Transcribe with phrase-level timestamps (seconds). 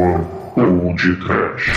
[0.00, 0.24] boa
[0.56, 1.72] ou de trash.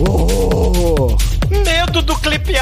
[0.00, 1.16] Oh.
[1.64, 2.52] Medo do clipe.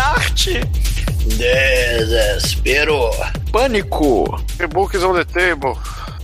[1.36, 3.10] Desespero.
[3.52, 4.40] Pânico.
[4.56, 5.76] The book on the table.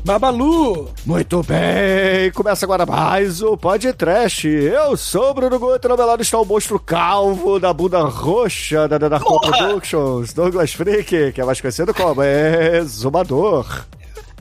[0.05, 0.89] Babalu!
[1.07, 4.48] Muito bem, começa agora mais o Podcast.
[4.48, 8.88] Eu sou o Bruno Guto, ao meu lado está o monstro calvo da bunda roxa
[8.88, 9.57] da Narco Porra!
[9.57, 13.84] Productions, Douglas Freak, que é mais conhecido como Exumador.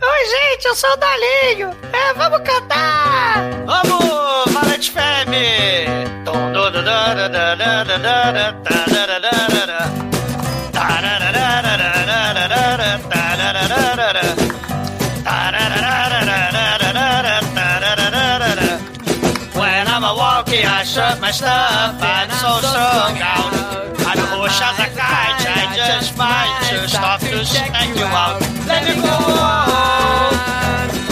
[0.01, 1.69] Oi, gente, eu sou o Dalinho.
[1.93, 3.51] É, vamos cantar.
[3.67, 6.01] Vamos, Valente Femme.
[20.91, 21.95] Shut my stuff.
[22.03, 23.53] I'm so strung out.
[24.03, 25.39] I don't push as a kite.
[25.47, 28.41] I just fight to stop to snake you out.
[28.67, 30.35] Let me go on.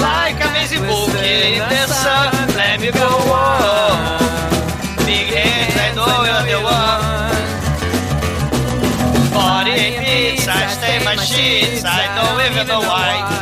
[0.03, 2.27] Like amazing book in the sun.
[2.59, 4.19] Let me go on.
[5.07, 6.99] Big hands, I know you're the one.
[9.31, 11.85] Body beats, I stay my sheets.
[11.85, 13.38] I don't even know why.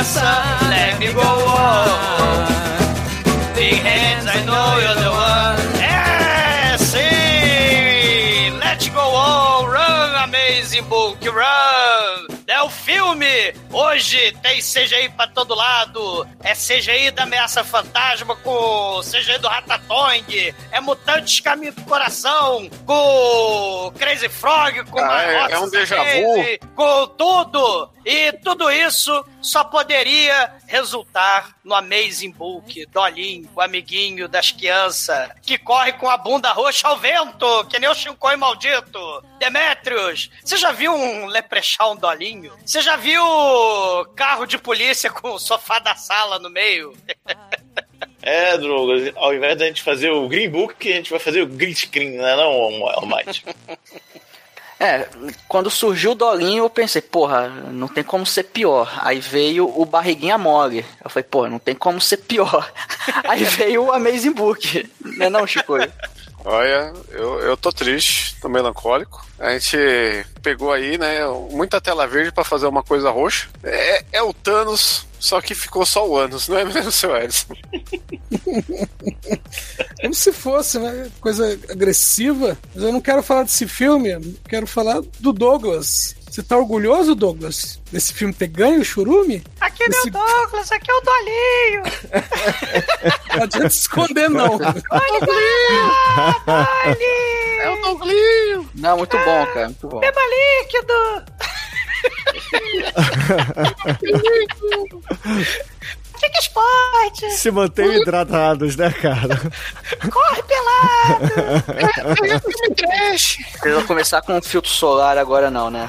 [0.00, 0.58] The.
[0.70, 2.48] Let me go on.
[3.54, 5.58] Big hands, I know you're the one.
[5.80, 8.58] É, sim!
[8.58, 12.26] Let's go on, run, amazing book, run!
[12.46, 13.52] É o filme!
[13.92, 16.26] Hoje tem CGI pra todo lado.
[16.42, 20.54] É CGI da Ameaça Fantasma com CGI do Ratatouille.
[20.70, 26.68] É Mutantes Caminho do Coração com Crazy Frog, com Ah, é- é um déjà vu.
[26.74, 27.90] Com tudo!
[28.04, 35.56] E tudo isso só poderia resultar no Amazing Book, Dolinho, o amiguinho das crianças, que
[35.56, 38.98] corre com a bunda roxa ao vento, que nem o Shinkoi maldito.
[39.38, 42.52] Demetrius, você já viu um Leprechaun Dolinho?
[42.66, 43.22] Você já viu
[44.14, 46.94] carro de polícia com o sofá da sala no meio?
[48.22, 51.46] É, Douglas, ao invés da gente fazer o Green Book, a gente vai fazer o
[51.46, 52.50] Green Screen, né, não,
[52.88, 53.44] Almighty?
[54.82, 55.08] É,
[55.46, 58.92] quando surgiu o Dolinho, eu pensei, porra, não tem como ser pior.
[59.00, 60.84] Aí veio o Barriguinha Mole.
[61.04, 62.68] Eu falei, porra, não tem como ser pior.
[63.22, 64.90] Aí veio o Amazing Book.
[65.00, 65.74] Não é não, Chico?
[66.44, 69.24] Olha, eu, eu tô triste, tô melancólico.
[69.38, 69.76] A gente
[70.42, 71.20] pegou aí, né,
[71.50, 73.48] muita tela verde pra fazer uma coisa roxa.
[73.62, 77.54] É, é o Thanos, só que ficou só o Anos, não é mesmo, seu Edson?
[80.02, 81.08] Como se fosse, né?
[81.20, 82.58] Coisa agressiva.
[82.74, 86.16] Mas eu não quero falar desse filme, quero falar do Douglas.
[86.32, 89.44] Você tá orgulhoso, Douglas, desse filme ter ganho o churume?
[89.60, 91.82] Aqui não é o Douglas, aqui é o Dolinho.
[93.36, 94.58] Não adianta se esconder, não.
[97.60, 98.70] É o Douglinho!
[98.74, 100.00] Não, muito bom, cara, muito bom.
[100.00, 100.20] Beba
[100.62, 101.22] líquido.
[106.22, 109.36] Fica esporte, Se mantenham hidratados, né, cara?
[110.08, 111.32] corre pelado.
[113.64, 115.88] Vão começar com um filtro solar agora não, né?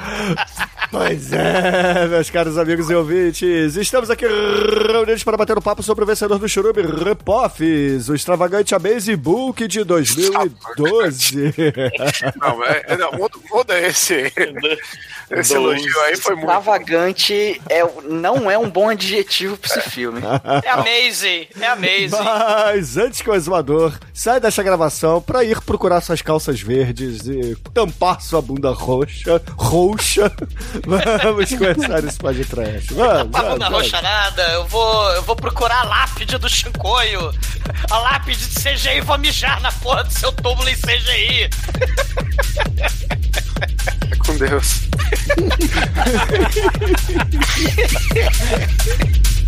[0.89, 6.03] Pois é, meus caros amigos e ouvintes, estamos aqui reunidos para bater um papo sobre
[6.03, 11.53] o vencedor do Churume Repoffs, o extravagante Amazing Book de 2012.
[12.39, 14.31] Não, é, é, não, muda, muda esse.
[15.31, 16.47] Esse elogio aí foi muito.
[16.47, 20.21] Extravagante é, não é um bom adjetivo pra esse filme.
[20.63, 22.23] É amazing, é amazing.
[22.23, 27.55] Mas antes que o exumador saia desta gravação para ir procurar suas calças verdes e
[27.73, 30.31] tampar sua bunda roxa, roxa,
[31.23, 32.93] vamos começar esse podcast.
[32.93, 33.83] Vamos, vamos, na vamos.
[33.83, 37.33] roxarada, eu vou, eu vou procurar a lápide do Shinkoio.
[37.89, 41.49] A lápide de CGI e vou mijar na porra do seu túmulo em CGI.
[44.11, 44.81] É com Deus.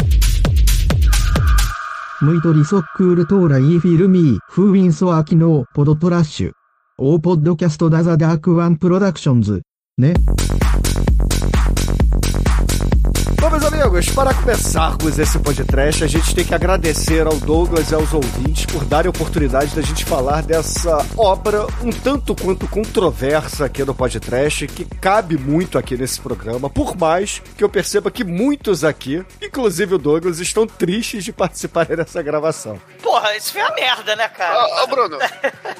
[2.21, 6.51] ムイトリソックールトーライーフィルミー、フーウィンソアキノー、ポドトラッシュ。
[6.97, 9.63] オーポッドキャストダザダークワンプロダクションズ。
[9.97, 10.13] ね。
[13.85, 18.83] Amigos, para começarmos esse podcast, a gente tem que agradecer ao Douglas e aos ouvintes por
[18.83, 24.65] darem a oportunidade da gente falar dessa obra um tanto quanto controversa aqui no podcast,
[24.67, 29.93] que cabe muito aqui nesse programa, por mais que eu perceba que muitos aqui, inclusive
[29.93, 32.81] o Douglas, estão tristes de participarem dessa gravação.
[33.03, 34.65] Porra, isso foi uma merda, né, cara?
[34.65, 35.19] Ô, ô, Bruno,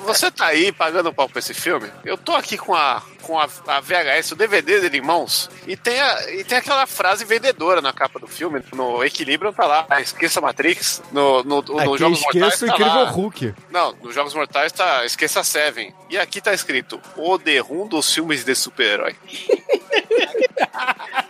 [0.05, 1.87] você tá aí pagando pau pra esse filme?
[2.03, 5.75] Eu tô aqui com a, com a, a VHS, o DVD dele em mãos, e
[5.75, 9.85] tem, a, e tem aquela frase vendedora na capa do filme, no Equilíbrio tá lá,
[9.89, 13.09] ah, esqueça Matrix, no, no, no Aqui Jogos Mortais esqueça o tá incrível lá.
[13.09, 13.53] Hulk.
[13.71, 15.93] Não, nos Jogos Mortais tá esqueça Seven.
[16.09, 19.15] E aqui tá escrito o The Room dos filmes de super-herói.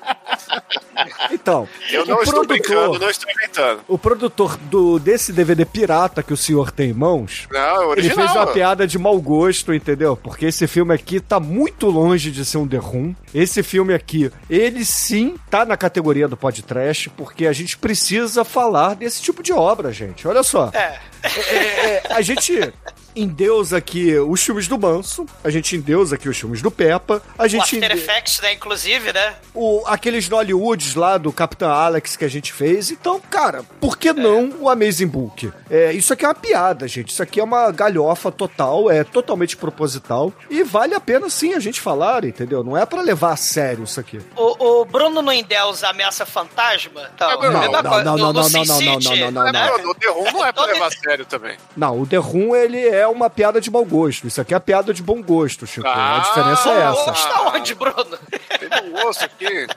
[1.32, 3.82] Então, Eu não o estou produtor, brincando, não estou inventando.
[3.88, 8.10] o produtor do, desse DVD pirata que o senhor tem em mãos, Não, é ele
[8.10, 10.16] fez uma piada de mau gosto, entendeu?
[10.16, 13.14] Porque esse filme aqui tá muito longe de ser um The Room.
[13.34, 18.96] Esse filme aqui, ele sim tá na categoria do podcast, porque a gente precisa falar
[18.96, 20.28] desse tipo de obra, gente.
[20.28, 20.70] Olha só.
[20.74, 21.00] É.
[21.24, 22.72] É, é, a gente
[23.16, 27.44] endeusa aqui os filmes do Manso, a gente endeusa aqui os filmes do Peppa, a
[27.44, 29.36] O gente After ende- Effects, né, inclusive, né?
[29.54, 32.92] o, aqueles Hollywoods lá do Capitão Alex que a gente fez.
[32.92, 35.52] Então, cara, por que não o Amazing Book?
[35.70, 37.10] É, isso aqui é uma piada, gente.
[37.10, 41.60] Isso aqui é uma galhofa total, é totalmente proposital e vale a pena sim a
[41.60, 42.64] gente falar, entendeu?
[42.64, 44.20] Não é pra levar a sério isso aqui.
[44.36, 47.10] O, o Bruno não endeusa ameaça fantasma?
[47.16, 48.04] Então, Não, não, mesma não, coisa.
[48.04, 49.68] não, No- não, no não, Sin não, não, City, não, não, não, né?
[49.70, 51.58] Não, no The Room não é pra Todo- levar a sério também.
[51.78, 54.28] Não, o The Room, ele é uma piada de mau gosto.
[54.28, 55.88] Isso aqui é piada de bom gosto, Chico.
[55.88, 57.06] a Ah, diferença é essa.
[57.06, 58.18] Gosta onde, Bruno?
[58.60, 59.68] Tem um osso aqui.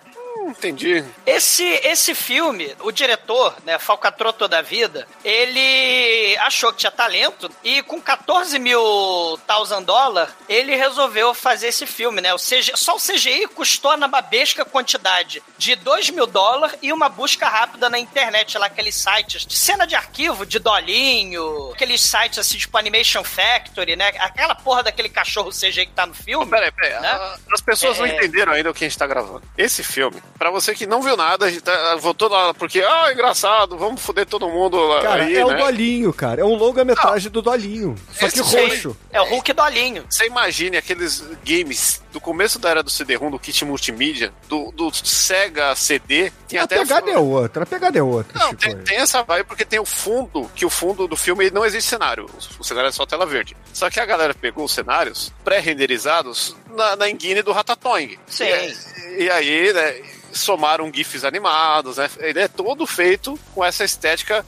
[0.49, 1.05] Entendi.
[1.27, 7.51] Esse, esse filme, o diretor, né, Falcatrô toda a vida, ele achou que tinha talento
[7.63, 12.33] e com 14 mil thousand dólares, ele resolveu fazer esse filme, né?
[12.35, 17.09] O CG, só o CGI custou na babesca quantidade de 2 mil dólares e uma
[17.09, 22.39] busca rápida na internet, lá aqueles sites de cena de arquivo, de dolinho, aqueles sites
[22.39, 24.09] assim, tipo Animation Factory, né?
[24.19, 26.47] Aquela porra daquele cachorro CGI que tá no filme.
[26.51, 27.01] Peraí, peraí.
[27.01, 27.09] Né?
[27.09, 28.15] a- As pessoas não É.
[28.17, 29.43] entenderam ainda o que a gente tá gravando.
[29.57, 33.13] Esse filme, pra você que não viu nada, a gente tá, voltou lá porque, ah,
[33.13, 35.57] engraçado, vamos foder todo mundo lá- Cara, aí, é o né?
[35.57, 36.41] Dolinho, cara.
[36.41, 37.95] É um longa-metragem do Dolinho.
[38.13, 38.97] Só que Esse roxo.
[39.11, 40.05] É o Hulk dolinho.
[40.09, 44.91] Você imagine aqueles games do começo da era do CD-ROM, do kit multimídia, do, do
[44.95, 46.79] Sega CD, tem A até...
[46.79, 48.61] pegada é outra, a pegada é outra, Não, Chico.
[48.63, 51.89] tem, tem essa vibe porque tem o fundo, que o fundo do filme não existe
[51.91, 52.27] cenário.
[52.27, 53.57] O, o cenário é só tela verde.
[53.73, 58.19] Só que a galera pegou os cenários pré-renderizados na, na engine do Ratatouille.
[58.27, 58.45] Sim.
[58.45, 60.03] E, e aí, né,
[60.33, 62.09] somaram GIFs animados, né?
[62.19, 64.45] Ele é todo feito com essa estética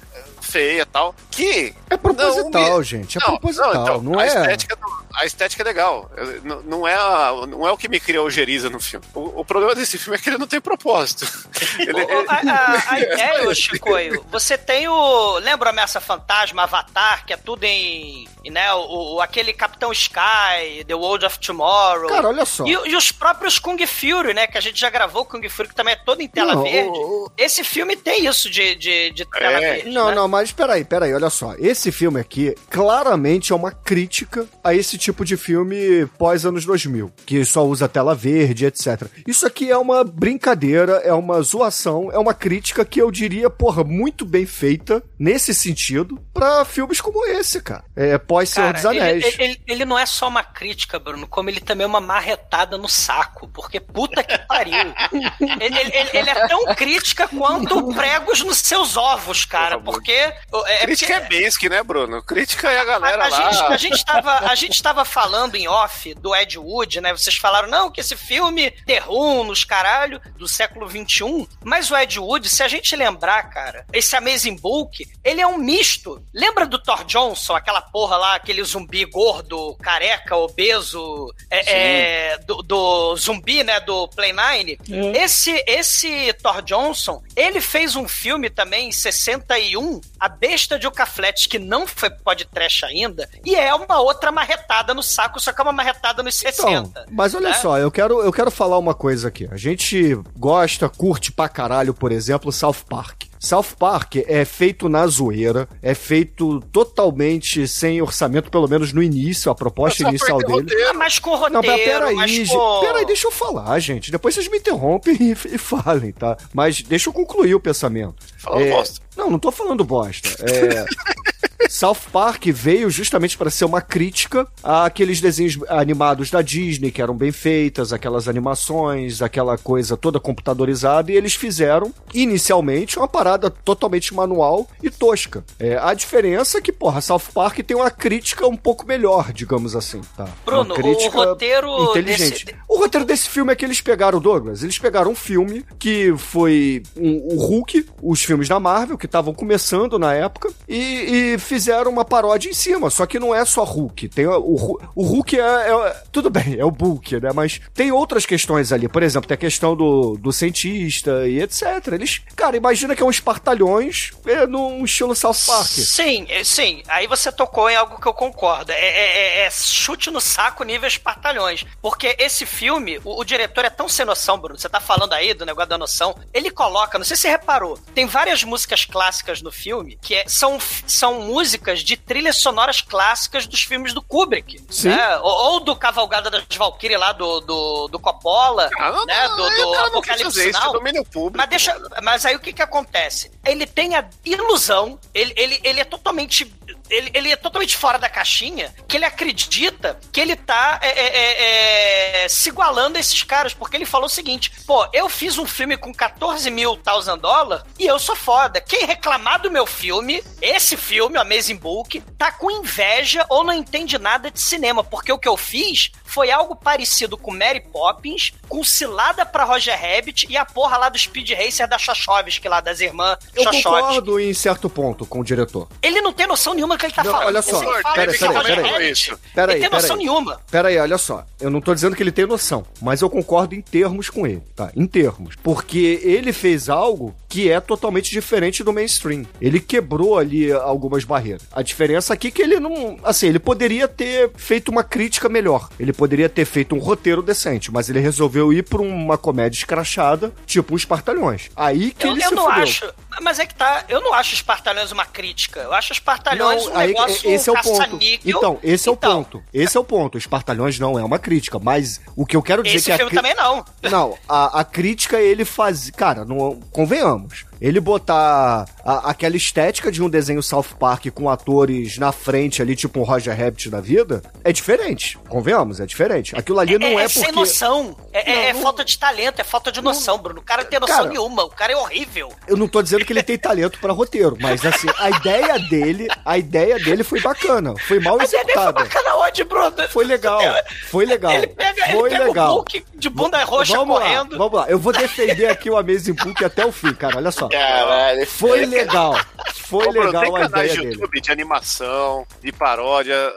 [0.51, 1.75] feia e tal, que...
[1.89, 3.19] É proposital, não gente.
[3.19, 3.71] É Não, proposital.
[3.83, 4.27] então, Não, a é.
[4.29, 6.11] Estética, não- a estética é legal.
[6.45, 9.05] Não, não é a- não é o que me cria ojeriza no filme.
[9.15, 11.27] O, o problema desse filme é que ele não tem propósito.
[11.81, 15.39] Ele- O- ele- a, a- a ideia, ô Chicoio, você tem o.
[15.39, 18.29] Lembra o Ameaça Fantasma, Avatar, que é tudo em.
[18.45, 22.09] em, Né, o, o- aquele Capitão Sky, The World of Tomorrow.
[22.09, 22.65] Cara, olha só.
[22.65, 24.47] E, e os próprios Kung Fury, né?
[24.47, 26.89] Que a gente já gravou Kung Fury, que também é todo em tela Não, verde.
[26.99, 29.61] o- o- Esse filme tem isso de, de, de tela É.
[29.75, 29.91] verde.
[29.91, 30.15] Não, né?
[30.15, 31.55] não, mas peraí, peraí, olha só.
[31.59, 37.45] Esse filme aqui claramente é uma crítica a esse tipo de filme pós-anos 2000, que
[37.45, 39.03] só usa tela verde, etc.
[39.27, 43.85] Isso aqui é uma brincadeira, é uma zoação, é uma crítica que eu diria, porra,
[43.85, 47.85] muito bem feita, nesse sentido, pra filmes como esse, cara.
[47.95, 49.25] É pós-Senhor Cara, dos Anéis.
[49.25, 52.79] Ele, ele- ele não é só uma crítica, Bruno, como ele também é uma marretada
[52.79, 54.73] no saco, porque puta que pariu.
[55.61, 55.79] ele,
[56.13, 60.20] ele- é tão crítica quanto pregos nos seus ovos, cara, porque.
[60.67, 62.23] É, Crítica é porque- Bensky, né, Bruno?
[62.23, 63.51] Crítica é a galera a, a lá.
[63.53, 67.13] gente, a, gente tava, a gente tava falando em off do Ed Wood, né?
[67.13, 71.49] Vocês falaram, não, que esse filme terrum nos caralho do século XXI.
[71.65, 75.59] Mas o Ed Wood, se a gente lembrar, cara, esse Amazing Book, ele é um
[75.59, 76.23] misto.
[76.35, 82.63] Lembra do Thor Johnson, aquela porra lá, aquele zumbi gordo, careca, obeso, é, é, do,
[82.63, 83.81] do zumbi, né?
[83.81, 84.79] Do Play Nine?
[85.15, 91.47] Esse, esse Thor Johnson, ele fez um filme também em 61, A Besta de Ocafletes,
[91.47, 95.65] que não foi podcast ainda, e é uma outra marretada no saco, só que é
[95.65, 96.71] uma marretada nos 60.
[96.71, 97.55] Então, mas olha né?
[97.55, 99.49] só, eu quero, eu quero falar uma coisa aqui.
[99.51, 103.30] A gente gosta, curte pra caralho, por exemplo, South Park.
[103.41, 109.51] South Park é feito na zoeira, é feito totalmente sem orçamento, pelo menos no início,
[109.51, 110.61] a proposta inicial dele.
[110.61, 110.91] roteiro.
[110.91, 112.81] Ah, mas com roteiro, Não, mas peraí, mas com...
[112.81, 114.13] Peraí, deixa eu falar, gente.
[114.13, 116.37] Depois vocês me interrompem e, e falem, tá?
[116.53, 118.17] Mas deixa eu concluir o pensamento.
[118.37, 119.01] Falando bosta.
[119.17, 120.29] Não, não tô falando bosta.
[120.45, 120.85] É.
[121.71, 127.15] South Park veio justamente para ser uma crítica àqueles desenhos animados da Disney que eram
[127.17, 134.13] bem feitas, aquelas animações, aquela coisa toda computadorizada, e eles fizeram inicialmente uma parada totalmente
[134.13, 135.45] manual e tosca.
[135.61, 139.77] É, a diferença é que, porra, South Park tem uma crítica um pouco melhor, digamos
[139.77, 140.29] assim, tá?
[140.45, 142.47] Bruno, uma crítica o roteiro inteligente.
[142.47, 146.13] desse- O roteiro desse filme é que eles pegaram, Douglas, eles pegaram um filme que
[146.17, 151.39] foi um- o Hulk, os filmes da Marvel, que estavam começando na época, e, e
[151.39, 154.09] fizeram fizeram uma paródia em cima, só que não é só Hulk.
[154.09, 157.31] Tem o, o, o Hulk é, é- Tudo bem, é o Bulk, né?
[157.35, 158.89] Mas tem outras questões ali.
[158.89, 161.63] Por exemplo, tem a questão do, do cientista e etc.
[161.93, 162.23] Eles.
[162.35, 165.67] Cara, imagina que é um espartalhões é, num estilo South Park.
[165.69, 166.83] Sim, é, sim.
[166.89, 168.73] Aí você tocou em algo que eu concordo.
[168.73, 171.65] É, é- é- é chute no saco nível espartalhões.
[171.83, 174.59] Porque esse filme, o, o diretor é tão sem noção, Bruno.
[174.59, 176.17] Você tá falando aí do negócio da noção.
[176.33, 180.25] Ele coloca, não sei se você reparou, tem várias músicas clássicas no filme que é-
[180.27, 184.63] são, são músicas de trilhas sonoras clássicas dos filmes do Kubrick.
[184.71, 184.89] Sim.
[184.89, 185.17] né?
[185.19, 189.29] Ou, ou do Cavalgada das Valkyrie lá do, do, do Coppola, Ah, não, né?
[189.29, 191.37] não, do, do o cara não quis Apocalipse isso, domínio público.
[191.39, 191.77] Mas deixa.
[192.03, 193.31] Mas aí o que que acontece?
[193.45, 196.53] Ele tem a ilusão, ele, ele, ele é totalmente.
[196.91, 201.07] Ele, ele é totalmente fora da caixinha, que ele acredita que ele tá é, é,
[201.07, 205.39] é, é, se igualando a esses caras, porque ele falou o seguinte: pô, eu fiz
[205.39, 208.61] um filme com 14 mil thousand dólares e eu sou foda.
[208.61, 213.53] Quem reclamar do meu filme, esse filme, o Amazing Book, tá com inveja ou não
[213.53, 218.33] entende nada de cinema, porque o que eu fiz foi algo parecido com Mary Poppins,
[218.49, 222.61] com cilada pra Roger Rabbit e a porra lá do Speed Racer da Chachovsky lá,
[222.61, 225.69] das irmãs Eu concordo em certo ponto com o diretor.
[225.83, 227.29] Ele não tem noção nenhuma do que ele tá Não, falando.
[227.29, 228.73] olha só, Ele fala pera, que pera, é Roger pera aí.
[228.73, 229.17] Rabbit.
[229.35, 229.99] Pera aí, Ele tem noção aí.
[229.99, 230.41] nenhuma.
[230.51, 231.25] Pera aí, olha só.
[231.41, 234.43] Eu não tô dizendo que ele tem noção, mas eu concordo em termos com ele,
[234.57, 234.71] tá?
[234.77, 235.37] Em termos.
[235.43, 239.25] Porque ele fez algo que é totalmente diferente do mainstream.
[239.41, 241.43] Ele quebrou ali algumas barreiras.
[241.53, 242.99] A diferença aqui é que ele não.
[243.05, 245.69] Assim, ele poderia ter feito uma crítica melhor.
[245.79, 250.33] Ele poderia ter feito um roteiro decente, mas ele resolveu ir pra uma comédia escrachada,
[250.45, 251.49] tipo os Espartalhões.
[251.55, 252.63] Aí que Eu, ele eu se não fudeu.
[252.65, 252.93] acho.
[253.21, 253.85] Mas é que tá.
[253.89, 255.61] Eu não acho Espartalhões uma crítica.
[255.61, 257.99] Eu acho Espartalhões um aí, negócio esse é o ponto.
[258.25, 259.43] Então, esse é o Então, ponto.
[259.53, 260.19] Esse é o ponto.
[260.19, 263.11] Espartalhões não é uma crítica, mas o que eu quero dizer Esse que a filme
[263.11, 263.65] cri- também não.
[263.91, 267.45] Não, a, a crítica é ele faz, cara, não convenhamos.
[267.61, 272.75] Ele botar a- aquela estética de um desenho South Park com atores na frente ali,
[272.75, 275.19] tipo um Roger Rabbit da vida, é diferente.
[275.29, 276.35] Convenhamos, é diferente.
[276.37, 277.95] Aquilo ali não é, porque sem noção.
[278.13, 280.41] É, é- Não, é não- falta de talento, é falta de noção, Bruno.
[280.41, 281.45] O cara não tem noção Cara- nenhuma.
[281.45, 282.33] O cara é horrível.
[282.49, 286.09] eu não tô dizendo que ele tem talento pra roteiro, mas assim, a ideia dele,
[286.25, 288.85] a ideia dele foi bacana, foi mal A ideia dele foi executada.
[288.89, 289.89] bacana onde, Bruno?
[289.91, 290.41] Foi legal,
[290.89, 291.33] foi legal.
[291.33, 292.51] Ele pega, ele foi pega legal.
[292.53, 294.33] o Hulk de bunda roxa vamos correndo.
[294.33, 297.19] Lá, vamos lá, eu vou defender aqui o Amazing Book até o fim, cara.
[297.19, 297.50] Olha só.
[297.51, 298.27] Caralho.
[298.27, 299.15] Foi legal.
[299.71, 300.95] Foi Ô, Bruno, legal tem a canais ideia de dele.
[300.95, 303.33] YouTube de animação, de paródia,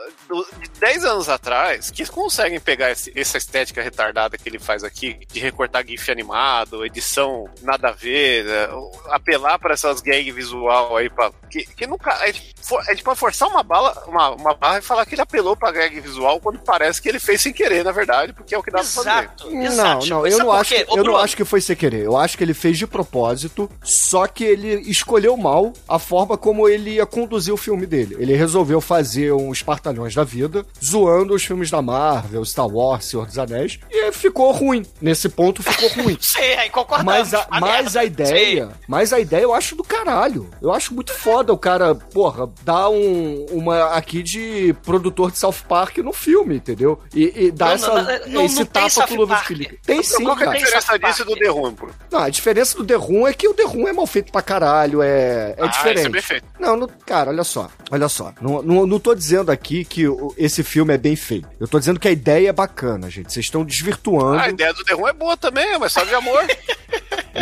[0.61, 5.17] de 10 anos atrás, que conseguem pegar esse- essa estética retardada que ele faz aqui,
[5.31, 8.67] de recortar GIF animado, edição nada a ver, né,
[9.09, 12.11] apelar para essas gag visual aí, pra, que, que nunca.
[12.13, 15.15] A gente, for- a gente pode forçar uma, bala, uma, uma barra e falar que
[15.15, 18.55] ele apelou pra gag visual quando parece que ele fez sem querer, na verdade, porque
[18.55, 19.09] é o que dá pra fazer.
[19.09, 20.05] Exato, Não, exato.
[20.07, 22.03] não, eu não por acho, que, eu não acho que foi sem querer.
[22.05, 26.67] Eu acho que ele fez de propósito, só que ele escolheu mal a forma como
[26.67, 28.15] ele ia conduzir o filme dele.
[28.19, 33.25] Ele resolveu fazer uns espartalhões da vida, zoando os filmes da Marvel, Star Wars, Senhor
[33.25, 34.83] dos Anéis, e ficou ruim.
[35.01, 36.17] Nesse ponto ficou ruim.
[36.21, 37.13] Sei, aí concordamos.
[37.13, 40.49] Mas a, Uma mas a ideia, mas a ideia eu acho do caralho.
[40.61, 45.55] Eu acho muito foda o cara, porra, dar um, uma aqui de produtor de South
[45.67, 46.99] Park no filme, entendeu?
[47.13, 49.47] E, e dar Não, essa, não, não, não, esse não tapa pro Park.
[49.47, 49.79] Felipe.
[49.85, 51.87] Tem sim, Qual é a diferença disso do The Room, pô?
[52.11, 54.41] Não, a diferença do The Room é que o The Room é mal feito pra
[54.41, 55.97] caralho, é, é Ah, diferente.
[55.99, 56.45] isso é bem feito.
[56.59, 58.33] Não, não- cara, olha só, olha só.
[58.41, 61.47] Não, não, não tô dizendo aqui que o- esse filme é bem feito.
[61.59, 63.31] Eu tô dizendo que a ideia é bacana, gente.
[63.31, 64.37] Vocês estão desvirtuando.
[64.39, 66.43] Ah, a ideia do The Room é boa também, mas só de amor.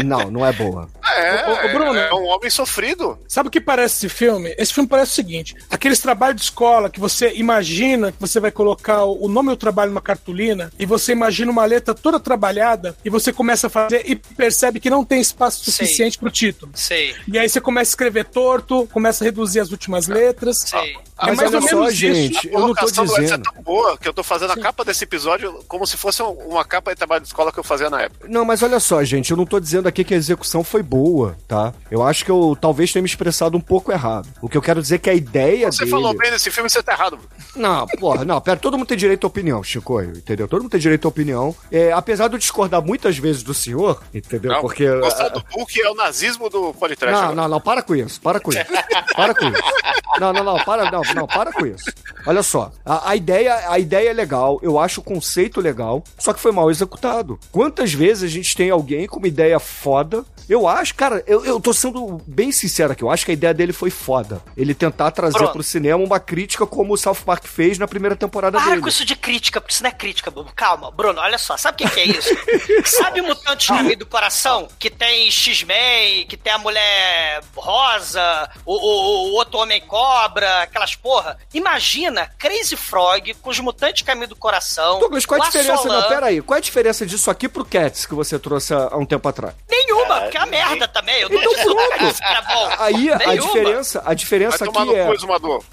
[0.06, 0.88] Não, não é boa.
[1.06, 2.00] É, Ô, ô, Bruno.
[2.00, 3.20] é um homem sofrido.
[3.28, 4.56] Sabe o que parece esse filme?
[4.58, 8.52] Esse filme parece o seguinte: aqueles trabalhos de escola que você imagina que você vai
[8.52, 12.96] colocar o o nome do trabalho numa cartolina e você imagina uma letra toda trabalhada
[13.04, 15.74] e você começa a fazer e percebe que não tem espaço Sei.
[15.74, 16.72] suficiente pro título.
[16.74, 20.60] Sei, E aí você começa a escrever torto, começa a reduzir as últimas letras.
[20.66, 20.96] sei.
[21.22, 21.98] Ah, É mas mais ou olha só, isso.
[21.98, 23.34] gente, eu não tô dizendo.
[23.34, 26.32] é tão boa que eu tô fazendo a capa desse episódio como se fosse um-
[26.32, 28.28] uma capa de trabalho de escola que eu fazia na época.
[28.28, 31.38] Não, mas olha só, gente, eu não tô dizendo aqui que a execução foi boa,
[31.48, 31.74] tá?
[31.92, 34.28] Eu acho que eu talvez tenha me expressado um pouco errado.
[34.42, 35.92] O que eu quero dizer é que a ideia Você dele...
[35.92, 37.20] falou bem desse filme, você tá errado.
[37.56, 40.48] Não, porra, não, pera, todo mundo tem direito à opinião, Chico, entendeu?
[40.48, 41.56] Todo mundo tem direito à opinião.
[41.72, 44.52] É, apesar de eu discordar muitas vezes do senhor, entendeu?
[44.52, 44.88] Não, Porque...
[45.00, 47.22] Gostar do Hulk é o nazismo do podcast.
[47.22, 48.62] Não, não, não, para com isso, para com isso.
[49.16, 49.62] Para com isso.
[50.20, 51.86] Não, não, não, para, não, não, para com isso.
[52.26, 56.34] Olha só, a, a ideia, a ideia é legal, eu acho o conceito legal, só
[56.34, 57.40] que foi mal executado.
[57.52, 60.24] Quantas vezes a gente tem alguém com uma ideia foda?
[60.50, 63.54] Eu acho, cara, eu, eu tô sendo bem sincero aqui, eu acho que a ideia
[63.54, 64.42] dele foi foda.
[64.58, 65.54] Ele tentar trazer Pronto.
[65.54, 68.82] pro cinema uma crítica como o South Park fez na primeira temporada Para dele.
[68.82, 70.50] com isso de crítica, porque isso não é crítica, Bruno.
[70.56, 71.56] Calma, Bruno, olha só.
[71.58, 72.30] Sabe o que, que é isso?
[72.86, 74.68] sabe o Mutante Caminho do Coração?
[74.78, 80.96] Que tem X-Men, que tem a mulher rosa, o, o- o outro homem cobra, aquelas
[81.02, 81.38] porra.
[81.54, 85.00] Imagina Crazy Frog com os Mutantes Caminho do Coração.
[85.00, 85.74] Douglas, qual a o diferença?
[85.74, 86.02] Assolan.
[86.02, 86.42] Não, pera aí.
[86.42, 89.54] Qual a diferença disso aqui pro Cats que você trouxe há, um tempo atrás?
[89.70, 91.22] Nenhuma, porque é a merda também.
[91.22, 91.98] Eu não Então pronto.
[91.98, 92.70] que isso era bom.
[92.80, 93.38] Aí a Nenhuma.
[93.42, 95.08] diferença, a diferença aqui é.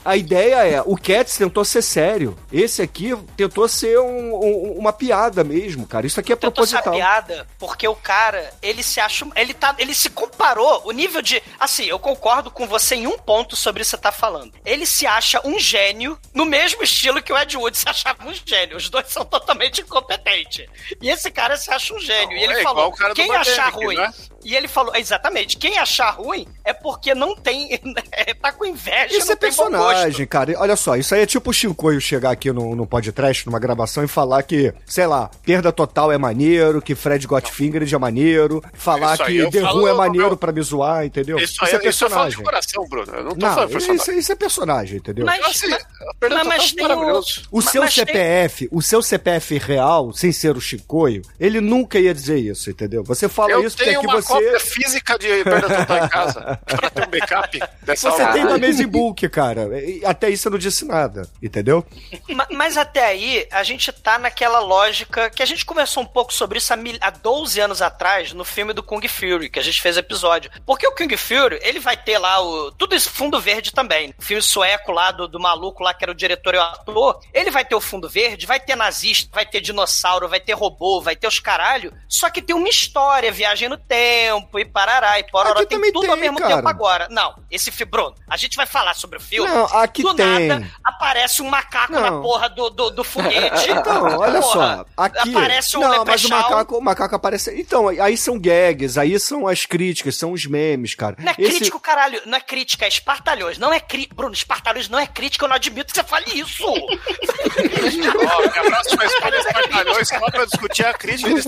[0.05, 2.37] A ideia é, o Cats tentou ser sério.
[2.53, 6.07] Esse aqui tentou ser um- um- uma piada mesmo, cara.
[6.07, 6.95] Isso aqui é tentou essa proposital.
[6.95, 9.27] piada porque o cara, ele se acha.
[9.37, 10.83] Ele, tá, ele se comparou.
[10.85, 11.43] O nível de.
[11.59, 14.53] Assim, eu concordo com você em um ponto sobre isso que você tá falando.
[14.65, 18.33] Ele se acha um gênio no mesmo estilo que o Ed Wood se achava um
[18.47, 18.77] gênio.
[18.77, 20.67] Os dois são totalmente incompetentes.
[21.01, 22.37] E esse cara se acha um gênio.
[22.37, 23.97] e ele É falou: quem achar ruim.
[23.97, 24.13] né?
[24.45, 27.69] E ele falou, exatamente, quem achar ruim é porque não tem.
[28.41, 29.17] tá com inveja.
[29.17, 30.55] Isso não é personagem, cara.
[30.59, 34.05] Olha só, isso aí é tipo o Chicoio chegar aqui no, no podcast, numa gravação,
[34.05, 39.15] e falar que, sei lá, Perda Total é maneiro, que Fred Gotfingered é maneiro, falar
[39.15, 41.37] Isso que The falo Who é maneiro meu- pra me zoar, entendeu?
[41.39, 43.13] Isso, aí, isso eu falo de coração, Bruno.
[43.13, 44.19] Eu não tô Não, falando isso, personagem.
[44.21, 45.25] isso é personagem, entendeu?
[45.25, 45.85] Mas, Assim, mas-
[46.21, 47.43] mas- mas é tem o- maravilhoso.
[47.51, 51.99] O seu mas tem- CPF, o seu CPF real, sem ser o Chicoio, ele nunca
[51.99, 53.03] ia dizer isso, entendeu?
[53.05, 54.29] Você fala Eu isso porque tenho aqui uma você.
[54.29, 58.35] cópia física de perda total em casa pra ter um backup dessa Você aula.
[58.35, 59.69] tem da Mesa Book, cara.
[60.05, 61.85] Até isso eu não disse nada, entendeu?
[62.29, 66.33] Ma- Mas até aí, a gente tá naquela lógica que a gente conversou um pouco
[66.33, 69.63] sobre isso há, mil- há 12 anos atrás, no filme do Kung Fury, que a
[69.63, 70.51] gente fez episódio.
[70.67, 72.71] Porque o Kung Fury, ele vai ter lá o.
[72.73, 74.15] Tudo isso fundo verde também.
[74.19, 77.21] O filme sueco lá do, do maluco lá, que era o diretor e o ator.
[77.33, 81.01] Ele vai ter o fundo verde, vai ter nazista, vai ter dinossauro, vai ter robô,
[81.01, 81.93] vai ter os caralho.
[82.09, 85.61] Só que tem uma história, viagem no tempo, e parará, e pororó.
[85.61, 86.57] Aqui Tem tudo tem, ao mesmo cara.
[86.57, 87.08] tempo agora.
[87.11, 87.91] Não, esse filme.
[87.91, 89.49] Bruno, a gente vai falar sobre o filme.
[89.51, 90.49] Não, aqui do tem.
[90.49, 92.01] nada aparece um macaco Não.
[92.01, 93.69] na porra do, do, do foguete.
[93.79, 95.31] Então, olha Porra, só, aqui.
[95.31, 97.59] Aparece um não, mas o macaco, o macaco aparece.
[97.59, 101.17] Então, aí são gags, aí são as críticas, são os memes, cara.
[101.19, 102.21] Não é Esse- crítico, caralho.
[102.27, 103.59] Não é crítica, é espartalhões.
[103.59, 104.09] Não é cri...
[104.13, 106.65] Bruno, espartalhões não é crítica, eu não admito que você fale isso.
[106.67, 111.39] Ó, minha próxima escolha é Espartalhões só pra discutir a crítica de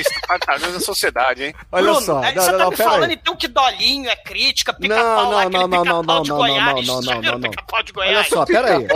[0.00, 1.54] Espartalhões na sociedade, hein?
[1.70, 3.18] Olha Bruno, só, não, você não, tá não, me falando aí.
[3.20, 6.22] então que Dolinho é crítica, Não, pica-pau lá, não, aquele não, não, não, pica-pau não,
[6.22, 6.86] de não, Goiás.
[6.86, 7.50] não, não, não, não, não.
[7.50, 8.28] pica-pau de Olha Goiás?
[8.28, 8.86] só, peraí.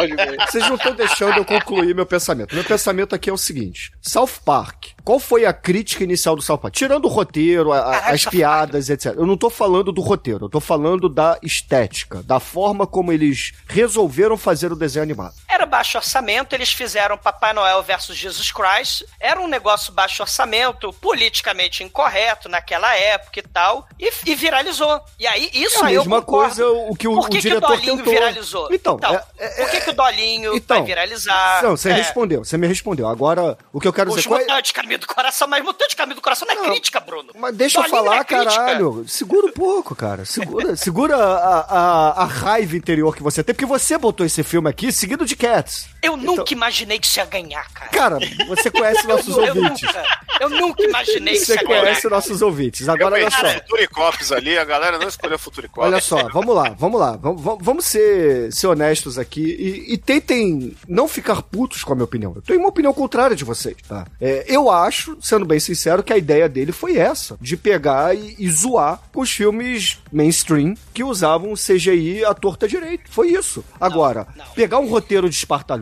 [0.49, 2.55] Vocês não estão deixando eu concluir meu pensamento.
[2.55, 4.87] Meu pensamento aqui é o seguinte: South Park.
[5.05, 6.75] Qual foi a crítica inicial do South Park?
[6.75, 9.15] Tirando o roteiro, a- a- as piadas, etc.
[9.17, 13.53] Eu não tô falando do roteiro, eu tô falando da estética, da forma como eles
[13.67, 15.35] resolveram fazer o desenho animado.
[15.49, 19.05] Era baixo orçamento, eles fizeram Papai Noel versus Jesus Christ.
[19.19, 25.01] Era um negócio baixo orçamento, politicamente incorreto naquela época e tal, e, e viralizou.
[25.19, 26.55] E aí, isso É a aí eu mesma concordo.
[26.55, 28.13] coisa o que o, Por que, o que o diretor Dolinho tentou.
[28.13, 28.69] viralizou?
[28.73, 31.63] Então, é- é- por que, que o Dolinho então, vai viralizar?
[31.63, 33.07] Não, você É, respondeu, você me respondeu.
[33.09, 34.45] Agora, o que eu quero Os dizer qual é-
[34.91, 37.33] caminho do coração, mas mutante caminho do coração não é Não, crítica, Bruno.
[37.39, 39.05] Mas deixa eu Dolinho não falar, é caralho.
[39.07, 40.25] Segura um pouco, cara.
[40.25, 44.69] Segura, segura a, a, a raiva interior que você tem, porque você botou esse filme
[44.69, 45.89] aqui seguido de Cats.
[46.03, 47.91] Eu nunca Então- imaginei que isso ia ganhar, cara.
[47.91, 49.83] Cara, você conhece nossos eu, eu ouvintes.
[49.83, 50.05] nunca,
[50.41, 51.81] eu nunca imaginei que isso Você ia ganhar.
[51.81, 52.87] conhece nossos ouvintes.
[52.87, 53.55] Eu Agora, olha pensei só.
[53.55, 55.91] no Futuricopes ali, a galera não escolheu Futuricopes.
[55.93, 57.17] Olha só, vamos lá, vamos lá.
[57.17, 62.05] Vamos, vamos- ser, ser honestos aqui e, e tentem não ficar putos com a minha
[62.05, 62.33] opinião.
[62.37, 64.07] Eu tenho uma opinião contrária de vocês, tá?
[64.21, 68.37] É, eu acho, sendo bem sincero, que a ideia dele foi essa: de pegar e,
[68.39, 73.11] e zoar com os filmes mainstream que usavam CGI à torta direito.
[73.11, 73.65] Foi isso.
[73.81, 74.45] Agora, não.
[74.55, 75.37] pegar um roteiro de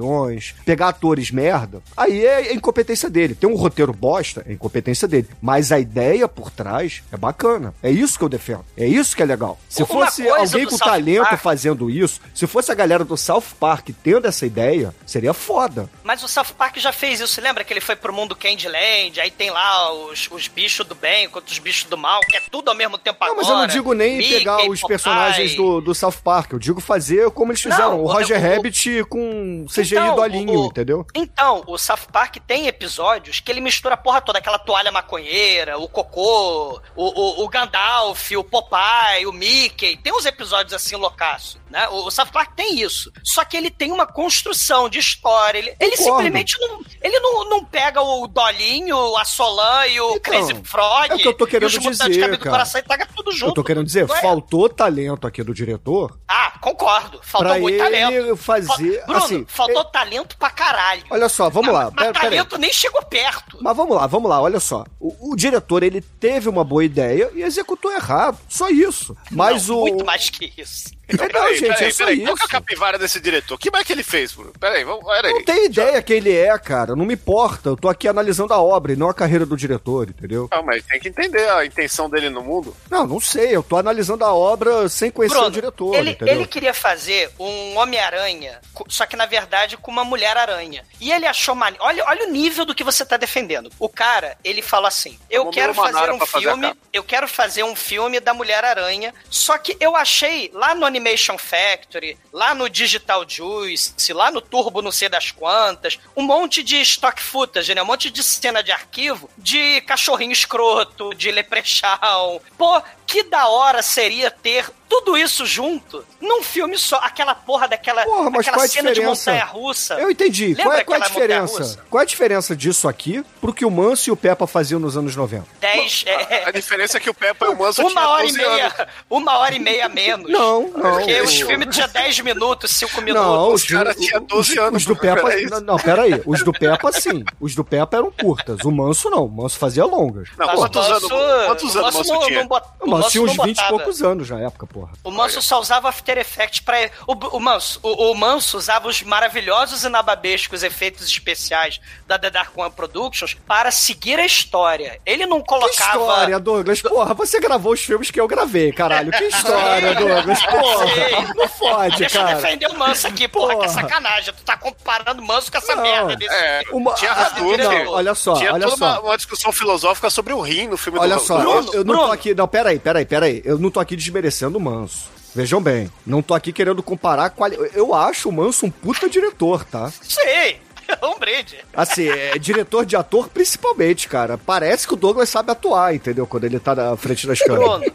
[0.08, 3.34] espartalhões, pegar atores merda, aí é incompetência dele.
[3.34, 5.28] Tem um roteiro bosta, é incompetência dele.
[5.40, 7.74] Mas a ideia por trás é bacana.
[7.82, 8.64] É isso que eu defendo.
[8.76, 9.58] É isso que é legal.
[9.68, 13.16] Se Uma fosse alguém com South talento Park- fazendo isso, se fosse a galera do
[13.16, 15.88] South Park tendo essa ideia, seria foda.
[16.02, 17.40] Mas o South Park já fez isso.
[17.40, 19.20] Lembra que ele foi pro mundo Candyland?
[19.20, 22.40] Aí tem lá os, os bichos do bem contra os bichos do mal, que é
[22.50, 23.40] tudo ao mesmo tempo Não, agora.
[23.42, 26.52] mas eu não digo nem Mickey, pegar os personagens do, do South Park.
[26.52, 27.78] Eu digo fazer como eles fizeram.
[27.98, 31.06] Não, o Roger o- o- Rabbit com CGI CGI dolinho, o- entendeu?
[31.14, 35.78] Então, o South Park tem episódios que ele mistura a porra toda, aquela toalha maconheira,
[35.78, 37.04] o cocô, o,
[37.40, 39.96] o, o Gandalf, o Popeye, o Mickey.
[39.96, 41.88] Tem uns episódios assim loucaço, né?
[41.88, 43.10] O, o South Park tem isso.
[43.24, 45.58] Só que ele tem uma construção de história.
[45.58, 46.80] Ele, ele simplesmente não.
[47.00, 51.10] Ele não, não pega o Dolinho, a Solan e o Então, Crazy Frog.
[51.10, 52.50] é o que eu tô querendo e os dizer, cabelo do cara.
[52.50, 53.50] coração e taca tudo junto.
[53.50, 54.20] Eu tô querendo dizer, é?
[54.20, 57.20] faltou talento aqui do diretor Ah, concordo.
[57.22, 58.36] Faltou pra muito ele talento.
[58.36, 59.04] fazer.
[59.06, 61.02] Bruno, assim, faltou talento pra caralho.
[61.10, 61.84] Olha só, vamos lá.
[61.84, 63.58] Mas Pera, pera talento nem chegou perto.
[63.60, 64.84] Mas vamos lá, vamos lá, olha só.
[65.00, 68.38] O, o diretor, ele teve uma boa ideia e executou errado.
[68.48, 69.16] Só isso.
[69.30, 69.80] Mas Não, o.
[69.82, 70.97] Muito mais que isso.
[71.08, 72.20] É, não, Peraí, gente, peraí, é peraí.
[72.22, 73.58] Qual que é a capivara desse diretor?
[73.58, 74.52] Que mais que ele fez, Bruno?
[74.58, 75.04] Peraí, vamos.
[75.04, 75.32] Peraí.
[75.32, 76.94] Não tem ideia quem ele é, cara.
[76.94, 77.70] Não me importa.
[77.70, 80.48] Eu tô aqui analisando a obra e não a carreira do diretor, entendeu?
[80.52, 82.76] Não, mas tem que entender a intenção dele no mundo.
[82.90, 83.56] Não, não sei.
[83.56, 86.34] Eu tô analisando a obra sem conhecer Bruno, o diretor, ele, entendeu?
[86.34, 90.84] ele queria fazer um Homem-Aranha, só que na verdade com uma Mulher-Aranha.
[91.00, 91.84] E ele achou maneiro.
[91.84, 93.70] Olha, olha o nível do que você tá defendendo.
[93.78, 96.74] O cara, ele falou assim: Eu Vamos quero fazer um fazer filme.
[96.92, 99.14] Eu quero fazer um filme da Mulher-Aranha.
[99.30, 104.82] Só que eu achei lá no Animation Factory, lá no Digital Juice, lá no Turbo
[104.82, 107.82] não sei das quantas, um monte de stock footage, né?
[107.82, 112.40] Um monte de cena de arquivo de cachorrinho escroto, de leprechaun.
[112.56, 116.96] Pô, que da hora seria ter tudo isso junto num filme só.
[116.96, 119.30] Aquela porra daquela Porra, mas aquela qual a cena de diferença?
[119.30, 119.94] montanha-russa.
[119.94, 120.54] Eu entendi.
[120.54, 121.84] Qual é, Lembra qual é a aquela diferença?
[121.90, 124.96] Qual é a diferença disso aqui pro que o Manso e o Peppa faziam nos
[124.96, 125.46] anos 90?
[125.60, 128.32] 10, é, A diferença é que o Peppa e o Manso tinha uma hora e
[128.32, 128.86] 12 meia, anos.
[129.10, 130.30] uma hora e meia menos.
[130.30, 130.92] Não, não.
[130.92, 133.26] Porque os O- filmes tinham 10 minutos, 5 minutos.
[133.28, 135.28] Não, os, cara tinha 12 os- anos, Os do Peppa.
[135.50, 136.22] Não, não, peraí.
[136.26, 137.24] Os do Peppa, sim.
[137.40, 138.60] Os do Peppa eram curtas.
[138.64, 139.24] O Manso não.
[139.26, 140.28] O Manso fazia longas.
[140.36, 141.08] Não, Mas quantos o anos,
[141.46, 142.40] quantos anos o Manso não- tinha?
[142.40, 144.92] não bot- O Manso tinha uns não 20 e poucos anos na época, porra.
[145.04, 146.90] O Manso só usava After Effects pra.
[147.06, 152.30] O, o, Manso, o, o Manso usava os maravilhosos e nababescos efeitos especiais da The
[152.30, 155.00] Dark One Productions para seguir a história.
[155.04, 155.98] Ele não Que colocava.
[155.98, 156.80] história, Douglas.
[156.82, 159.10] Porra, você gravou os filmes que eu gravei, caralho.
[159.12, 160.38] Que história, Douglas.
[160.38, 160.48] Sei.
[160.48, 162.34] Porra, não fode, Deixa eu cara.
[162.36, 163.80] defender o Manso aqui, porra, que é Porra.
[163.82, 164.34] sacanagem.
[164.34, 166.34] Tu tá comparando o Manso com essa Não, merda desse.
[166.34, 167.84] É, Uma- tinha ah, Hadouken.
[167.84, 168.84] não, olha só, Tinha olha toda só.
[168.84, 171.84] Uma, uma discussão filosófica sobre o rim no filme Olha do só, do eu, eu
[171.84, 172.12] não tô Bruno.
[172.12, 172.34] aqui.
[172.34, 173.42] Não, peraí, peraí, peraí.
[173.44, 175.08] Eu não tô aqui desmerecendo o Manso.
[175.34, 177.56] Vejam bem, não tô aqui querendo comparar quali...
[177.74, 179.90] Eu acho o Manso um puta diretor, tá?
[180.02, 180.60] Sei.
[180.88, 181.58] É um brinde.
[181.74, 184.38] Assim, é diretor de ator principalmente, cara.
[184.38, 186.26] Parece que o Douglas sabe atuar, entendeu?
[186.26, 187.80] Quando ele tá na frente das câmeras.
[187.80, 187.92] Bruno,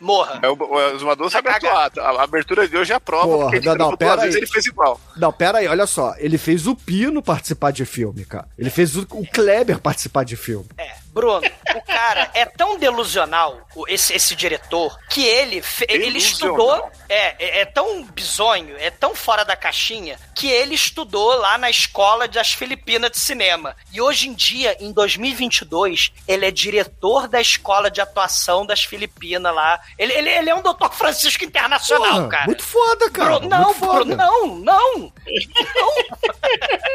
[0.00, 0.40] morra.
[0.42, 1.90] É, o, o Zumador sabe atuar.
[1.98, 4.40] A, abertura de hoje é a prova, Porra, porque ele não, não, pera vezes aí.
[4.40, 5.00] ele fez igual.
[5.16, 6.14] Não, pera aí, olha só.
[6.18, 8.48] Ele fez o Pino participar de filme, cara.
[8.58, 10.66] Ele fez o, o Kleber participar de filme.
[10.76, 16.90] É, Bruno, o cara é tão delusional, esse, esse diretor, que ele, ele estudou.
[17.08, 21.68] É, é, é tão bizonho, é tão fora da caixinha, que ele estudou lá na
[21.68, 23.76] escola das Filipinas de cinema.
[23.92, 29.54] E hoje em dia, em 2022, ele é diretor da escola de atuação das Filipinas
[29.54, 29.80] lá.
[29.98, 32.46] Ele, ele, ele é um doutor Francisco Internacional, Porra, cara.
[32.46, 33.38] muito foda, cara.
[33.38, 34.04] Bruno, não, muito foda.
[34.04, 35.12] Bruno, não, não.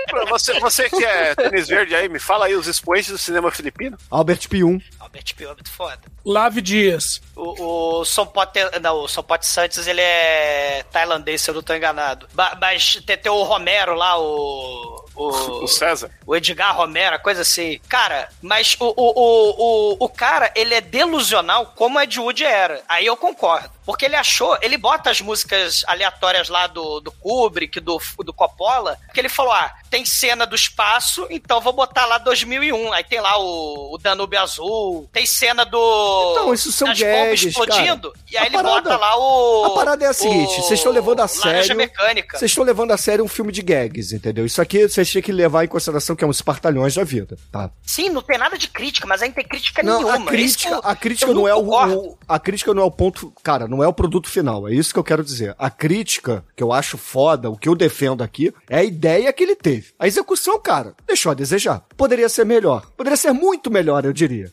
[0.09, 3.51] Pra Você, você que é tênis verde aí, me fala aí os expoentes do cinema
[3.51, 3.97] filipino.
[4.09, 4.79] Albert Pium.
[4.99, 5.99] Albert Pio é muito foda.
[6.25, 7.21] Lave Dias.
[7.35, 12.27] O, o Sompote, não, o Sompote Santos, ele é tailandês, se eu não tô enganado.
[12.33, 15.05] Ba- Mas tem, tem o Romero lá, o...
[15.17, 16.11] O, O César.
[16.25, 17.79] o Edgar Romero, coisa assim.
[17.89, 22.81] Cara, mas o, o, o, o, o cara, ele é delusional como Ed Wood era.
[22.87, 23.75] Aí eu concordo.
[23.85, 28.97] Porque ele achou, ele bota as músicas aleatórias lá do, do Kubrick, do, do Coppola,
[29.13, 32.91] que ele falou, ah, tem cena do espaço, então vou botar lá 2001.
[32.91, 36.31] Aí tem lá o, o Danúbio Azul, tem cena do...
[36.33, 38.11] Então, isso são das gags, explodindo.
[38.11, 38.25] cara.
[38.29, 39.65] E aí A ele parada- bota lá o...
[39.65, 41.73] A parada é a seguinte, vocês estão levando a sério.
[41.77, 42.37] Mecânica.
[42.37, 44.45] Vocês estão levando a sério um filme de gags, entendeu?
[44.45, 47.69] Isso aqui vocês têm que levar em consideração que é uns espartalhões da vida, tá?
[47.83, 50.15] Sim, não tem nada de crítica, mas aí não tem crítica Não, nenhuma.
[50.15, 53.31] a crítica, eu- a crítica não é o, o- a crítica não é o ponto,
[53.43, 55.55] cara, não é o produto final, é isso que eu quero dizer.
[55.57, 59.43] A crítica que eu acho foda, o que eu defendo aqui, é a ideia que
[59.43, 59.87] ele teve.
[59.99, 61.83] A execução, cara, deixou a desejar.
[61.97, 64.51] Poderia ser melhor, poderia ser muito melhor, eu diria.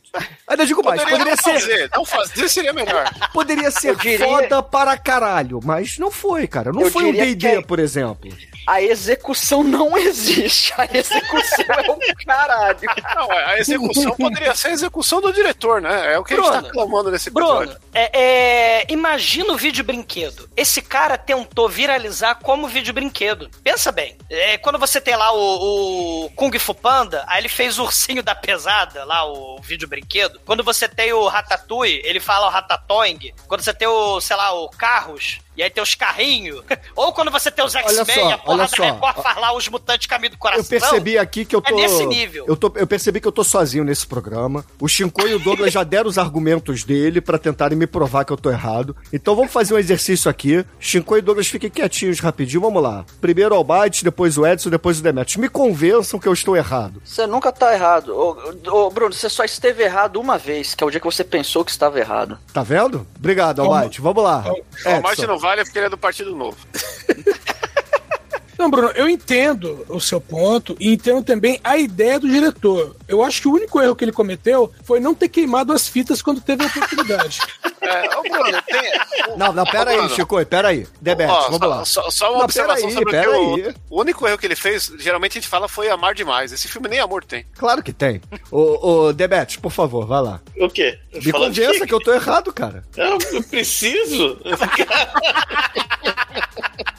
[0.49, 3.11] Ainda digo mais, Poderia poderia não ser, fazer, não fazer seria melhor.
[3.33, 6.73] poderia ser diria- foda para caralho, mas não foi, cara.
[6.73, 8.31] Não Eu foi um D&D, que é- por exemplo.
[8.67, 10.73] A execução não existe.
[10.79, 12.79] A execução é o caralho.
[13.15, 16.15] Não, a execução poderia ser a execução do diretor, né?
[16.15, 17.67] É o que a gente Bruno, tá clamando nesse episódio.
[17.73, 18.21] Bruno, é,
[18.81, 20.49] é, imagina o vídeo brinquedo.
[20.57, 23.51] Esse cara tentou viralizar como vídeo brinquedo.
[23.63, 24.17] Pensa bem.
[24.31, 28.23] É, quando você tem lá o, o Kung Fu Panda, aí ele fez o ursinho
[28.23, 30.41] da pesada, lá o vídeo brinquedo.
[30.45, 33.35] Quando você tem o Ratatouille, ele fala o Ratatouille.
[33.49, 36.63] Quando você tem o, sei lá, o Carros, e aí tem os carrinhos.
[36.97, 38.83] Ou quando você tem os Olha X-Men só, e a porra olha da só.
[38.83, 40.65] Record faz lá os mutantes caminho do coração.
[40.65, 41.77] Eu percebi aqui que eu É tô.
[41.77, 42.45] nesse nível.
[42.49, 44.65] Eu, tô, eu percebi que eu tô sozinho nesse programa.
[44.81, 48.33] O Shinko e o Douglas já deram os argumentos dele pra tentarem me provar que
[48.33, 48.97] eu tô errado.
[49.13, 50.65] Então vamos fazer um exercício aqui.
[50.79, 52.61] Shinko e Douglas fiquem quietinhos rapidinho.
[52.61, 53.05] Vamos lá.
[53.21, 55.37] Primeiro o Albite, depois o Edson, depois o Demetrius.
[55.37, 57.01] Me convençam que eu estou errado.
[57.05, 58.15] Você nunca tá errado.
[58.15, 58.37] Ô,
[58.71, 61.65] ô, Bruno, você só esteve errado uma vez, que é o dia que você pensou
[61.65, 62.39] que estava errado.
[62.53, 63.07] Tá vendo?
[63.17, 64.01] Obrigado, Albite.
[64.01, 64.45] Vamos lá.
[64.85, 65.27] Edson.
[65.27, 66.57] não vale porque ele é do Partido Novo.
[68.59, 72.97] Não, Bruno, eu entendo o seu ponto e entendo também a ideia do diretor.
[73.09, 76.23] Eu acho que o único erro que ele cometeu foi não ter queimado as fitas
[76.23, 77.41] quando teve a oportunidade.
[77.85, 79.37] É, ô, Bruno, tem.
[79.37, 80.15] Não, não, pera aí, Bruno.
[80.15, 80.87] Chico, pera aí.
[81.29, 81.85] Ó, vamos só, lá.
[81.85, 83.75] Só, só uma Não, observação peraí, sobre pera o que aí.
[83.91, 86.51] o, o único erro que ele fez, geralmente a gente fala, foi amar demais.
[86.51, 87.45] Esse filme nem amor tem.
[87.55, 88.23] Claro que tem.
[88.51, 90.41] Ô, ô Demetrius, por favor, vai lá.
[90.59, 90.99] O quê?
[91.13, 91.87] Me convença quê?
[91.87, 92.83] que eu tô errado, cara.
[92.97, 94.39] Eu, eu preciso?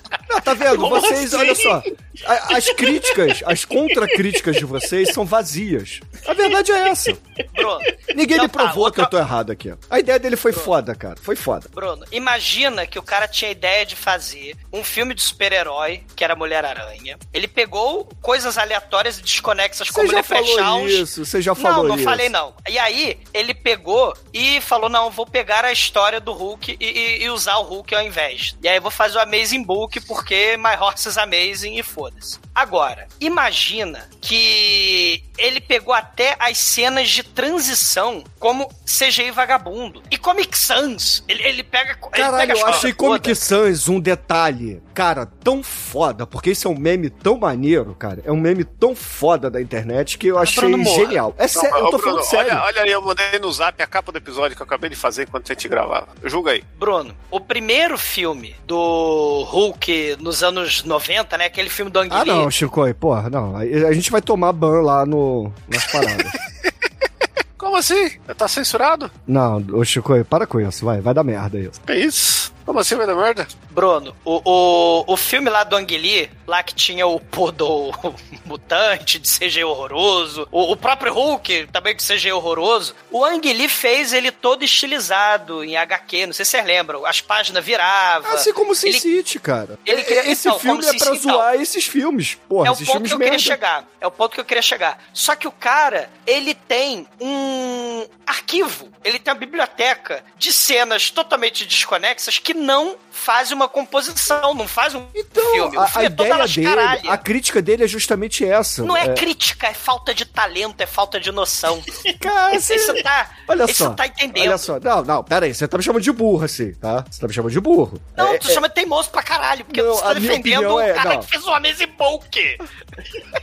[0.36, 0.78] Não, tá vendo?
[0.80, 1.38] Como vocês, assim?
[1.38, 1.82] olha só.
[2.26, 6.00] a- As críticas, as contra-críticas de vocês são vazias.
[6.28, 7.18] A verdade é essa.
[7.54, 7.80] Bruno,
[8.16, 9.74] Ninguém me tá, provou outra- que eu tô errado aqui.
[9.90, 11.16] A ideia dele foi foda, cara.
[11.22, 11.68] Foi foda.
[11.74, 16.24] Bruno, imagina que o cara tinha a ideia de fazer um filme de super-herói, que
[16.24, 17.18] era Mulher-Aranha.
[17.34, 21.90] Ele pegou coisas aleatórias e desconexas como Você já falou isso, você já falou Não,
[21.90, 22.04] não isso.
[22.04, 22.54] falei não.
[22.68, 27.24] E aí, ele pegou e falou: não, vou pegar a história do Hulk e, e-
[27.24, 28.56] e usar o Hulk ao invés.
[28.64, 32.40] E aí eu vou fazer o Amazing Book porque My Horse is Amazing e foda-se.
[32.54, 40.02] Agora, imagina que ele pegou até as cenas de transição como CGI vagabundo.
[40.10, 41.92] E Comic Sans, ele, ele pega.
[41.92, 43.20] ele pega Caralho, eu achei toda.
[43.20, 48.22] Comic Sans um detalhe, cara, tão foda, porque esse é um meme tão maneiro, cara.
[48.24, 51.36] É um meme tão foda da internet que eu achei Bruno genial.
[51.38, 52.52] É sério, eu tô Bruno, falando sério.
[52.54, 54.96] Olha, olha aí, eu mandei no zap a capa do episódio que eu acabei de
[54.96, 56.08] fazer enquanto a gente gravava.
[56.24, 56.64] Julga aí.
[56.78, 61.46] Bruno, o primeiro filme do Hulk nos anos 90, né?
[61.46, 63.56] Aquele filme do Ang Ah, Lee, não, Chico, porra, não.
[63.56, 66.32] A a gente vai tomar ban lá no, nas paradas.
[67.58, 68.12] Como assim?
[68.38, 69.10] Tá censurado?
[69.28, 71.82] não, ô Chico, para com isso, vai, vai dar merda isso.
[71.86, 72.45] Que isso?
[72.66, 73.48] Como assim vai dar merda?
[73.70, 77.92] Bruno, o, o, o filme lá do Ang Lee, lá que tinha o Podo
[78.46, 83.68] mutante de CG horroroso, o, o próprio Hulk também de CG horroroso, o Ang Lee
[83.70, 88.32] fez ele todo estilizado em HQ, não sei se vocês lembram, as páginas viravam.
[88.32, 89.78] Assim como Sin ele, City, cara.
[89.86, 91.34] ele queria- Esse então, filme é pra City, então.
[91.34, 93.86] zoar esses filmes, porra, É o esses ponto filmes que eu queria chegar.
[94.02, 95.04] É o ponto que eu queria chegar.
[95.14, 101.66] Só que o cara, ele tem um arquivo, ele tem uma biblioteca de cenas totalmente
[101.66, 105.78] desconexas que não faz uma composição, não faz um Então, filme.
[105.78, 108.84] A, filme a é ideia dele, a crítica dele é justamente essa.
[108.84, 111.82] Não é, crítica, é falta de talento, é falta de noção.
[112.20, 113.90] Cara, Isso tá, Olha isso só.
[113.94, 114.48] tá entendendo.
[114.48, 114.80] Olha só.
[114.80, 115.54] Não, não, pera aí.
[115.54, 117.06] Você tá me chamando de burro, assim, tá?
[117.10, 118.02] Você tá me chamando de burro.
[118.18, 120.94] Não, É, tu chama de teimoso pra caralho, porque Não, você tá defendendo o é-
[120.94, 121.20] cara não.
[121.22, 122.58] que fez o Amazing Bulk.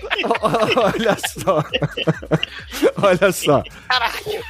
[0.76, 1.64] Olha só.
[3.02, 3.62] Olha só.
[3.88, 4.44] Caralho.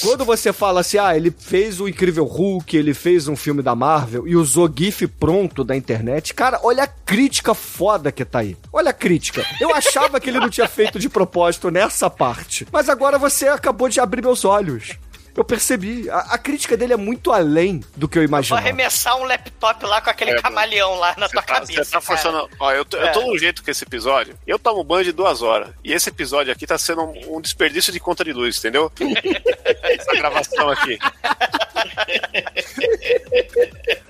[0.00, 3.74] Quando você fala assim, ah, ele fez o Incrível Hulk, ele fez um filme da
[3.74, 8.56] Marvel e usou GIF pronto da internet, cara, olha a crítica foda que tá aí.
[8.72, 9.44] Olha a crítica.
[9.60, 13.88] Eu achava que ele não tinha feito de propósito nessa parte, mas agora você acabou
[13.88, 14.98] de abrir meus olhos.
[15.38, 16.10] Eu percebi.
[16.10, 18.60] A, a crítica dele é muito além do que eu Vou imaginava.
[18.60, 21.84] arremessar um laptop lá com aquele É, camaleão lá na tua tá, cabeça.
[21.84, 22.48] você tá forçando.
[22.58, 23.26] Ó, eu tô, eu tô É.
[23.26, 24.36] num jeito com esse episódio.
[24.46, 25.68] Eu tomo banho de duas horas.
[25.84, 28.90] E esse episódio aqui tá sendo um, um desperdício de conta de luz, entendeu?
[29.82, 30.98] Essa gravação aqui.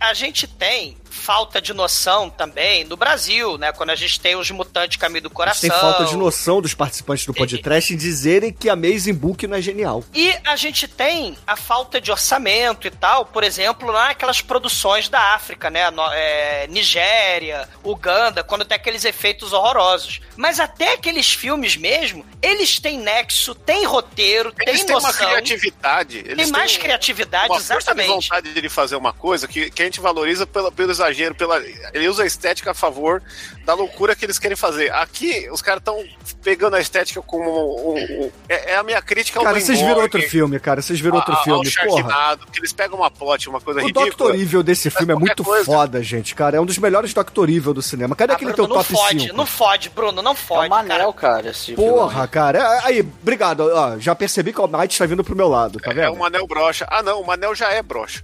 [0.00, 3.72] A gente tem falta de noção também no Brasil, né?
[3.72, 5.62] Quando a gente tem os mutantes caminho do A coração.
[5.62, 9.56] gente tem falta de noção dos participantes do podcast em dizerem que Amazing Book não
[9.56, 10.04] é genial.
[10.14, 15.34] E a gente tem a falta de orçamento e tal, por exemplo, naquelas produções da
[15.34, 15.90] África, né?
[15.90, 20.20] No- é, Nigéria, Uganda, quando tem aqueles efeitos horrorosos.
[20.36, 25.26] Mas até aqueles filmes mesmo, eles têm nexo, têm roteiro, Eles têm têm uma noção.
[25.26, 26.18] criatividade.
[26.18, 28.28] Eles Tem mais têm criatividade, uma força de exatamente.
[28.28, 32.08] vontade de fazer uma coisa que, que a gente valoriza pela, pelo exagero, pela, ele
[32.08, 33.22] usa a estética a favor
[33.66, 34.92] da loucura que eles querem fazer.
[34.92, 36.02] Aqui, os caras estão
[36.42, 39.80] pegando a estética como um, um- um- é, é a minha crítica ao Cara, vocês
[39.80, 40.80] viram outro filme, cara.
[40.80, 42.38] Vocês viram outro ao filme, porra.
[42.52, 44.32] Que eles pegam uma plot, uma coisa O ridícula.
[44.32, 44.40] Dr.
[44.40, 45.64] Evil desse filme é muito coisa.
[45.64, 46.56] foda, gente, cara.
[46.56, 47.48] É um dos melhores Dr.
[47.50, 48.14] Evil do cinema.
[48.14, 49.36] Cadê Ah, aquele Bruno, teu não top fode, 5?
[49.36, 50.66] não fode, Bruno, não É fode.
[50.68, 52.58] o Manel, cara, esse Porra, cara.
[52.58, 53.60] É, Aí, obrigado.
[53.74, 56.12] Ó, já percebi que o Almighty tá vindo pro meu lado, tá É vendo?
[56.12, 56.86] o Manel brocha.
[56.88, 58.22] Ah, não, o Manel já é brocha.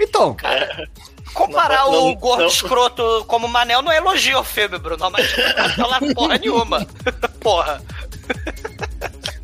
[0.00, 0.36] Então,
[1.34, 2.48] Comparar Não, não, o gordo não.
[2.48, 5.10] escroto como Manel não é elogio ao filme, Bruno.
[5.10, 5.30] Mas
[5.76, 6.86] não lá porra nenhuma.
[7.40, 7.82] Porra.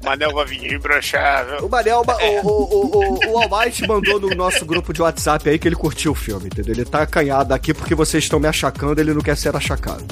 [0.05, 1.67] Manel vai vir imbrochável.
[1.67, 2.03] O Manel,
[2.45, 6.13] o, o, o, o Almighty mandou no nosso grupo de WhatsApp aí que ele curtiu
[6.13, 6.75] o filme, entendeu?
[6.75, 10.05] Ele tá acanhado aqui porque vocês estão me achacando, ele não quer ser achacado.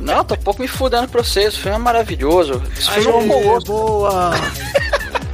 [0.00, 1.54] Não, tô um pouco me fudendo pra vocês.
[1.56, 2.62] O filme é maravilhoso.
[2.78, 4.30] Esse filme é um boa!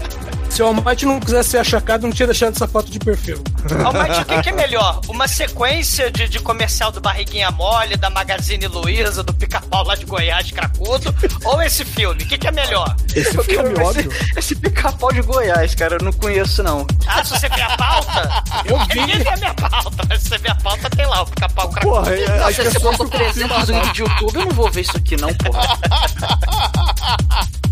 [0.53, 3.43] Se o Almighty não quisesse ser achacado, não tinha deixado essa foto de perfil.
[3.87, 5.01] Almighty, o que, que é melhor?
[5.09, 10.05] Uma sequência de, de comercial do Barriguinha Mole, da Magazine Luiza, do pica-pau lá de
[10.05, 11.15] Goiás, cracudo?
[11.47, 12.23] ou esse filme?
[12.23, 12.95] O que, que é melhor?
[13.17, 14.13] Esse Eu filme, quero óbvio.
[14.13, 16.87] esse, esse pica-pau de Goiás, cara, eu não conheço, não.
[17.07, 18.43] Ah, se você ver a pauta?
[18.67, 19.01] Eu vi.
[19.01, 21.71] Ninguém vê a minha pauta, mas se você ver a pauta, tem lá o pica-pau
[21.71, 21.95] cracudo.
[21.95, 23.69] Porra, é, Não, as se você pessoas botou ficam 300 confirmadas.
[23.89, 25.79] vídeos de YouTube, eu não vou ver isso aqui, não, porra.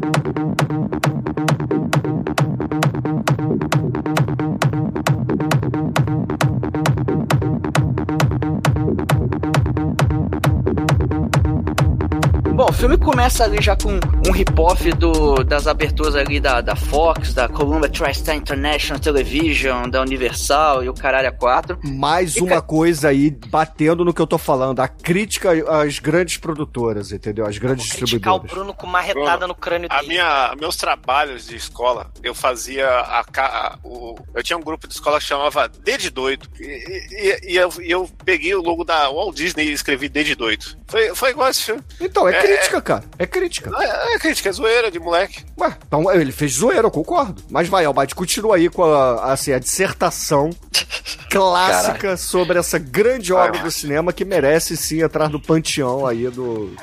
[12.71, 17.33] O filme começa ali já com um rip-off do- das aberturas ali da, da Fox,
[17.33, 21.77] da Columbia TriStar International Television, da Universal e o caralho a 4.
[21.83, 25.99] Mais E uma ca- coisa aí, batendo no que eu tô falando, a crítica às
[25.99, 27.45] grandes produtoras, entendeu?
[27.45, 28.51] Às grandes Criticar o distribuidoras.
[28.51, 30.07] Bruno com uma retada no crânio A dele.
[30.07, 34.93] minha, meus trabalhos de escola, eu fazia a, ca- o, eu tinha um grupo de
[34.93, 39.09] escola que chamava D de doido e, e- e eu, eu peguei o logo da
[39.09, 40.65] Walt Disney e escrevi D de doido.
[40.87, 41.81] Foi, foi igual esse filme.
[41.99, 43.03] Então, é, É, crítica, cara.
[43.19, 43.71] É crítica.
[43.79, 45.43] É, é crítica, é zoeira de moleque.
[45.59, 47.43] Ué, então ele fez zoeira, eu concordo.
[47.49, 50.49] Mas vai, Almighty, continua aí com a, assim, a dissertação
[51.29, 56.73] clássica sobre essa grande obra do cinema que merece sim entrar no panteão aí do,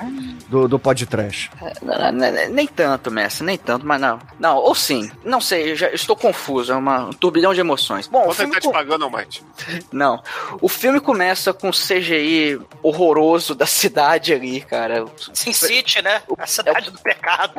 [0.48, 1.50] do, do podcast.
[1.82, 2.12] Não,
[2.50, 4.18] Nem tanto, Messi, nem tanto, mas não.
[4.38, 5.10] Não, ou sim.
[5.24, 8.06] Não sei, eu já estou confuso, é uma, um turbilhão de emoções.
[8.06, 9.42] Bom, o Vou filme tentar te com- pagando, Almighty.
[9.92, 10.22] Não.
[10.60, 15.04] O filme começa com CGI horroroso da cidade ali, cara.
[15.32, 16.22] Sin City, né?
[16.38, 17.52] A cidade do pecado.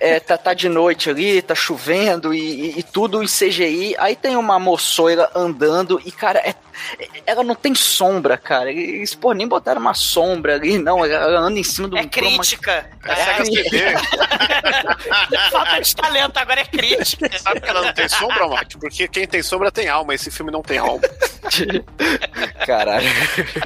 [0.00, 3.94] É, é, tá, tá de noite ali, tá chovendo e, e- e tudo em CGI.
[3.98, 6.54] Aí tem uma moçoira andando e, cara, é-
[6.98, 8.70] é- ela não tem sombra, cara.
[8.70, 11.04] Eles, pô, nem botaram uma sombra ali, não.
[11.04, 12.88] Ela anda em cima do É crítica.
[13.04, 13.64] É É, CD.
[15.50, 17.30] falta de talento, agora é crítica.
[17.38, 18.78] Sabe que ela não tem sombra, Almighty?
[18.78, 20.14] Porque quem tem sombra tem alma.
[20.14, 21.02] Esse filme não tem alma.
[22.66, 23.06] Caralho.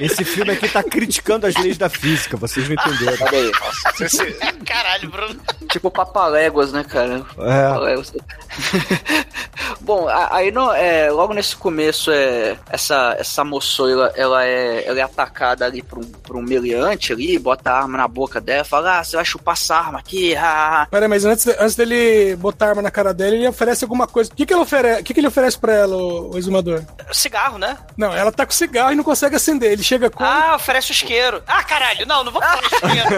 [0.01, 3.17] Esse filme aqui tá criticando as leis da física, vocês não entenderam.
[3.27, 3.51] Olha aí.
[3.51, 3.88] Esse,
[4.65, 5.39] Caralho, Bruno.
[5.69, 7.25] Tipo Papaléguas, né, cara?
[7.39, 7.67] É.
[7.69, 8.13] Papaléguas.
[9.81, 15.03] Bom, aí no, é, logo nesse começo, é, essa, essa moçoila, ela é, ela é
[15.03, 18.99] atacada ali por um, por um meliante ali, bota a arma na boca dela, fala,
[18.99, 22.35] ah, você vai chupar essa arma aqui, ah, Pera aí, mas antes, de- antes dele
[22.35, 24.31] botar a arma na cara dele, ele oferece alguma coisa.
[24.31, 24.99] O que, que, ele, ofere...
[24.99, 26.83] o que, que ele oferece pra ela, o, o exumador?
[27.11, 27.77] Cigarro, né?
[27.97, 29.71] Não, ela tá com cigarro e não consegue acender.
[29.71, 30.23] Ele chega com.
[30.23, 31.41] Ah, oferece o isqueiro.
[31.47, 33.09] Ah, caralho, não, não vou falar isqueiro.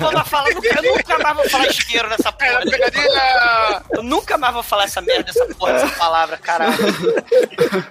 [0.01, 2.51] Vou falar, nunca, eu nunca mais vou falar isqueiro nessa porra.
[2.51, 3.83] Era pegadinha!
[3.91, 6.75] Eu nunca mais vou falar essa merda, essa porra, essa palavra, caralho.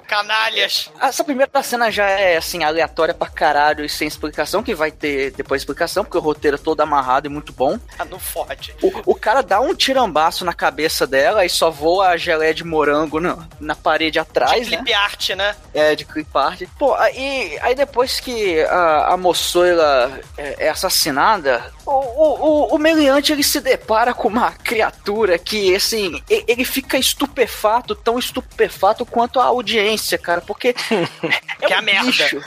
[0.06, 0.90] Canalhas.
[1.00, 5.30] Essa primeira cena já é, assim, aleatória pra caralho e sem explicação, que vai ter
[5.32, 7.78] depois explicação, porque o roteiro é todo amarrado e muito bom.
[7.98, 8.74] Ah, não fode.
[8.82, 12.64] O, o cara dá um tirambaço na cabeça dela e só voa a geleia de
[12.64, 14.76] morango na, na parede atrás, De né?
[14.78, 15.56] clip art, né?
[15.74, 16.62] É, de clip art.
[16.78, 23.32] Pô, aí, aí depois que a, a moçoila é, é assassinada, o, o, o, meliante
[23.32, 29.44] ele se depara com uma criatura que, assim, ele fica estupefato, tão estupefato quanto a
[29.44, 30.68] audiência, cara, porque
[31.60, 32.06] é Que é a merda.
[32.06, 32.40] bicho.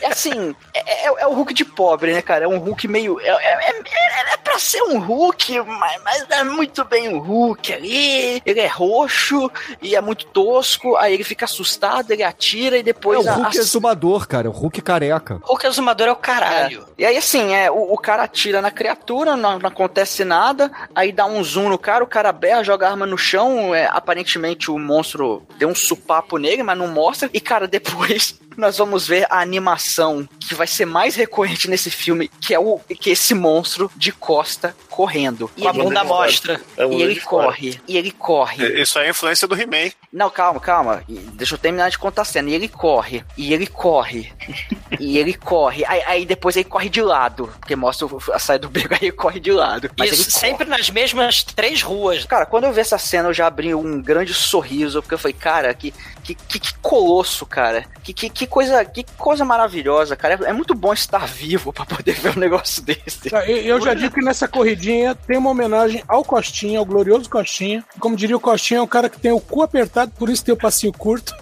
[0.00, 2.44] É assim, é, é, é o Hulk de pobre, né, cara?
[2.44, 3.20] É um Hulk meio.
[3.20, 7.72] É, é, é, é pra ser um Hulk, mas, mas é muito bem um Hulk
[7.72, 8.42] ali.
[8.44, 9.50] Ele é roxo
[9.82, 10.96] e é muito tosco.
[10.96, 13.24] Aí ele fica assustado, ele atira e É depois.
[13.26, 14.48] o a- Hulk a- exumador, cara.
[14.48, 15.40] O Hulk careca.
[15.42, 16.86] Hulk exumador é o caralho.
[16.96, 20.70] E aí, assim, é, o, o cara atira na criatura, não, não acontece nada.
[20.94, 23.74] Aí dá um zoom no cara, o cara berra, joga a arma no chão.
[23.74, 27.28] É, aparentemente o monstro deu um supapo nele, mas não mostra.
[27.32, 32.28] E, cara, depois nós vamos ver a animação que vai ser mais recorrente nesse filme,
[32.40, 35.48] que é o que é esse monstro de costa correndo.
[35.56, 36.60] E a bunda mostra.
[36.76, 38.66] É E ele corre, e ele corre.
[38.82, 39.92] Isso aí é influência do He-Man.
[40.12, 41.04] Não, calma, calma.
[41.06, 42.50] Deixa eu terminar de contar a cena.
[42.50, 44.32] E ele corre, e ele corre,
[44.98, 45.84] e ele corre.
[45.86, 49.12] Aí, aí depois ele corre de lado, porque mostra a saída do beco, aí ele
[49.12, 49.88] corre de lado.
[49.96, 50.40] Mas Isso, ele corre.
[50.40, 52.24] sempre nas mesmas três ruas.
[52.24, 55.36] Cara, quando eu vi essa cena, eu já abri um grande sorriso, porque eu falei,
[55.38, 57.86] cara, que, que, que, que colosso, cara.
[58.02, 60.40] Que, que, que coisa, que coisa maravilhosa, cara.
[60.42, 63.30] É, é muito bom estar vivo pra poder ver um negócio desse.
[63.46, 64.87] Eu eu já digo que nessa corridinha
[65.26, 67.84] tem uma homenagem ao Costinha, ao glorioso Costinha.
[68.00, 70.54] Como diria o Costinha, é um cara que tem o cu apertado, por isso tem
[70.54, 71.34] o passinho curto.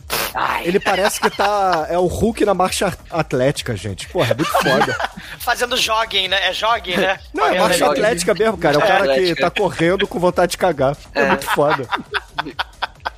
[0.63, 1.87] Ele parece que tá.
[1.89, 4.07] É o Hulk na marcha atlética, gente.
[4.09, 5.11] Porra, é muito foda.
[5.41, 6.49] Fazendo jogging, né?
[6.49, 7.19] É jogging, né?
[7.33, 8.77] Não, é marcha atlética mesmo, cara.
[8.77, 10.95] É o É, cara que tá correndo com vontade de cagar.
[11.15, 11.89] É, muito foda.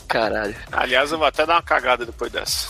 [0.07, 0.55] Caralho.
[0.73, 2.69] Aliás, eu vou até dar uma cagada depois dessa.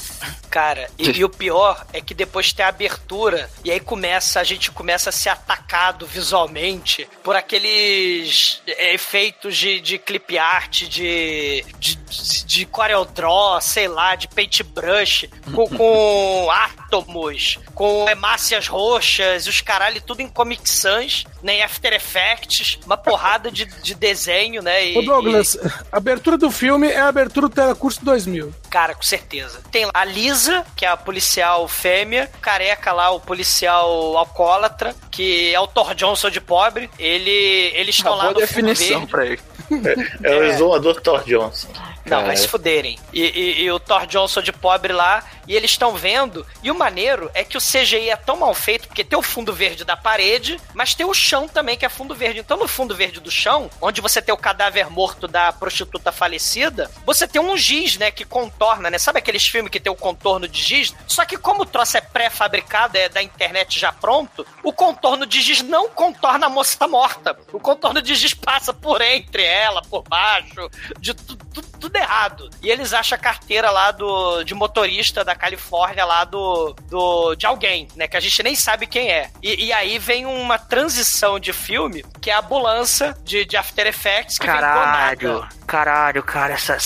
[0.51, 4.45] Cara, e, e o pior é que depois tem a abertura e aí começa, a
[4.45, 11.65] gente começa a ser atacado visualmente por aqueles é, efeitos de, de clip art, de,
[11.79, 11.97] de,
[12.45, 19.61] de, Corel Draw, sei lá, de paintbrush, com, com átomos, com hemácias roxas, e os
[19.61, 24.93] caralho tudo em Comic Sans, né, em After Effects, uma porrada de, de desenho, né?
[24.93, 25.59] E, Ô Douglas,
[25.93, 28.55] a abertura do filme é a abertura do Telecurso 2000.
[28.69, 29.61] Cara, com certeza.
[29.71, 35.53] Tem lá a Lisa, que é a policial fêmea, careca lá, o policial alcoólatra, que
[35.55, 36.91] é o Thor Johnson de pobre.
[36.99, 37.31] Ele,
[37.75, 39.07] eles estão lá Boa no fundo definição verde.
[39.11, 39.41] pra ele.
[40.23, 41.69] É o exumador Thor Johnson.
[42.09, 42.37] Não, vai Cara.
[42.39, 42.99] se fuderem.
[43.13, 46.47] E, e- e o Thor Johnson de pobre lá, e eles estão vendo.
[46.63, 49.53] E o maneiro é que o CGI é tão mal feito, porque tem o fundo
[49.53, 52.41] verde da parede, mas tem o chão também, que é fundo verde.
[52.41, 56.91] Então, no fundo verde do chão, onde você tem o cadáver morto da prostituta falecida,
[57.07, 58.99] você tem um giz, né, que contorna, né?
[58.99, 60.95] Sabe aqueles filmes que tem o contorno de giz?
[61.07, 65.41] Só que como o troço é pré-fabricado, é da internet já pronto, o contorno de
[65.41, 67.39] giz não contorna a moça morta.
[67.53, 72.49] O contorno de giz passa por entre ela, por baixo, de tu- tu- tudo errado.
[72.63, 77.47] E eles acham a carteira lá do de motorista da Califórnia lá do, do de
[77.47, 79.31] alguém, né, que a gente nem sabe quem é.
[79.43, 83.87] E, e aí vem uma transição de filme, que é a ambulância de, de After
[83.87, 85.49] Effects que vem do Caralho, nada.
[85.67, 86.77] caralho, cara, essa.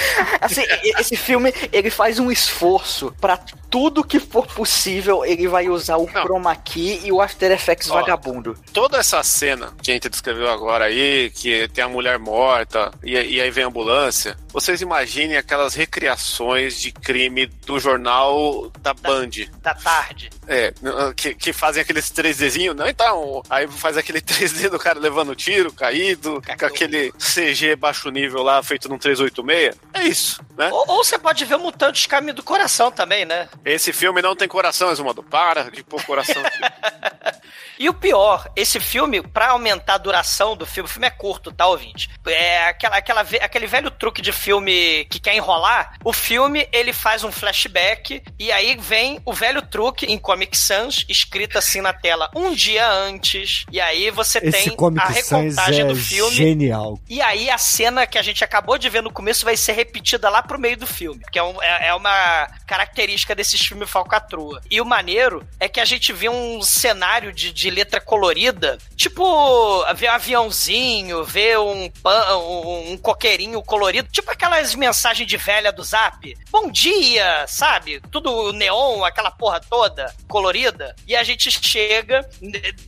[0.40, 0.62] Assim,
[0.98, 3.36] esse filme, ele faz um esforço pra
[3.70, 6.22] tudo que for possível, ele vai usar o Não.
[6.22, 7.94] chroma key e o After Effects Ó.
[7.94, 8.56] vagabundo.
[8.72, 13.12] Toda essa cena que a gente descreveu agora aí, que tem a mulher morta e,
[13.12, 19.30] e aí vem a ambulância, vocês imaginem aquelas recriações de crime do jornal da Band.
[19.62, 20.30] Da tarde.
[20.52, 20.74] É,
[21.14, 25.72] que, que fazem aqueles 3Dzinhos, não, então, aí faz aquele 3D do cara levando tiro,
[25.72, 29.78] caído, com aquele CG baixo nível lá, feito num 386.
[29.94, 30.68] É isso, né?
[30.72, 33.48] Ou, ou você pode ver Mutantes Caminho do Coração também, né?
[33.64, 35.24] Esse filme não tem coração, Exumador.
[35.24, 36.42] Para de pôr coração.
[37.80, 41.50] E o pior, esse filme, pra aumentar a duração do filme, o filme é curto,
[41.50, 42.10] tá, ouvinte?
[42.26, 45.94] É aquela, aquela, aquele velho truque de filme que quer enrolar.
[46.04, 51.04] O filme, ele faz um flashback e aí vem o velho truque em Comic Sans,
[51.06, 53.66] escrito assim na tela, um dia antes.
[53.70, 56.34] E aí você Esse tem a recontagem é do filme.
[56.34, 56.98] genial.
[57.10, 60.30] E aí a cena que a gente acabou de ver no começo vai ser repetida
[60.30, 64.62] lá pro meio do filme, que é, um- é- é uma característica desses filmes falcatrua.
[64.70, 69.84] E o maneiro é que a gente vê um cenário de, de letra colorida, tipo
[69.94, 75.70] ver um aviãozinho, ver um, pan, um, um coqueirinho colorido, tipo aquelas mensagens de velha
[75.70, 76.34] do Zap.
[76.50, 78.00] Bom dia, sabe?
[78.10, 80.94] Tudo neon, aquela porra toda colorida.
[81.06, 82.28] E a gente chega,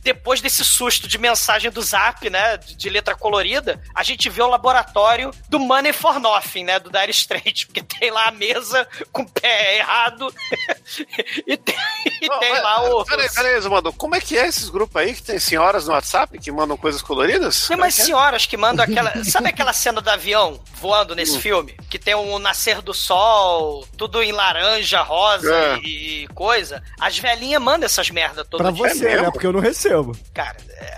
[0.01, 2.57] depois desse susto de mensagem do Zap, né?
[2.57, 6.79] De, letra colorida, a gente vê o laboratório do Money for Nothing, né?
[6.79, 10.33] Do Dire Straits, porque tem lá a mesa com o pé errado
[11.45, 11.75] e tem,
[12.21, 13.05] e tem mas- lá o.
[13.05, 13.93] Peraí, peraí, Exumador.
[13.93, 17.01] Como é que é esses grupos aí que tem senhoras no WhatsApp que mandam coisas
[17.01, 17.67] coloridas?
[17.67, 18.05] Tem é umas que é?
[18.05, 19.11] senhoras que mandam aquela.
[19.25, 21.15] Sabe aquela cena do avião voando Hum.
[21.15, 21.75] nesse filme?
[21.89, 25.77] Que tem o nascer do sol, tudo em laranja, rosa É.
[25.79, 26.81] e, coisa.
[26.99, 28.89] As velhinhas mandam essas merda todo Pra dia.
[28.89, 29.31] você, né?
[29.31, 30.15] Porque eu não recebo.
[30.33, 30.55] Cara,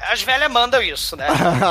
[0.09, 1.27] as velhas mandam isso, né?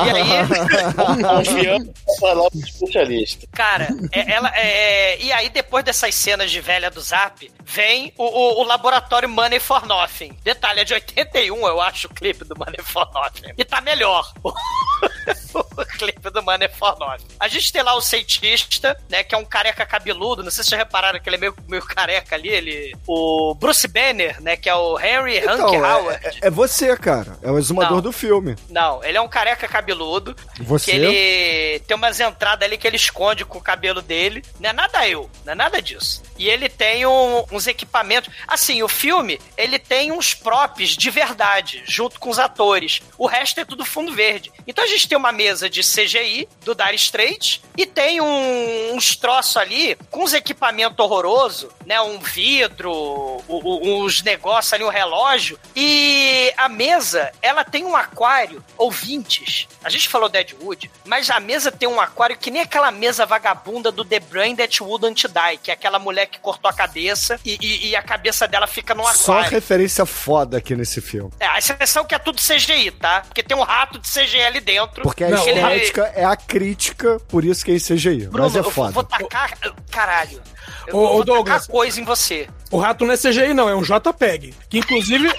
[0.07, 1.79] E aí.
[2.35, 3.47] Nova especialista.
[3.53, 8.25] Cara, é- ela é, e aí depois dessas cenas de velha do Zap, vem o,
[8.25, 10.37] o- o laboratório Money for Nothing.
[10.43, 13.53] Detalhe, é de 81, eu acho, o clipe do Money for Nothing.
[13.57, 14.33] E tá melhor.
[15.77, 17.27] o clipe do Money for Nothing.
[17.39, 20.71] A gente tem lá o cientista, né, que é um careca cabeludo, não sei se
[20.71, 22.95] vocês repararam que ele é meio, meio careca ali, ele...
[23.07, 26.21] O Bruce Banner, né, que é o Henry Hank Então, Howard.
[26.25, 27.39] é, é- é você, cara.
[27.43, 28.01] É o exumador Não.
[28.03, 28.57] do filme.
[28.69, 30.35] Não, ele é um careca cabeludo.
[30.61, 30.91] Você?
[30.91, 34.43] Que ele tem umas entradas ali que ele esconde com o cabelo dele.
[34.61, 36.23] Não é nada eu, não é nada disso.
[36.39, 38.33] E ele tem um- uns equipamentos.
[38.47, 43.01] Assim, o filme, ele tem uns props de verdade, junto com os atores.
[43.19, 44.53] O resto é tudo fundo verde.
[44.67, 49.15] Então a gente tem uma mesa de CGI do Dire Straits e tem um, uns
[49.17, 52.01] troços ali com uns equipamentos horrorosos, né?
[52.01, 55.59] Um vidro, uns negócios ali, um relógio.
[55.77, 59.69] E a mesa, ela tem um aquário, ouvintes.
[59.83, 63.91] A gente falou Deadwood, mas a mesa tem um aquário que nem aquela mesa vagabunda
[63.93, 67.59] do The Brain That Wouldn't Die, que é aquela mulher que cortou a cabeça e,
[67.61, 69.51] e- e a cabeça dela fica no Só aquário.
[69.51, 71.31] referência foda aqui nesse filme.
[71.39, 73.23] É, a exceção que é tudo CGI, tá?
[73.27, 75.03] Porque tem um rato de CGI ali dentro.
[75.03, 78.27] Porque a Não, Ele- estética é a crítica, por isso que é CGI.
[78.29, 78.93] Bruno, mas é eu foda.
[78.93, 79.57] vou tacar.
[79.91, 80.41] Caralho.
[80.87, 81.63] Eu ô, vou Douglas.
[81.63, 82.49] tacar coisa em você.
[82.71, 84.55] O rato não é CGI, não, é um JPEG.
[84.69, 85.33] Que inclusive,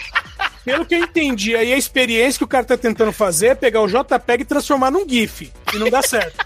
[0.64, 3.82] pelo que eu entendi, aí a experiência que o cara tá tentando fazer é pegar
[3.82, 5.52] o JPEG e transformar num GIF.
[5.74, 6.46] E não dá certo.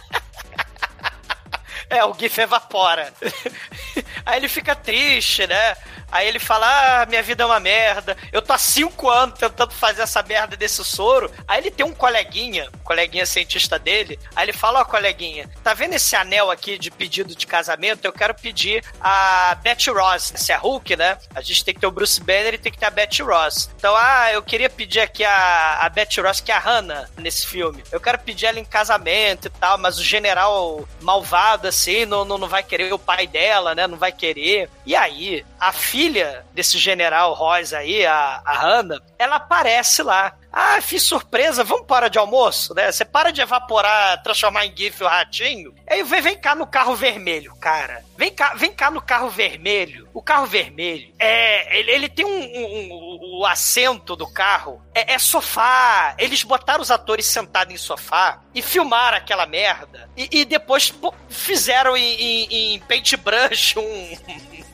[1.90, 3.12] É, o GIF evapora.
[4.26, 5.76] Aí ele fica triste, né?
[6.12, 8.18] Aí ele fala: Ah, minha vida é uma merda.
[8.32, 11.32] Eu tô há cinco anos tentando fazer essa merda desse soro.
[11.48, 14.20] Aí ele tem um coleguinha, um coleguinha cientista dele.
[14.36, 18.06] Aí ele fala: Ó, coleguinha, tá vendo esse anel aqui de pedido de casamento?
[18.06, 20.34] Eu quero pedir a Betty Ross.
[20.36, 21.18] Se é Hulk, né?
[21.34, 23.70] A gente tem que ter o Bruce Banner e tem que ter a Betty Ross.
[23.76, 27.46] Então, ah, eu queria pedir aqui a, a Betty Ross, que é a Hannah nesse
[27.46, 27.84] filme.
[27.92, 32.38] Eu quero pedir ela em casamento e tal, mas o general malvado, assim, não, não,
[32.38, 33.88] não vai querer o pai dela, né?
[33.88, 34.70] Não vai querer.
[34.86, 40.34] E aí, a filha desse general Ross aí, a, a Hannah, ela aparece lá.
[40.52, 42.92] Ah, fiz surpresa, vamos para de almoço, né?
[42.92, 45.76] Você para de evaporar, transformar em GIF o ratinho.
[45.88, 48.04] Aí vem, vem cá no carro vermelho, cara.
[48.18, 50.10] Vem cá, vem cá no carro vermelho.
[50.12, 51.78] O carro vermelho é.
[51.80, 56.16] Ele, ele tem um, um- um- O assento do carro é, é sofá.
[56.18, 60.10] Eles botaram os atores sentados em sofá e filmaram aquela merda.
[60.18, 64.18] E, e depois pô, fizeram em, em, em paintbrush um,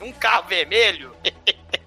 [0.06, 1.14] um carro vermelho.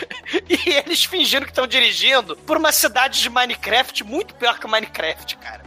[0.48, 5.36] E eles fingindo que estão dirigindo por uma cidade de Minecraft muito pior que Minecraft,
[5.36, 5.62] cara.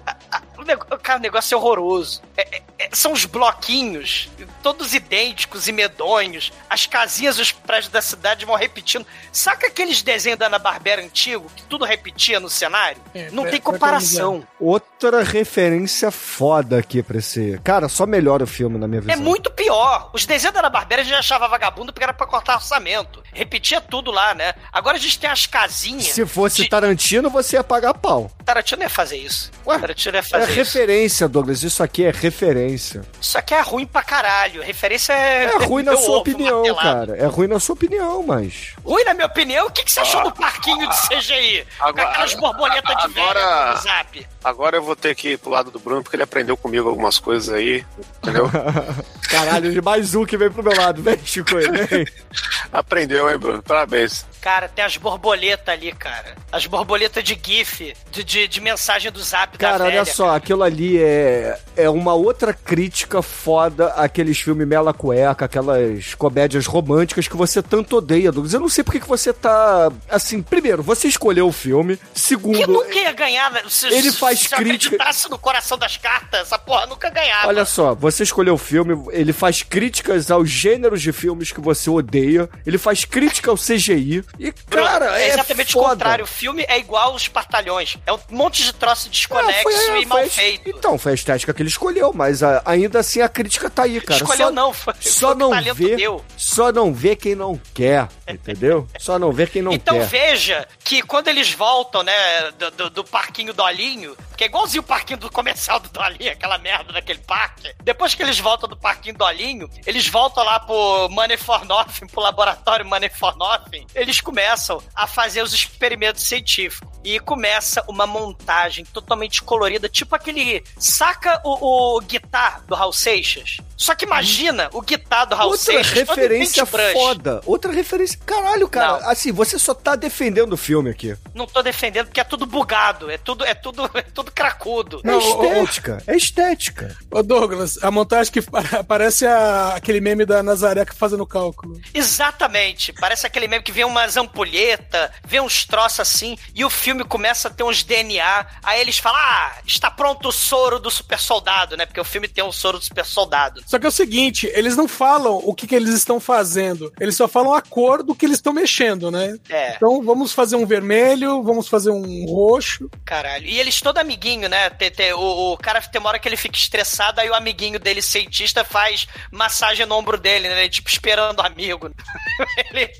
[1.01, 2.21] Cara, o negócio é horroroso.
[2.37, 4.29] É- é- é- são os bloquinhos,
[4.61, 6.51] todos idênticos e medonhos.
[6.69, 9.05] As casinhas, os prédios da cidade vão repetindo.
[9.31, 13.01] Saca aqueles desenhos da Ana Barbera antigo, que tudo repetia no cenário?
[13.13, 14.45] É, Não pra- tem comparação.
[14.59, 17.59] Outra referência foda aqui pra esse.
[17.63, 19.13] Cara, só melhora o filme na minha visão.
[19.13, 20.09] É muito pior.
[20.13, 23.21] Os desenhos da Ana Barbera a gente achava vagabundo porque era pra cortar orçamento.
[23.33, 24.53] Repetia tudo lá, né?
[24.71, 26.07] Agora a gente tem as casinhas.
[26.07, 28.31] Se fosse de- Tarantino, você ia pagar pau.
[28.45, 29.51] Tarantino ia fazer isso.
[29.65, 30.52] Ué, Tarantino ia É fazer isso.
[30.53, 31.63] Referência, Douglas.
[31.63, 33.01] Isso aqui é referência.
[33.21, 34.61] Isso aqui é ruim pra caralho.
[34.61, 35.45] Referência é.
[35.45, 37.07] É ruim na sua ovo opinião, martelado.
[37.07, 37.17] cara.
[37.17, 38.73] É ruim na sua opinião, mas.
[38.83, 39.67] Ruim na minha opinião?
[39.67, 41.65] O que, que você achou do parquinho de CGI?
[41.79, 44.27] Agora- Com aquelas borboletas de agora- no zap.
[44.43, 47.17] Agora eu vou ter que ir pro lado do Bruno, porque ele aprendeu comigo algumas
[47.17, 47.85] coisas aí,
[48.21, 48.49] entendeu?
[49.29, 51.01] Caralho, mais um que vem pro meu lado.
[51.01, 51.51] Vem, Chico.
[51.55, 52.05] Vem.
[52.71, 53.63] aprendeu, hein, Bruno?
[53.63, 54.25] Parabéns.
[54.43, 56.35] Cara, tem as borboletas ali, cara.
[56.51, 60.01] As borboletas de GIF, de, de, de mensagem do zap da Cara, velha.
[60.01, 66.13] olha só, aquilo ali é, é uma outra crítica foda àqueles filmes Mela Cueca, aquelas
[66.15, 68.53] comédias românticas que você tanto odeia, Douglas.
[68.53, 69.89] Eu não sei por que que você tá.
[70.09, 71.95] Assim, primeiro, você escolheu o filme.
[71.95, 73.61] Que Segundo, nunca ia ganhar, né?
[73.69, 77.47] se, Ele faz se crítica- acreditasse no coração das cartas, essa porra nunca ganhava.
[77.47, 81.89] olha só, você escolheu o filme, ele faz críticas aos gêneros de filmes que você
[81.89, 84.25] odeia, ele faz crítica ao CGI.
[84.39, 85.89] E, Bruno, cara, é, exatamente o foda.
[85.89, 86.23] contrário.
[86.25, 87.97] O filme é igual os partalhões.
[88.05, 90.69] É um monte de troço desconexo foi- é, e mal a- feito.
[90.69, 94.01] Então, foi a estética que ele escolheu, mas ah, ainda assim a crítica tá aí,
[94.01, 94.19] cara.
[94.21, 96.25] Escolheu Só- não, foi, Só foi o não vê, deu.
[96.35, 98.87] só não vê quem não quer, entendeu?
[98.99, 100.07] Só não vê quem não Então quer.
[100.07, 104.85] veja que quando eles voltam, né, do, do, do parquinho Dolinho, que é igualzinho o
[104.85, 107.73] parquinho do comercial do Dolinho, aquela merda daquele parque.
[107.83, 112.21] Depois que eles voltam do parquinho Dolinho, eles voltam lá pro Money for Nothing, pro
[112.21, 113.85] laboratório Money for Nothing.
[113.93, 116.91] Eles começam a fazer os experimentos científicos.
[117.03, 120.63] E começa uma montagem totalmente colorida, tipo aquele.
[120.77, 123.57] Saca o, o guitar do Raul Seixas?
[123.83, 125.91] Só que imagina o guitar do Raul Outra Seixas.
[125.91, 127.41] referência foda.
[127.45, 128.17] Outra referência.
[128.25, 128.99] Caralho, cara.
[129.01, 129.09] Não.
[129.09, 131.17] Assim, você só tá defendendo o filme aqui.
[131.35, 135.01] Não tô defendendo porque é tudo bugado, é tudo, é tudo, é tudo cracudo.
[135.03, 136.03] É Não, ô, estética.
[136.07, 136.95] É estética.
[137.11, 141.79] Ô Douglas, a montagem que pa- parece a- aquele meme da Nazaré que fazendo cálculo.
[141.93, 142.93] Exatamente.
[142.93, 147.47] Parece aquele meme que vem umas ampulheta, vem uns troços assim, e o filme começa
[147.47, 148.45] a ter uns DNA.
[148.63, 151.85] Aí eles falam: Ah, está pronto o soro do super soldado, né?
[151.85, 153.61] Porque o filme tem um soro do super soldado.
[153.73, 157.15] Só que é o seguinte, eles não falam o que, que eles estão fazendo, eles
[157.17, 159.35] só falam a cor do que eles estão mexendo, né?
[159.49, 159.73] É.
[159.75, 162.87] Então vamos fazer um vermelho, vamos fazer um roxo.
[163.03, 163.47] Caralho.
[163.47, 164.69] E eles todo amiguinho, né?
[164.69, 167.79] Tem, tem- o, o cara tem uma hora que ele fica estressado, aí o amiguinho
[167.79, 170.69] dele, cientista, faz massagem no ombro dele, né?
[170.69, 171.89] Tipo, esperando amigo.
[172.69, 172.91] ele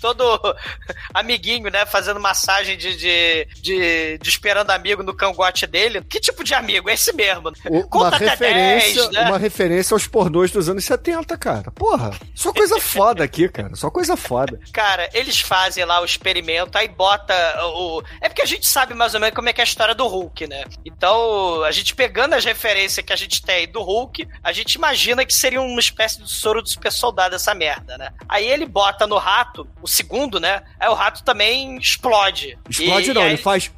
[0.00, 0.40] todo
[1.14, 1.84] amiguinho, né?
[1.86, 6.02] Fazendo massagem de, de, de, de esperando amigo no cangote dele.
[6.02, 6.88] Que tipo de amigo?
[6.88, 7.52] É esse mesmo.
[7.68, 9.24] O- Conta uma até referência, 10, né?
[9.28, 11.70] uma referência aos pornôs dos anos 70, cara.
[11.70, 13.74] Porra, só coisa foda aqui, cara.
[13.76, 14.58] Só coisa foda.
[14.72, 17.34] Cara, eles fazem lá o experimento, aí bota
[17.66, 18.02] o.
[18.20, 20.06] É porque a gente sabe mais ou menos como é que é a história do
[20.06, 20.64] Hulk, né?
[20.84, 25.24] Então, a gente pegando as referências que a gente tem do Hulk, a gente imagina
[25.24, 28.10] que seria uma espécie de soro do super soldado essa merda, né?
[28.28, 30.62] Aí ele bota no rato, o segundo, né?
[30.78, 32.56] Aí o rato também explode.
[32.68, 33.70] Explode E- não, e aí- ele faz.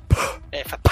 [0.50, 0.82] É, faz-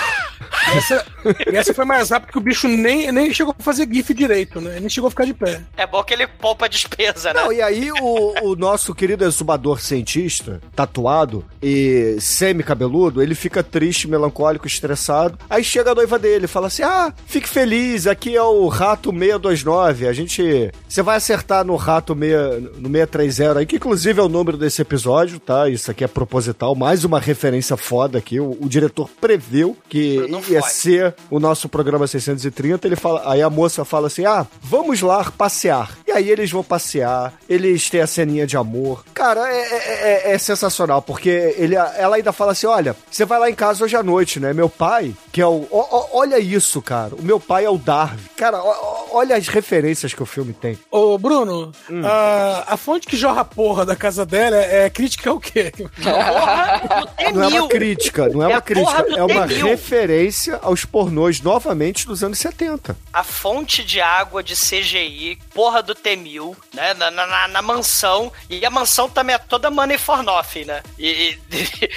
[0.77, 1.07] Essa,
[1.53, 4.79] essa foi mais rápido que o bicho nem, nem chegou a fazer GIF direito, né?
[4.79, 5.63] Nem chegou a ficar de pé.
[5.77, 7.43] É bom que ele poupa despesa, né?
[7.43, 14.07] Não, e aí o, o nosso querido exumador cientista, tatuado e semi-cabeludo, ele fica triste,
[14.09, 15.39] melancólico, estressado.
[15.49, 19.11] Aí chega a noiva dele e fala assim: Ah, fique feliz, aqui é o rato
[19.11, 20.07] 629.
[20.09, 20.71] A gente.
[20.89, 24.81] Você vai acertar no rato 6, no 630 aí, que inclusive é o número desse
[24.83, 25.69] episódio, tá?
[25.69, 28.39] Isso aqui é proposital, mais uma referência foda aqui.
[28.41, 32.87] O, o diretor preveu que ia ser o nosso programa 630.
[32.87, 35.91] Ele fala, aí a moça fala assim: Ah, vamos lá passear.
[36.11, 39.05] E aí eles vão passear, eles têm a ceninha de amor.
[39.15, 43.39] Cara, é, é- é- é sensacional, porque ele, ela ainda fala assim: olha, você vai
[43.39, 44.53] lá em casa hoje à noite, né?
[44.53, 45.69] Meu pai, que é o.
[45.71, 47.15] ó- ó- olha isso, cara.
[47.15, 48.19] O meu pai é o Darwin.
[48.37, 50.77] Cara, ó- olha as referências que o filme tem.
[50.91, 52.03] Ô, Bruno, Hum.
[52.05, 55.73] a, a fonte que jorra a porra da casa dela é, é crítica ao quê?
[56.03, 57.61] Porra do Não é T-1000.
[57.61, 59.63] uma crítica, não é, É uma crítica, é uma T-1000.
[59.65, 62.97] referência aos pornôs novamente dos anos 70.
[63.13, 66.95] a fonte de água de CGI, porra do T-1000, né?
[66.95, 68.33] Na, na- na- mansão.
[68.49, 70.83] E a mansão também é toda money for nothing, né?
[70.99, 71.91] E, e,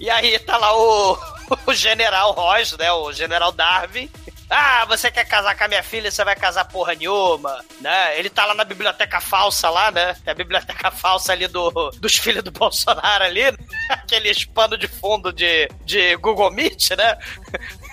[0.04, 1.18] e aí tá lá o,
[1.66, 2.90] o General Ross, né?
[2.92, 4.10] O General Darwin.
[4.54, 8.18] Ah, você quer casar com a minha filha, você vai casar porra nenhuma, né?
[8.18, 10.14] Ele tá lá na biblioteca falsa lá, né?
[10.26, 13.44] É a biblioteca falsa ali do, dos filhos do Bolsonaro ali,
[13.88, 17.16] aqueles pano de fundo de, de Google Meet, né?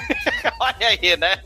[0.60, 1.38] Olha aí, né?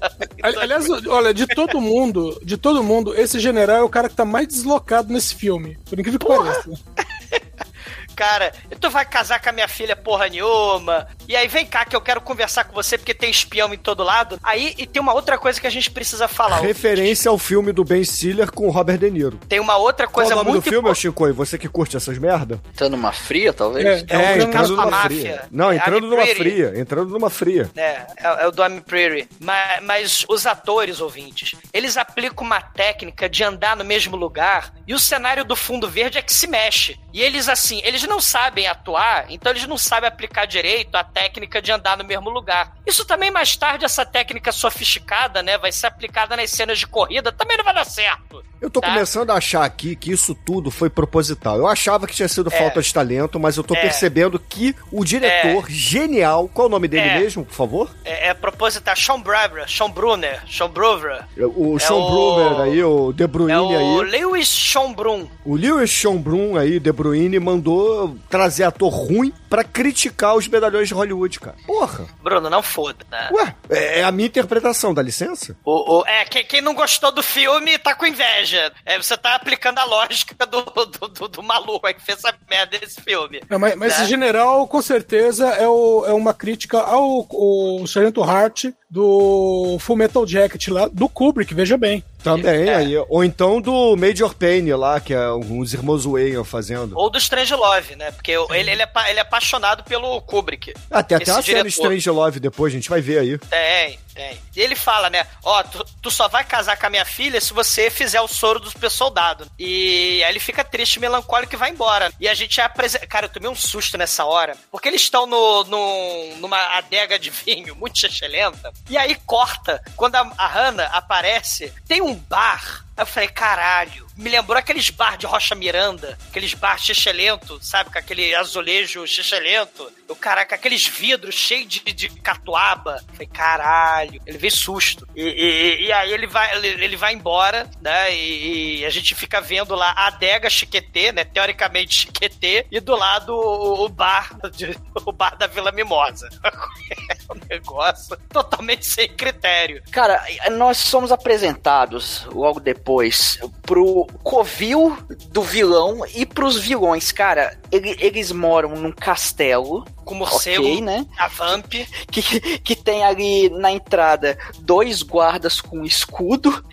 [0.41, 4.15] Ali- Aliás, olha, de todo mundo, de todo mundo, esse general é o cara que
[4.15, 5.77] tá mais deslocado nesse filme.
[5.89, 6.69] Por incrível que pareça.
[8.15, 11.07] Cara, tu vai casar com a minha filha porra nenhuma.
[11.27, 14.03] E aí vem cá que eu quero conversar com você porque tem espião em todo
[14.03, 14.39] lado.
[14.43, 16.57] Aí e tem uma outra coisa que a gente precisa falar.
[16.59, 19.39] Referência ao filme do Ben Stiller com o Robert De Niro.
[19.47, 21.01] Tem uma outra Qual coisa o nome do muito filme, importante.
[21.01, 21.27] Chico?
[21.27, 22.61] E você que curte essas merda?
[22.75, 23.85] Tá numa fria, talvez?
[23.85, 25.07] É, É, um grande entrando numa máfia.
[25.09, 25.43] fria.
[25.51, 26.35] Não, É, entrando I'm numa pretty.
[26.39, 26.73] fria.
[26.75, 27.71] Entrando numa fria.
[27.75, 28.05] É, é,
[28.43, 29.27] é o do I'm Prairie.
[29.39, 34.93] Mas, mas os atores, ouvintes, eles aplicam uma técnica de andar no mesmo lugar e
[34.93, 36.99] o cenário do fundo verde é que se mexe.
[37.13, 41.61] E eles, assim, eles não sabem atuar, então eles não sabem aplicar direito a técnica
[41.61, 42.75] de andar no mesmo lugar.
[42.85, 47.31] Isso também, mais tarde, essa técnica sofisticada, né, vai ser aplicada nas cenas de corrida,
[47.31, 48.43] também não vai dar certo.
[48.59, 48.87] Eu tô Tá.
[48.87, 51.57] começando a achar aqui que isso tudo foi proposital.
[51.57, 53.81] Eu achava que tinha sido falta de talento, mas eu tô É.
[53.81, 57.19] percebendo que o diretor genial, qual é o nome dele É.
[57.19, 57.89] mesmo, por favor?
[58.05, 58.95] É, é proposital.
[58.95, 61.27] Sean Brabra, Sean Brunner, Sean Bruvra.
[61.37, 64.09] O É Sean o- Bruner aí, o De Bruyne É o aí.
[64.11, 65.27] Lewis Sean Brun.
[65.45, 70.87] O Lewis Sean Brun aí, De Bruyne, mandou trazer ator ruim pra criticar os medalhões
[70.87, 71.55] de Hollywood, cara.
[71.67, 72.07] Porra.
[72.23, 73.05] Bruno, não foda.
[73.11, 73.29] né?
[73.31, 75.55] Ué, é é a minha interpretação, dá licença?
[75.63, 78.71] O, o- é, quem, quem não gostou do filme tá com inveja.
[78.83, 82.33] É, você tá aplicando a lógica do, do, do- do maluco aí que fez essa
[82.49, 83.41] merda desse filme.
[83.49, 83.99] Não, mas, mas Né?
[84.01, 89.95] esse general, com certeza, é, o- é uma crítica ao, ao Sargento Hart do Full
[89.95, 92.03] Metal Jacket lá, do Kubrick, veja bem.
[92.23, 92.75] Também, É.
[92.75, 92.97] aí.
[93.09, 96.97] Ou então do Major Payne lá, que é uns irmãos Wayne fazendo.
[96.97, 98.11] Ou do Strange Love, né?
[98.11, 100.73] Porque ele, ele, é, ele é apaixonado pelo Kubrick.
[100.89, 101.69] Ah, tem até Esse uma cena diretor.
[101.69, 103.37] Strange Love depois, a gente vai ver aí.
[103.37, 104.39] Tem, tem.
[104.55, 105.25] E ele fala, né?
[105.43, 108.59] Ó, tu, tu só vai casar com a minha filha se você fizer o soro
[108.59, 109.49] do super soldado.
[109.57, 112.11] E aí ele fica triste, melancólico e vai embora.
[112.19, 113.07] E a gente apresenta.
[113.07, 114.55] Cara, eu tomei um susto nessa hora.
[114.71, 118.71] Porque eles estão no, no, numa adega de vinho muito chechelenta.
[118.89, 119.83] E aí corta.
[119.95, 122.82] Quando a, a Hannah aparece, tem um bar.
[122.95, 124.03] Eu falei, caralho.
[124.15, 127.89] Me lembrou aqueles bar de Rocha Miranda, aqueles bar chechelento, sabe?
[127.91, 129.91] Com aquele azulejo chechelento.
[130.07, 133.03] O caraca, aqueles vidros cheios de, de catuaba.
[133.07, 134.21] Eu falei, caralho.
[134.27, 135.07] Ele veio susto.
[135.15, 138.13] E, e- e aí ele vai, ele, ele vai embora, né?
[138.15, 141.23] E, e a gente fica vendo lá a adega Chiquetê, né?
[141.23, 142.67] Teoricamente Chiquetê.
[142.69, 146.29] E do lado o, o bar, de- o bar da Vila Mimosa.
[147.49, 149.81] Negócio totalmente sem critério.
[149.91, 154.97] Cara, nós somos apresentados logo depois pro covil
[155.29, 157.11] do vilão e pros vilões.
[157.11, 161.05] Cara, ele- eles moram num castelo Com o morcego, Ok, né?
[161.17, 161.71] a Vamp.
[162.11, 166.63] que, que tem ali na entrada dois guardas com escudo,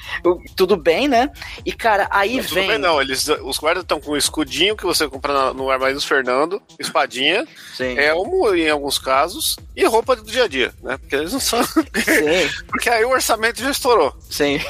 [0.57, 1.31] tudo bem, né?
[1.64, 2.68] E cara, aí Não, tudo vem.
[2.68, 3.01] bem, não.
[3.01, 7.47] Eles, os guardas estão com o escudinho que você compra no armário dos Fernando, espadinha,
[7.76, 7.99] Sim.
[7.99, 10.97] elmo em alguns casos, e roupa do dia a dia, né?
[10.99, 11.62] Porque eles não são.
[11.64, 11.81] Sim.
[12.68, 14.14] Porque aí o orçamento já estourou.
[14.31, 14.61] Sim.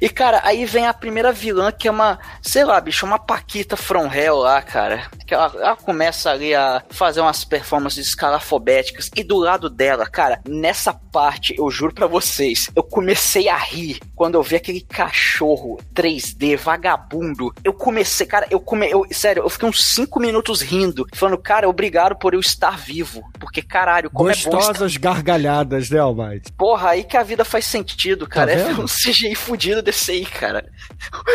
[0.00, 3.76] E, cara, aí vem a primeira vilã, que é uma, sei lá, bicho, uma Paquita
[3.76, 5.08] From Hell lá, cara.
[5.26, 9.10] Que ela, ela começa ali a fazer umas performances escalafobéticas.
[9.16, 14.00] E do lado dela, cara, nessa parte, eu juro pra vocês, eu comecei a rir
[14.14, 17.54] quando eu vi aquele cachorro 3D vagabundo.
[17.62, 21.68] Eu comecei, cara, eu come, eu, sério, eu fiquei uns 5 minutos rindo, falando, cara,
[21.68, 23.22] obrigado por eu estar vivo.
[23.38, 26.52] Porque, caralho, como é bom estar Gostosas gargalhadas, né, Almighty?
[26.52, 28.52] Porra, aí que a vida faz sentido, cara.
[28.52, 28.82] Tá é vendo?
[28.82, 30.68] um CGI fudido desse aí, cara.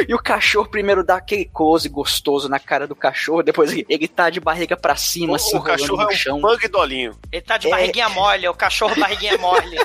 [0.08, 4.08] E o cachorro primeiro dá aquele close gostoso na cara do cachorro, depois ele, ele
[4.08, 6.70] tá de barriga pra cima, assim, o cachorro rolando é no um chão.
[6.70, 7.18] bug dolinho.
[7.32, 7.70] Ele tá de É.
[7.72, 9.78] barriguinha mole, é o cachorro barriguinha mole.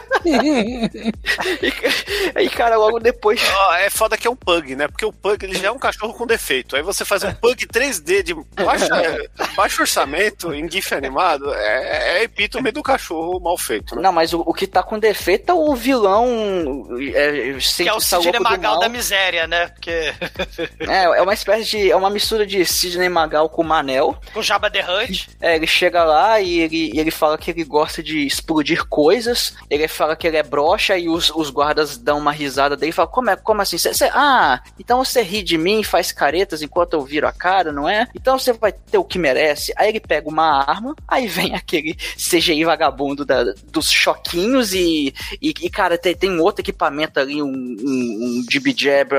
[1.62, 1.72] E,
[2.34, 3.40] aí, cara, logo depois.
[3.52, 4.88] Ó, é foda que é um pug, né?
[4.88, 6.76] Porque o pug ele já é um cachorro com defeito.
[6.76, 8.88] Aí você faz um pug 3D de baixa-
[9.56, 14.02] baixo orçamento em GIF animado, é, é epítome do cachorro mal feito, né?
[14.02, 16.86] Não, mas o, o que tá com defeito é o vilão.
[17.14, 19.68] É, que é o Sidney Magal da miséria, né?
[19.68, 20.12] Porque
[20.80, 21.90] É, é uma espécie de.
[21.90, 24.16] É uma mistura de Sidney Magal com Manel.
[24.32, 25.28] com Jabba the Hutt.
[25.40, 29.54] É, ele chega lá e ele, ele fala que ele gosta de explodir coisas.
[29.68, 32.92] Ele fala que ele é broxa e os, os guardas dão uma risada dele e
[32.94, 33.78] falam: Como, é, como assim?
[33.78, 37.32] Cê, cê- ah, então você ri de mim e faz caretas enquanto eu viro a
[37.32, 38.06] cara, não é?
[38.14, 39.72] Então você vai ter o que merece.
[39.76, 45.48] Aí ele pega uma arma, aí vem aquele CGI vagabundo da- dos choquinhos e, e,
[45.62, 48.44] e, cara, tem, tem um outro equipamento ali, um, um, um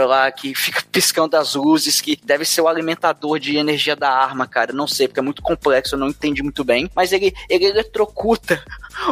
[0.08, 4.48] lá que fica piscando as luzes, que deve ser o alimentador de energia da arma,
[4.48, 4.74] cara.
[4.74, 6.90] Não sei, porque é muito complexo, eu não entendi muito bem.
[6.96, 8.64] Mas ele, ele eletrocuta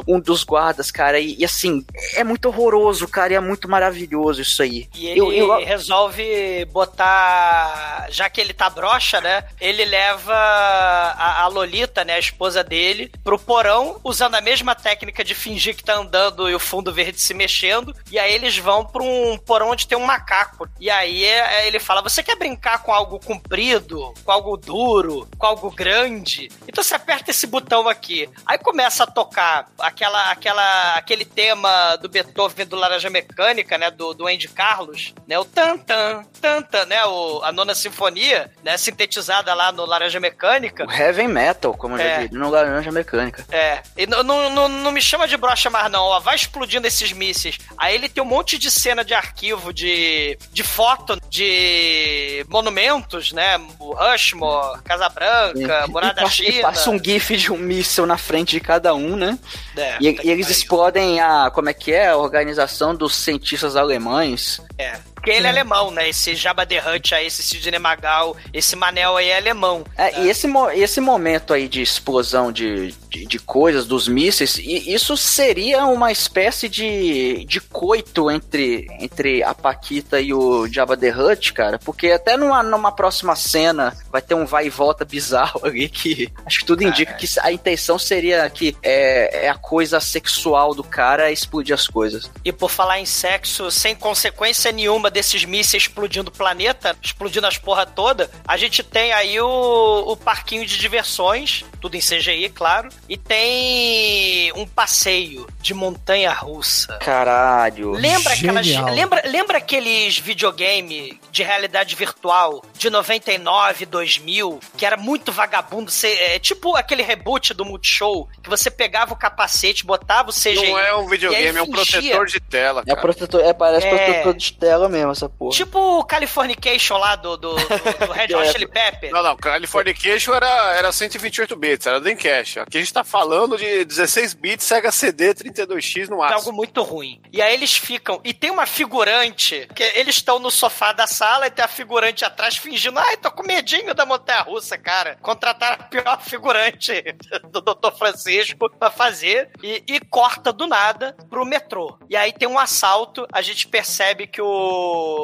[0.07, 1.85] um dos guardas, cara, e, e, assim,
[2.15, 4.87] é muito horroroso, cara, e é muito maravilhoso isso aí.
[4.95, 8.07] E ele Eu- eu- resolve botar.
[8.09, 9.43] Já que ele tá broxa, né?
[9.59, 12.15] Ele leva a, a Lolita, né?
[12.15, 16.55] A esposa dele, pro porão, usando a mesma técnica de fingir que tá andando e
[16.55, 17.95] o fundo verde se mexendo.
[18.11, 20.67] E aí eles vão pra um porão onde tem um macaco.
[20.79, 25.45] E aí é, ele fala: Você quer brincar com algo comprido, com algo duro, com
[25.45, 26.49] algo grande?
[26.67, 28.29] Então você aperta esse botão aqui.
[28.45, 33.91] Aí começa a tocar aquela, aquela, aquele tema do Beethoven do Laranja Mecânica, né?
[33.91, 35.37] Do, do Andy Carlos, né?
[35.39, 37.03] O tan tan tan tan, né?
[37.05, 38.77] O, a nona sinfonia, né?
[38.77, 40.85] Sintetizada lá no Laranja Mecânica.
[40.85, 42.17] O heavy metal, como eu já É.
[42.23, 43.45] disse, no Laranja Mecânica.
[43.51, 47.11] É, e não, não, não, me chama de brocha mais não, ó, vai explodindo esses
[47.11, 47.57] mísseis.
[47.77, 53.57] Aí ele tem um monte de cena de arquivo, de, de foto, de monumentos, né?
[53.79, 56.61] O Rushmore, Casa Branca, Murada e, passa, e China.
[56.61, 59.37] passa um gif de um míssil na frente de cada um, né?
[59.77, 64.61] É, E, e eles explodem a, como é que é, a organização dos cientistas alemães.
[64.77, 64.97] É,
[65.27, 66.07] porque ele é alemão, né?
[66.07, 69.83] Esse Jabba the Hutt aí, esse Sidney Magal, esse Manel aí é alemão.
[69.97, 74.57] É, e esse, mo- esse momento aí de explosão de, de, de coisas, dos mísseis,
[74.57, 81.09] isso seria uma espécie de, de coito entre, entre a Paquita e o Jabba the
[81.09, 85.59] Hutt, cara, porque até numa, numa próxima cena vai ter um vai e volta bizarro
[85.65, 89.99] ali que acho que tudo indica que a intenção seria que é, é a coisa
[89.99, 92.31] sexual do cara explodir as coisas.
[92.45, 97.57] E por falar em sexo, sem consequência nenhuma desses mísseis explodindo o planeta, explodindo as
[97.57, 102.89] porra toda, a gente tem aí o, o parquinho de diversões, tudo em CGI, claro,
[103.09, 106.97] e tem um passeio de montanha russa.
[106.99, 107.93] Caralho.
[107.93, 108.67] Lembra aquelas.
[108.67, 115.89] Lembra, lembra aqueles videogame de realidade virtual de 99, 2000, que era muito vagabundo?
[115.89, 120.69] Você, é, tipo aquele reboot do Multishow, que você pegava o capacete, botava o CGI.
[120.71, 123.01] Não é um videogame, é um protetor de tela, É, cara.
[123.01, 123.89] protetor, é parece É.
[123.89, 125.51] protetor de tela mesmo, essa porra.
[125.51, 128.51] Tipo o Californication lá do, do, do, do Red Hot É.
[128.51, 129.11] Chili Pepper.
[129.11, 132.59] Não, não, Californication era, era 128 bits, era Dreamcast.
[132.59, 136.35] Aqui a gente tá falando de 16 bits, Sega CD 32X no É aço.
[136.35, 137.21] algo muito ruim.
[137.31, 138.19] E aí eles ficam.
[138.23, 142.25] E tem uma figurante, que eles estão no sofá da sala e tem a figurante
[142.25, 142.99] atrás fingindo.
[142.99, 145.17] Ai, tô com medinho da montanha russa, cara.
[145.21, 146.93] Contrataram a pior figurante
[147.51, 147.91] do Dr.
[147.97, 151.97] Francisco pra fazer e, e corta do nada pro metrô.
[152.09, 154.47] E aí tem um assalto, a gente percebe que o.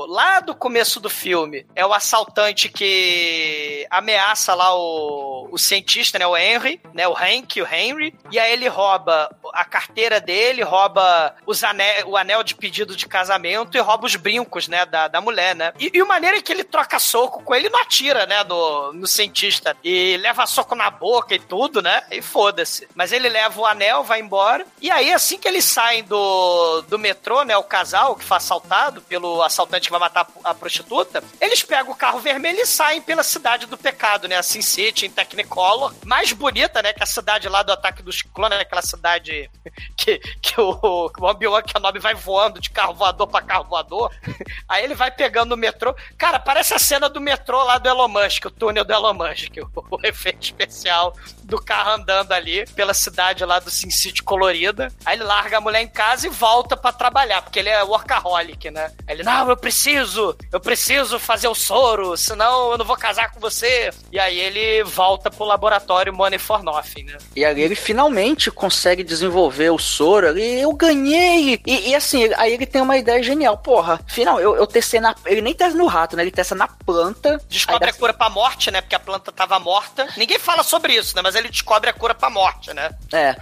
[0.10, 6.26] Lá do começo do filme é o assaltante que ameaça lá o, o cientista, né?
[6.26, 7.08] O Henry, né?
[7.08, 8.14] O Hank, o Henry.
[8.32, 11.62] E aí ele rouba a carteira dele, rouba os
[12.06, 14.86] o anel de pedido de casamento e rouba os brincos, né?
[14.86, 15.74] Da, da mulher, né?
[15.80, 18.44] E, e o maneiro é que ele troca soco com ele não atira, né?
[18.44, 19.76] No, no cientista.
[19.84, 22.04] E leva soco na boca e tudo, né?
[22.12, 22.88] E foda-se.
[22.96, 24.66] Mas ele leva o anel, vai embora.
[24.82, 27.56] E aí, assim que eles saem do, do metrô, né?
[27.58, 31.96] O casal que foi assaltado pelo assaltante que vai matar a prostituta, eles pegam o
[31.96, 34.38] carro vermelho e saem pela cidade do pecado, né?
[34.38, 35.94] A Sin City, em Technicolor.
[36.06, 36.94] Mais bonita, né?
[36.94, 39.50] Que a cidade lá do ataque dos clones, aquela cidade
[39.98, 44.12] que, que o, o Obi-Wan Kenobi vai voando de carro voador pra carro voador.
[44.68, 45.96] Aí ele vai pegando o metrô.
[46.18, 49.58] Cara, parece a cena do metrô lá do Elon Musk, o túnel do Elon Musk,
[49.76, 51.14] o, o efeito especial
[51.44, 54.88] do carro andando ali pela cidade lá do Sin City colorida.
[55.06, 58.72] Aí ele larga a mulher em casa e volta para trabalhar, porque ele é workaholic,
[58.72, 58.92] né?
[59.08, 63.32] Aí ele, não, eu preciso, eu preciso fazer o soro, senão eu não vou casar
[63.32, 63.63] com você.
[64.12, 67.18] E aí ele volta pro laboratório Money for Nothing, né?
[67.36, 71.62] E aí ele finalmente consegue desenvolver o soro ali, eu ganhei!
[71.66, 73.58] E, e assim, aí ele tem uma ideia genial.
[73.58, 75.16] Porra, final, eu, eu testei na.
[75.26, 76.24] Ele nem testa no rato, né?
[76.24, 77.40] Ele testa na planta.
[77.50, 78.82] Descobre Aí a cura pra morte, né?
[78.82, 80.08] Porque a planta tava morta.
[80.18, 81.22] Ninguém fala sobre isso, né?
[81.22, 82.92] Mas ele descobre a cura pra morte, né?
[83.12, 83.36] É.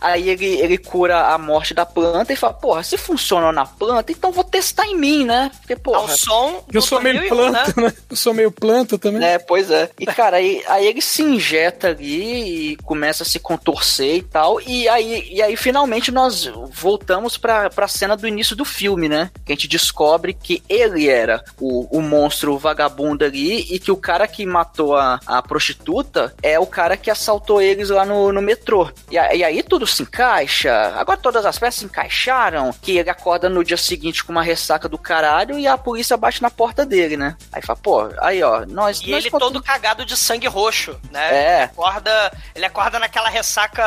[0.00, 4.12] Aí ele, ele cura a morte da planta e fala, porra, se funciona na planta,
[4.12, 5.50] então vou testar em mim, né?
[5.60, 6.16] Porque, Ao porra.
[6.16, 6.64] som.
[6.72, 7.92] Eu sou meio 2001, planta, né?
[8.10, 9.24] Eu sou meio planta também.
[9.26, 9.90] É, pois é.
[9.98, 14.60] E, cara, aí, aí ele se injeta ali e começa a se contorcer e tal.
[14.60, 19.30] E aí, e aí finalmente, nós voltamos pra, pra cena do início do filme, né?
[19.44, 23.96] Que a gente descobre que ele era o, o monstro vagabundo ali e que o
[23.96, 28.42] cara que matou a, a prostituta é o cara que assaltou eles lá no, no
[28.42, 28.88] metrô.
[29.10, 30.92] E, a- e aí tudo se encaixa.
[30.96, 32.72] Agora todas as peças se encaixaram.
[32.80, 36.42] Que ele acorda no dia seguinte com uma ressaca do caralho e a polícia bate
[36.42, 37.36] na porta dele, né?
[37.52, 39.00] Aí fala, pô, aí ó, nós.
[39.00, 41.34] E nós ele contamos- todo cagado de sangue roxo, né?
[41.34, 41.54] É.
[41.56, 43.84] Ele acorda, ele acorda naquela ressaca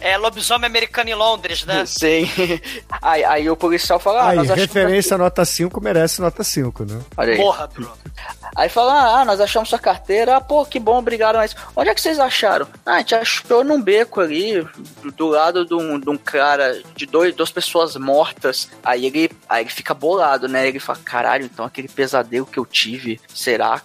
[0.00, 1.84] é, lobisomem americano em Londres, né?
[1.86, 2.28] Sim.
[3.02, 6.84] Aí, aí o policial fala, ah, Aí, nós achamos referência nota 5 merece nota 5,
[6.84, 7.00] né?
[7.16, 7.38] Olha aí.
[7.38, 7.92] Porra, Bruno.
[8.56, 11.94] Aí fala, ah, nós achamos sua carteira, ah, pô, que bom, obrigado, mas onde é
[11.94, 12.66] que vocês acharam?
[12.84, 16.82] Ah, a gente achou num beco ali, do, do lado de um, de um cara,
[16.94, 18.70] de dois, duas pessoas mortas.
[18.82, 20.66] Aí ele, aí ele fica bolado, né?
[20.66, 23.82] Ele fala, caralho, então aquele pesadelo que eu tive, será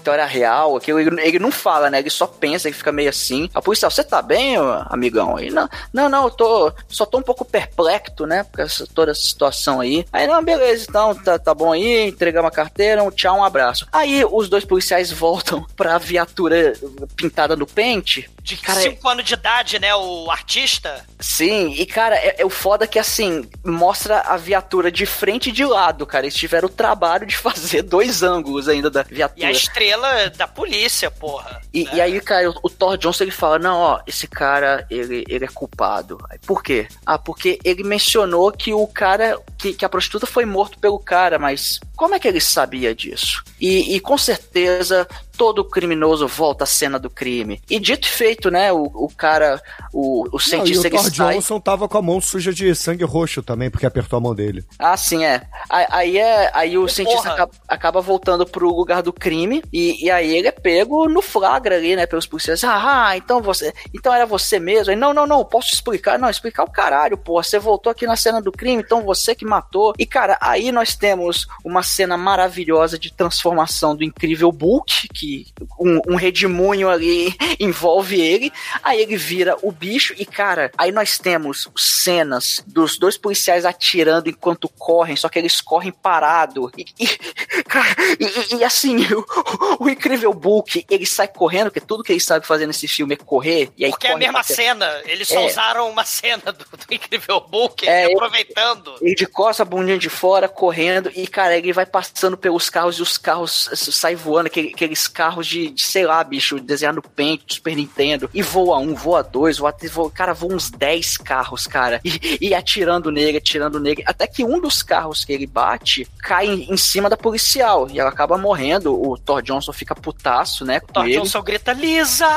[0.00, 0.76] então era real?
[0.76, 1.98] Aquilo, ele, ele não fala, né?
[1.98, 3.48] Ele só pensa, ele fica meio assim.
[3.54, 5.36] A policial, você tá bem, amigão?
[5.36, 8.44] Aí, não, não, não, eu tô, só tô um pouco perplexo, né?
[8.44, 10.04] Por essa, toda essa situação aí.
[10.12, 13.86] Aí, não, beleza, então, tá, tá bom aí, entregamos a carteira, um tchau, um abraço.
[13.92, 16.74] Aí, os dois policiais voltam pra viatura
[17.16, 18.28] pintada no pente.
[18.42, 19.94] De Cara, 5 anos de idade, né?
[19.94, 21.06] O artista.
[21.22, 25.52] Sim, e cara, é, é o foda que assim, mostra a viatura de frente e
[25.52, 26.24] de lado, cara.
[26.26, 29.46] Eles tiveram o trabalho de fazer dois ângulos ainda da E viatura.
[29.46, 31.60] a estrela da polícia, porra.
[31.72, 35.24] E, e aí, cara, o, o Thor Johnson ele fala: Não, ó, esse cara, ele,
[35.28, 36.18] ele é culpado.
[36.28, 36.88] Aí, Por quê?
[37.06, 41.38] Ah, porque ele mencionou que o cara, que, que a prostituta foi morto pelo cara,
[41.38, 43.44] mas como é que ele sabia disso?
[43.60, 45.06] E, e com certeza
[45.36, 47.60] todo criminoso volta à cena do crime.
[47.70, 48.72] E dito e feito, né?
[48.72, 49.60] O, o cara,
[49.92, 51.04] o, o Não, e cientista o ele Thor.
[51.12, 54.64] Johnson tava com a mão suja de sangue roxo também, porque apertou a mão dele.
[54.78, 55.42] Ah, sim, é.
[55.68, 56.50] Aí, é.
[56.54, 57.34] Aí o cientista porra.
[57.34, 61.76] acaba, acaba voltando pro lugar do crime e, e aí ele é pego no flagra
[61.76, 62.06] ali, né?
[62.06, 62.62] Pelos policiais.
[62.64, 63.72] Ah, ah, então você.
[63.94, 64.90] Então era você mesmo.
[64.90, 66.18] Aí, não, não, não, posso explicar.
[66.18, 67.42] Não, explicar o caralho, pô.
[67.42, 69.94] Você voltou aqui na cena do crime, então você que matou.
[69.98, 75.46] E, cara, aí nós temos uma cena maravilhosa de transformação do incrível Bulk, que
[75.78, 78.52] um, um redemoinho ali envolve ele.
[78.82, 84.28] Aí ele vira o bicho e, cara, aí nós temos cenas dos dois policiais atirando
[84.28, 86.70] enquanto correm, só que eles correm parado.
[86.76, 87.06] E, e,
[87.64, 92.20] cara, e- e- assim, o, o incrível Bulk, ele sai correndo, porque tudo que ele
[92.20, 93.70] sabe fazer nesse filme é correr.
[93.76, 95.02] E aí Porque é a mesma pra- cena.
[95.04, 95.46] Eles só É.
[95.46, 98.94] usaram uma cena do, do Incrível Book, É, eu- aproveitando.
[99.00, 103.02] Ele de costa, bundinha de fora, correndo, e, cara, ele vai passando pelos carros e
[103.02, 107.54] os carros saem voando, aquele- aqueles carros de, de, sei lá, bicho, desenhado no pente
[107.56, 108.30] Super Nintendo.
[108.32, 112.00] E voa um, voa dois, voa, três, voa, cara, voa uns 10 carros, cara.
[112.04, 114.02] E, e atirando nele, atirando nele.
[114.06, 117.88] Até que um dos carros que ele bate cai em, em cima da policial.
[117.90, 118.92] E ela acaba morrendo.
[118.92, 120.80] O Thor Johnson fica putaço, né?
[120.80, 121.16] Com Thor ele.
[121.16, 122.28] Johnson grita, Lisa,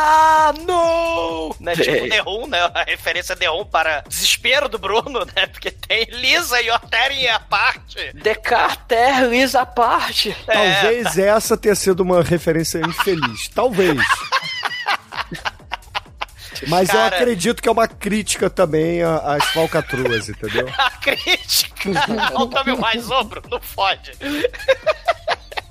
[0.66, 1.56] no!
[1.60, 1.76] Né?
[1.76, 2.10] Tipo É.
[2.10, 2.72] The né?
[2.74, 5.48] A referência The Who para desespero do Bruno, né?
[5.48, 8.14] Porque tem Lisa e Oteri à parte.
[8.14, 10.36] Decarter, Lisa à parte.
[10.48, 10.54] É.
[10.54, 13.50] Talvez essa tenha sido uma referência infeliz.
[13.50, 14.00] Talvez.
[16.68, 17.16] Mas eu Cara.
[17.16, 20.68] acredito que é uma crítica também a- às falcatruas, entendeu?
[20.78, 21.92] A crítica
[22.34, 24.12] ao Tommy Wiseau, Bruno, não fode.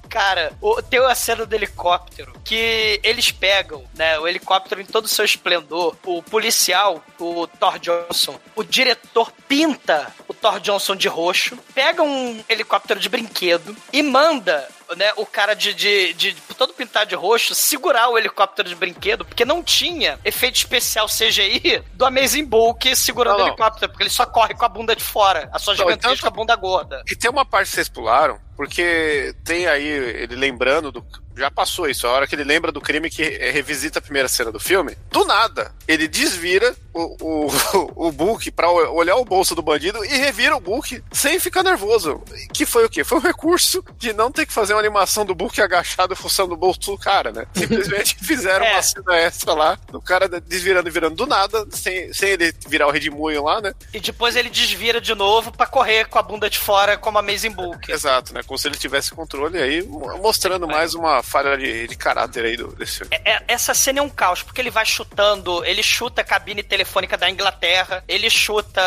[0.09, 4.17] Cara, o- tem uma cena do helicóptero que eles pegam, né?
[4.21, 5.97] O helicóptero em todo o seu esplendor.
[6.07, 12.41] O policial, o Thor Johnson, o diretor pinta o Thor Johnson de roxo, pega um
[12.49, 14.69] helicóptero de brinquedo e manda.
[14.97, 19.25] Né, o cara de, de, de todo pintado de roxo segurar o helicóptero de brinquedo,
[19.25, 23.49] porque não tinha efeito especial CGI do Amazing Bulk segurando Não, o não.
[23.55, 26.31] helicóptero, porque ele só corre com a bunda de fora, a sua Não, gigantesca então-
[26.31, 27.03] bunda gorda.
[27.11, 31.05] E tem uma parte que vocês pularam, porque tem aí ele lembrando do.
[31.37, 34.29] Já passou isso, a hora que ele lembra do crime que eh, revisita a primeira
[34.29, 34.97] cena do filme.
[35.11, 37.17] Do nada, ele desvira o,
[37.47, 37.49] o,
[38.09, 41.63] o Bulk pra o- olhar o bolso do bandido e revira o Bulk sem ficar
[41.63, 42.23] nervoso.
[42.53, 43.03] Que foi o quê?
[43.05, 46.57] Foi um recurso de não ter que fazer uma animação do Bulk agachado fuçando o
[46.57, 47.47] bolso do cara, né?
[47.55, 48.73] Simplesmente fizeram É.
[48.75, 52.87] uma cena extra lá, do cara desvirando e virando do nada, sem, sem ele virar
[52.87, 53.73] o redemoinho lá, né?
[53.93, 57.51] E depois ele desvira de novo pra correr com a bunda de fora como Amazing
[57.51, 57.91] Bulk.
[57.91, 58.43] Exato, né?
[58.47, 62.57] Como se ele tivesse controle aí, mo- mostrando mais uma falha de, de caráter aí
[62.57, 63.17] do, desse filme.
[63.25, 67.17] É- essa cena é um caos, porque ele vai chutando, ele chuta a cabine telefônica
[67.17, 68.81] da Inglaterra, ele chuta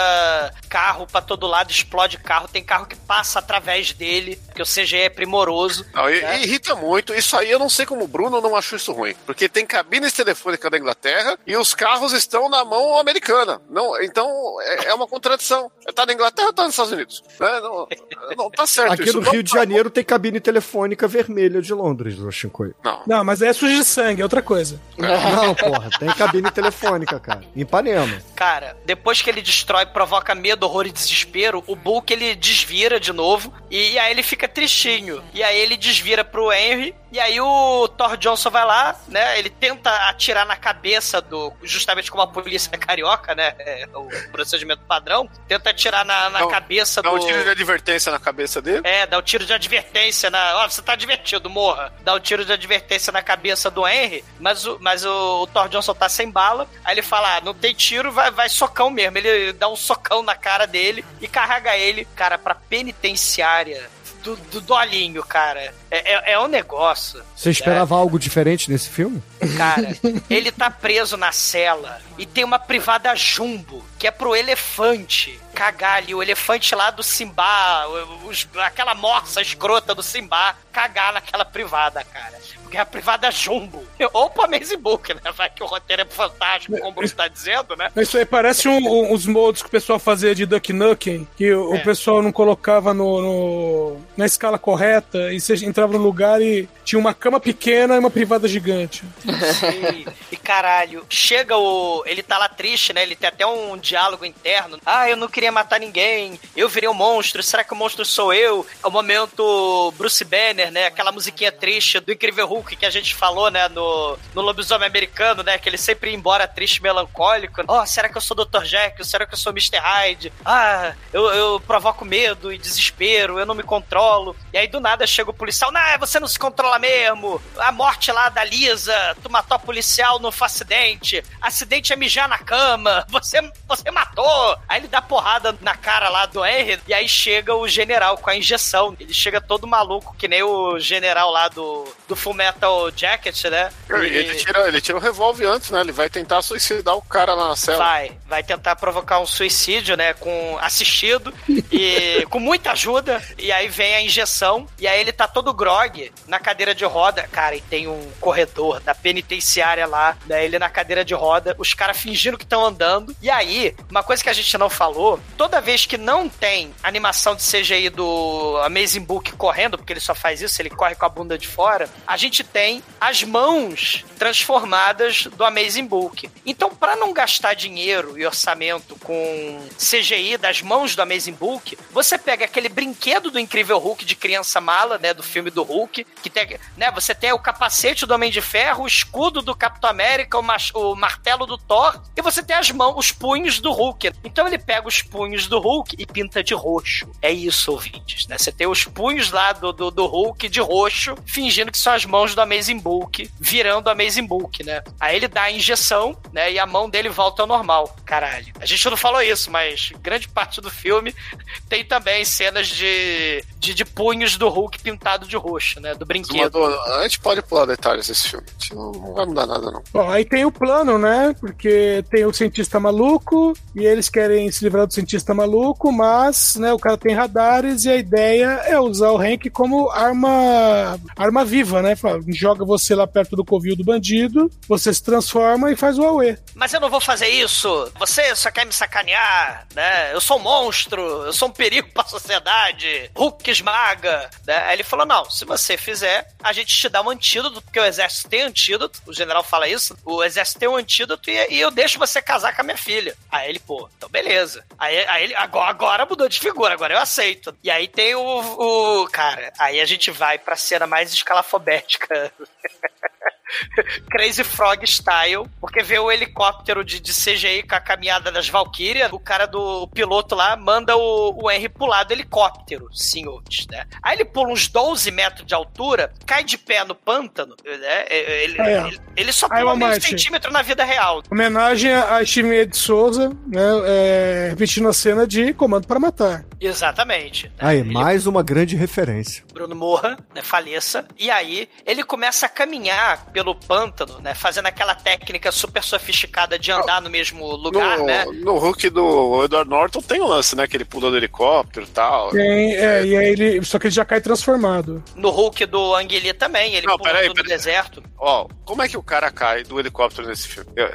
[0.70, 5.02] carro pra todo lado, explode carro, tem carro que passa através dele, porque o CGI
[5.02, 5.86] é primoroso.
[5.94, 6.40] Não, e, né?
[6.40, 7.14] e irrita muito.
[7.14, 9.14] Isso aí eu não sei como o Bruno não achou isso ruim.
[9.26, 13.62] Porque tem cabines telefônicas da Inglaterra e os carros estão na mão americana.
[13.70, 14.28] Não, então
[14.62, 15.72] é, é uma contradição.
[15.94, 17.24] Tá na Inglaterra ou tá nos Estados Unidos?
[17.40, 17.60] Né?
[17.62, 17.88] Não,
[18.36, 19.20] não tá certo Aqui isso.
[19.20, 22.74] no Não Rio de tá- Janeiro tem cabine telefônica vermelha de Londres, o Shinkoi.
[22.84, 23.04] Não.
[23.06, 24.82] Não, mas é sujo de sangue, é outra coisa.
[24.98, 27.44] Não, porra, tem cabine telefônica, cara.
[27.56, 28.22] Em Ipanema.
[28.36, 33.14] Cara, depois que ele destrói, provoca medo, horror e desespero, o Bulk ele desvira de
[33.14, 35.24] novo e aí ele fica tristinho.
[35.34, 39.40] E aí ele desvira pro Henry e aí o Thor Johnson vai lá, né?
[39.40, 41.54] Ele tenta atirar na cabeça do.
[41.64, 43.54] Justamente como a polícia é carioca, né?
[43.60, 45.30] É o procedimento padrão.
[45.48, 47.16] Tenta atirar na, na Dá um- cabeça Dá do.
[47.16, 48.82] um tiro de advertência na cabeça dele.
[48.84, 50.58] É, dá o tiro de advertência na.
[50.64, 51.94] Ó, você tá divertido, morra.
[52.02, 55.70] Dá o tiro de advertência na cabeça do Henry, mas o, mas o, o Thor
[55.70, 56.68] Johnson tá sem bala.
[56.84, 59.18] Aí ele fala: ah, não tem tiro, vai, vai socão mesmo.
[59.18, 63.90] Ele dá um socão na cara dele e carrega ele, cara, pra penitenciária
[64.28, 65.74] do, do Dolinho, cara.
[65.90, 67.22] É, é, é um negócio.
[67.36, 69.22] Você esperava algo diferente nesse filme?
[69.58, 69.96] Cara,
[70.30, 75.98] ele tá preso na cela e tem uma privada jumbo, que é pro elefante cagar
[75.98, 77.88] ali, o elefante lá do Simba,
[78.26, 82.38] os- aquela morsa escrota do Simba, cagar naquela privada, cara.
[82.62, 83.84] Porque é a privada jumbo.
[84.14, 85.22] Ou pro Amazing Book, né?
[85.36, 87.90] Vai que o roteiro é fantástico, como o Bruce tá dizendo, né?
[87.96, 91.52] Isso aí parece um- um- uns moldes que o pessoal fazia de Duck Nukem, que
[91.54, 91.78] o, É.
[91.80, 96.68] o pessoal não colocava no, no- na escala correta, e você entrava no lugar e
[96.84, 99.04] tinha uma cama pequena e uma privada gigante.
[99.22, 100.06] Sim.
[100.32, 102.04] E caralho, chega o.
[102.06, 103.04] Ele tá lá triste, né?
[103.04, 104.80] Ele tem até um diálogo interno.
[104.86, 106.40] Ah, eu não queria matar ninguém.
[106.56, 107.44] Eu virei um monstro.
[107.44, 108.66] Será que o monstro sou eu?
[108.84, 110.88] É o momento Bruce Banner, né?
[110.88, 113.68] Aquela musiquinha triste do Incrível Hulk que a gente falou, né?
[113.70, 115.58] No, no Lobisomem Americano, né?
[115.58, 117.62] Que ele sempre ia embora triste melancólico.
[117.68, 118.64] Oh, será que eu sou Dr.
[118.64, 119.06] Jack?
[119.06, 119.78] Será que eu sou Mr.
[119.78, 120.34] Hyde?
[120.44, 123.38] Ah, eu, eu provoco medo e desespero.
[123.38, 124.07] Eu não me controlo.
[124.08, 125.72] solo E aí do nada chega o policial.
[125.72, 127.40] Não, você não se controla mesmo.
[127.60, 129.16] A morte lá da Lisa.
[129.22, 131.24] Tu matou a policial no acidente.
[131.40, 133.06] Acidente é mijar na cama.
[133.10, 134.58] Você, você matou.
[134.68, 136.82] Aí ele dá porrada na cara lá do Henry.
[136.88, 138.98] E aí chega o general com a injeção.
[139.00, 143.70] Ele chega todo maluco, que nem o general lá do, do Full Metal Jacket, né?
[143.88, 145.82] Ele, tira, ele tira o revólver antes, né?
[145.82, 147.78] Ele vai tentar suicidar o cara lá na cela.
[147.78, 150.16] Vai, vai tentar provocar um suicídio, né?
[150.16, 151.32] Com assistido
[151.72, 153.22] e com muita ajuda.
[153.38, 154.47] E aí vem a injeção.
[154.80, 157.24] E aí ele tá todo grog na cadeira de roda.
[157.28, 160.46] Cara, e tem um corredor da penitenciária lá, né?
[160.46, 163.16] Ele na cadeira de roda, os caras fingindo que estão andando.
[163.22, 167.36] E aí, uma coisa que a gente não falou: toda vez que não tem animação
[167.36, 171.10] de CGI do Amazing Book correndo, porque ele só faz isso, ele corre com a
[171.10, 176.30] bunda de fora, a gente tem as mãos transformadas do Amazing Book.
[176.46, 182.18] Então, para não gastar dinheiro e orçamento com CGI das mãos do Amazing Book, você
[182.18, 186.30] pega aquele brinquedo do Incrível Hulk de criança mala, né, do filme do Hulk, que
[186.30, 190.38] tem, né, você tem o capacete do Homem de Ferro, o escudo do Capitão América,
[190.38, 194.12] o, o martelo do Thor, e você tem as mãos, os punhos do Hulk.
[194.24, 197.10] Então ele pega os punhos do Hulk e pinta de roxo.
[197.22, 198.38] É isso, ouvintes, né?
[198.38, 202.06] Você tem os punhos lá do, do, do Hulk de roxo, fingindo que são as
[202.06, 204.84] mãos do Amazing Bulk, virando o Amazing Book, né?
[205.00, 206.52] Aí ele dá a injeção, né?
[206.52, 207.96] E a mão dele volta ao normal.
[208.06, 208.54] Caralho.
[208.60, 211.14] A gente não falou isso, mas grande parte do filme
[211.70, 213.86] tem também cenas de, de, de
[214.18, 215.94] punhos do Hulk pintado de roxo, né?
[215.94, 216.66] Do brinquedo.
[216.66, 218.46] A gente pode pular detalhes desse filme.
[218.48, 219.84] A gente não, não vai mudar nada, não.
[219.94, 221.36] Bom, aí tem o plano, né?
[221.40, 226.74] Porque tem o cientista maluco e eles querem se livrar do cientista maluco, mas né,
[226.74, 231.82] o cara tem radares e a ideia é usar o Hank como arma arma viva,
[231.82, 231.94] né?
[232.30, 236.38] Joga você lá perto do covil do bandido, você se transforma e faz o Aue.
[236.56, 237.92] Mas eu não vou fazer isso.
[238.00, 240.14] Você só quer me sacanear, né?
[240.14, 243.12] Eu sou um monstro, eu sou um perigo pra sociedade.
[243.16, 244.07] Hulk esmaga,
[244.46, 244.58] né?
[244.66, 247.86] Aí ele falou: não, se você fizer, a gente te dá um antídoto, porque o
[247.86, 249.02] exército tem antídoto.
[249.06, 249.98] O general fala isso.
[250.06, 253.16] O exército tem um antídoto e, e eu deixo você casar com a minha filha.
[253.32, 254.64] Aí ele, pô, então beleza.
[254.78, 257.56] Aí, aí ele, agora, agora mudou de figura, agora eu aceito.
[257.64, 259.08] E aí tem o, o.
[259.10, 262.32] Cara, aí a gente vai pra cena mais escalafobética.
[264.10, 269.12] Crazy Frog Style, porque vê o helicóptero de, de CGI com a caminhada das Valkyrias,
[269.12, 273.86] o cara do o piloto lá manda o, o Henry pular do helicóptero, senhores, né?
[274.02, 278.06] Aí ele pula uns 12 metros de altura, cai de pé no pântano, né?
[278.10, 278.88] Ele, É.
[278.88, 280.08] ele, ele só pula meio Marte.
[280.08, 281.22] centímetro na vida real.
[281.32, 283.62] Homenagem a Chimie de Souza, né?
[283.86, 286.46] É, repetindo a cena de Comando para Matar.
[286.60, 287.52] Exatamente.
[287.60, 289.44] Aí, Ele- mais uma grande referência.
[289.54, 294.96] Bruno morra, né, faleça, e aí ele começa a caminhar pelo pântano, né, fazendo aquela
[294.96, 298.26] técnica super sofisticada de andar no mesmo lugar, no, né?
[298.26, 300.68] no Hulk do Edward Norton tem um lance, né?
[300.68, 302.32] Que ele pula do helicóptero e tal.
[302.32, 303.64] Tem, é, e aí ele.
[303.66, 305.04] Só que ele já cai transformado.
[305.16, 307.48] No Hulk do Anguili também, ele Não, pula peraí, peraí.
[307.50, 308.04] deserto.
[308.18, 310.70] Ó, como é que o cara cai do helicóptero nesse filme?
[310.76, 310.90] Eu-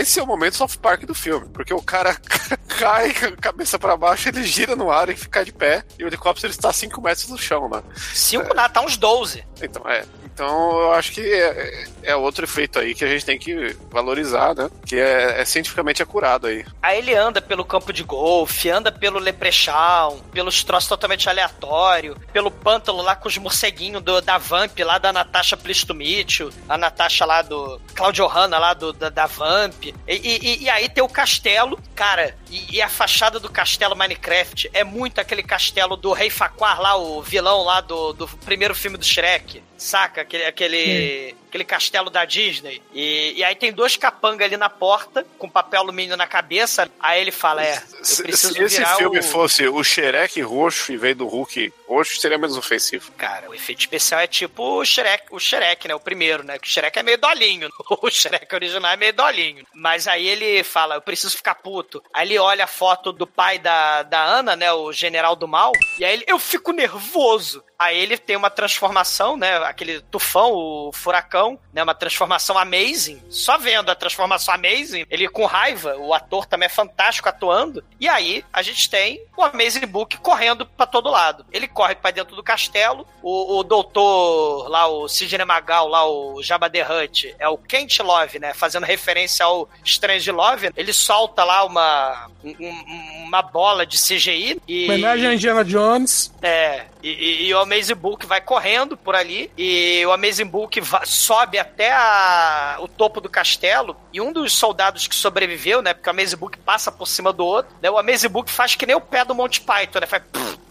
[0.00, 2.16] Esse é o momento South Park do filme, porque o cara
[2.68, 6.04] cai com a cabeça pra baixo, ele gira no ar e fica de pé, e
[6.04, 7.82] o helicóptero está a 5 metros do chão, né?
[8.14, 9.44] Cinco nada, tá uns 12.
[9.62, 10.04] Então, é.
[10.24, 14.54] Então, eu acho que é, é outro efeito aí que a gente tem que valorizar,
[14.54, 14.70] né?
[14.86, 16.64] Que é, é cientificamente acurado aí.
[16.80, 22.52] Aí ele anda pelo campo de golfe, anda pelo Leprechaun, pelos troços totalmente aleatórios, pelo
[22.52, 27.42] pântano lá com os morceguinhos do- da Vamp, lá da Natasha Plistomítio, a Natasha lá
[27.42, 27.80] do.
[27.94, 29.86] Claudio Hanna lá do, da, da Vamp.
[29.86, 34.70] E, e- e aí tem o castelo, cara, e, e a fachada do castelo Minecraft
[34.72, 38.96] é muito aquele castelo do Rei Faquar lá, o vilão lá do, do primeiro filme
[38.96, 39.62] do Shrek.
[39.76, 40.22] Saca?
[40.22, 42.82] Aquele, aquele, aquele castelo da Disney.
[42.92, 46.90] E, e aí tem dois capangas ali na porta, com papel alumínio na cabeça.
[47.00, 49.22] Aí ele fala: É, eu preciso se esse filme o.
[49.22, 53.10] fosse o Shrek roxo em vez do Hulk roxo, seria menos ofensivo.
[53.12, 55.94] Cara, o efeito especial é tipo o Shrek, o Shrek, né?
[55.94, 56.58] O primeiro, né?
[56.58, 57.68] Que o Shrek é meio dolinho.
[58.00, 59.66] O Shrek original é meio dolinho.
[59.74, 62.02] Mas aí ele fala, eu preciso ficar puto.
[62.12, 64.72] Aí ele olha a foto do pai da, da Ana, né?
[64.72, 65.72] O general do mal.
[65.98, 67.64] E aí ele, eu fico nervoso.
[67.78, 69.56] Aí ele tem uma transformação, né?
[69.58, 71.37] Aquele tufão, o furacão,
[71.72, 71.82] né?
[71.82, 73.22] Uma transformação amazing.
[73.28, 77.84] Só vendo a transformação amazing, ele com raiva, o ator também é fantástico atuando.
[78.00, 81.44] E aí a gente tem o Amazing Book correndo pra todo lado.
[81.52, 83.06] Ele corre pra dentro do castelo.
[83.22, 87.98] O, o doutor lá, o Sidney Magal, lá, o Jabba the Hutt, é o Kent
[88.00, 88.52] Love, né?
[88.54, 90.70] Fazendo referência ao Strange Love.
[90.76, 94.60] Ele solta lá uma, um- um- uma bola de CGI.
[94.66, 96.32] E, Homenagem a Indiana Jones.
[96.42, 100.80] é, e, e- e o Amazing Book vai correndo por ali, e o Amazing Book
[101.04, 106.08] sobe até a- o topo do castelo, e um dos soldados que sobreviveu, né, porque
[106.08, 108.96] o Amazing Book passa por cima do outro, né, o Amazing Book faz que nem
[108.96, 110.22] o pé do Monty Python, né, faz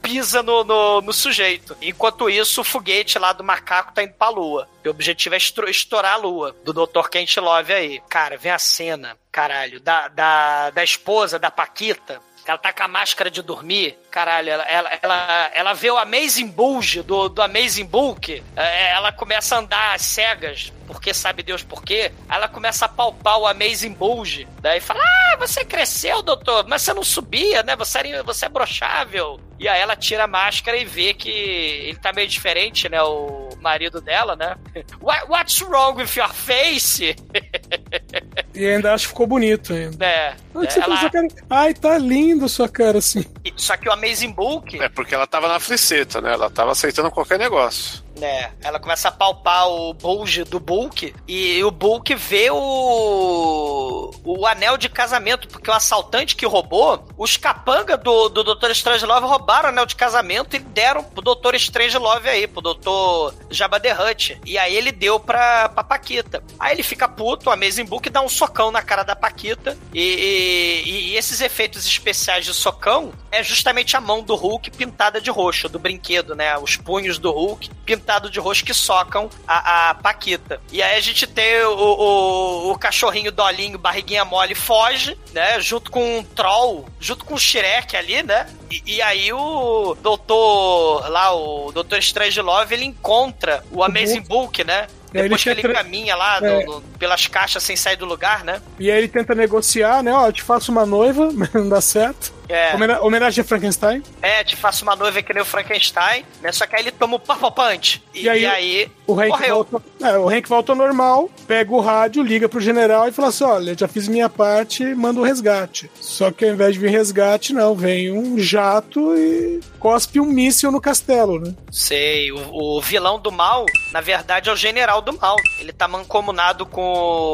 [0.01, 1.75] pisa no, no, no sujeito.
[1.81, 4.65] Enquanto isso, o foguete lá do macaco tá indo pra lua.
[4.83, 5.37] E o objetivo é
[5.69, 7.09] estourar a lua, do Dr.
[7.09, 8.01] Kent Love aí.
[8.07, 12.87] Cara, vem a cena, caralho, da, da, da esposa, da Paquita, ela tá com a
[12.87, 13.97] máscara de dormir.
[14.09, 18.43] Caralho, ela, ela, ela, ela vê o Amazing Bulge do, do Amazing Bulk.
[18.55, 22.11] é, Ela começa a andar às cegas, porque sabe Deus por quê.
[22.29, 24.47] Ela começa a palpar o Amazing Bulge.
[24.61, 27.75] Daí fala: Ah, você cresceu, doutor, mas você não subia, né?
[27.75, 29.39] Você, era, você é brochável.
[29.59, 33.01] E aí ela tira a máscara e vê que ele tá meio diferente, né?
[33.01, 34.55] O marido dela, né?
[35.01, 37.15] What, what's wrong with your face?
[38.57, 40.03] E ainda acho que ficou bonito ainda.
[40.05, 40.35] É.
[40.53, 41.27] Você ela- fez sua cara.
[41.49, 43.23] Ai, tá lindo sua cara assim.
[43.55, 44.81] Só que o Amazing Bulk.
[44.81, 46.33] É porque ela tava na fliceta, né?
[46.33, 48.03] Ela tava aceitando qualquer negócio.
[48.17, 48.51] Né?
[48.63, 54.77] Ela começa a palpar o bulge do Bulk e o Bulk vê o o anel
[54.77, 58.71] de casamento, porque o assaltante que roubou, os capanga do, do Dr.
[58.71, 61.55] Strangelove roubaram o anel de casamento e deram pro Dr.
[61.55, 63.33] Strangelove aí, pro Dr.
[63.49, 64.39] Jabba the Hutt.
[64.45, 66.43] E aí ele deu pra, pra Paquita.
[66.59, 70.01] Aí ele fica puto, a Amazing Book dá um socão na cara da Paquita e,
[70.01, 75.29] e- e esses efeitos especiais de socão é justamente a mão do Hulk pintada de
[75.31, 76.57] roxo, do brinquedo, né?
[76.57, 80.61] Os punhos do Hulk pintados pintado de roxo que socam a, a Paquita.
[80.71, 85.59] E aí a gente tem o, o, o cachorrinho Dolinho, barriguinha mole, foge, né?
[85.59, 88.47] Junto com um troll, junto com o Shrek ali, né?
[88.71, 94.63] E, e aí o doutor, lá, o doutor Strange Love, ele encontra o Amazing Book,
[94.63, 94.87] né?
[95.13, 96.65] Aí Depois que ele ele quer tra- caminha lá É.
[96.65, 98.61] no- no- pelas caixas sem sair do lugar, né?
[98.79, 100.13] E aí ele tenta negociar, né?
[100.13, 102.31] Ó, eu te faço uma noiva, mas não dá certo.
[102.49, 102.73] É.
[102.75, 104.01] Homena- homenagem a Frankenstein.
[104.21, 106.51] É, te faço uma noiva que nem o Frankenstein, né?
[106.51, 108.03] Só que aí ele toma o Purple Punch.
[108.13, 109.55] E, E aí, aí o Hank morreu.
[109.55, 109.81] volta.
[110.01, 113.43] É, o Hank volta ao normal, pega o rádio, liga pro general e fala assim:
[113.43, 115.89] olha, já fiz minha parte, manda um resgate.
[115.99, 120.71] Só que ao invés de vir resgate, não, vem um jato e cospe um míssil
[120.71, 121.53] no castelo, né?
[121.71, 125.35] Sei, o, o vilão do mal, na verdade, é o general do mal.
[125.59, 126.81] Ele tá mancomunado com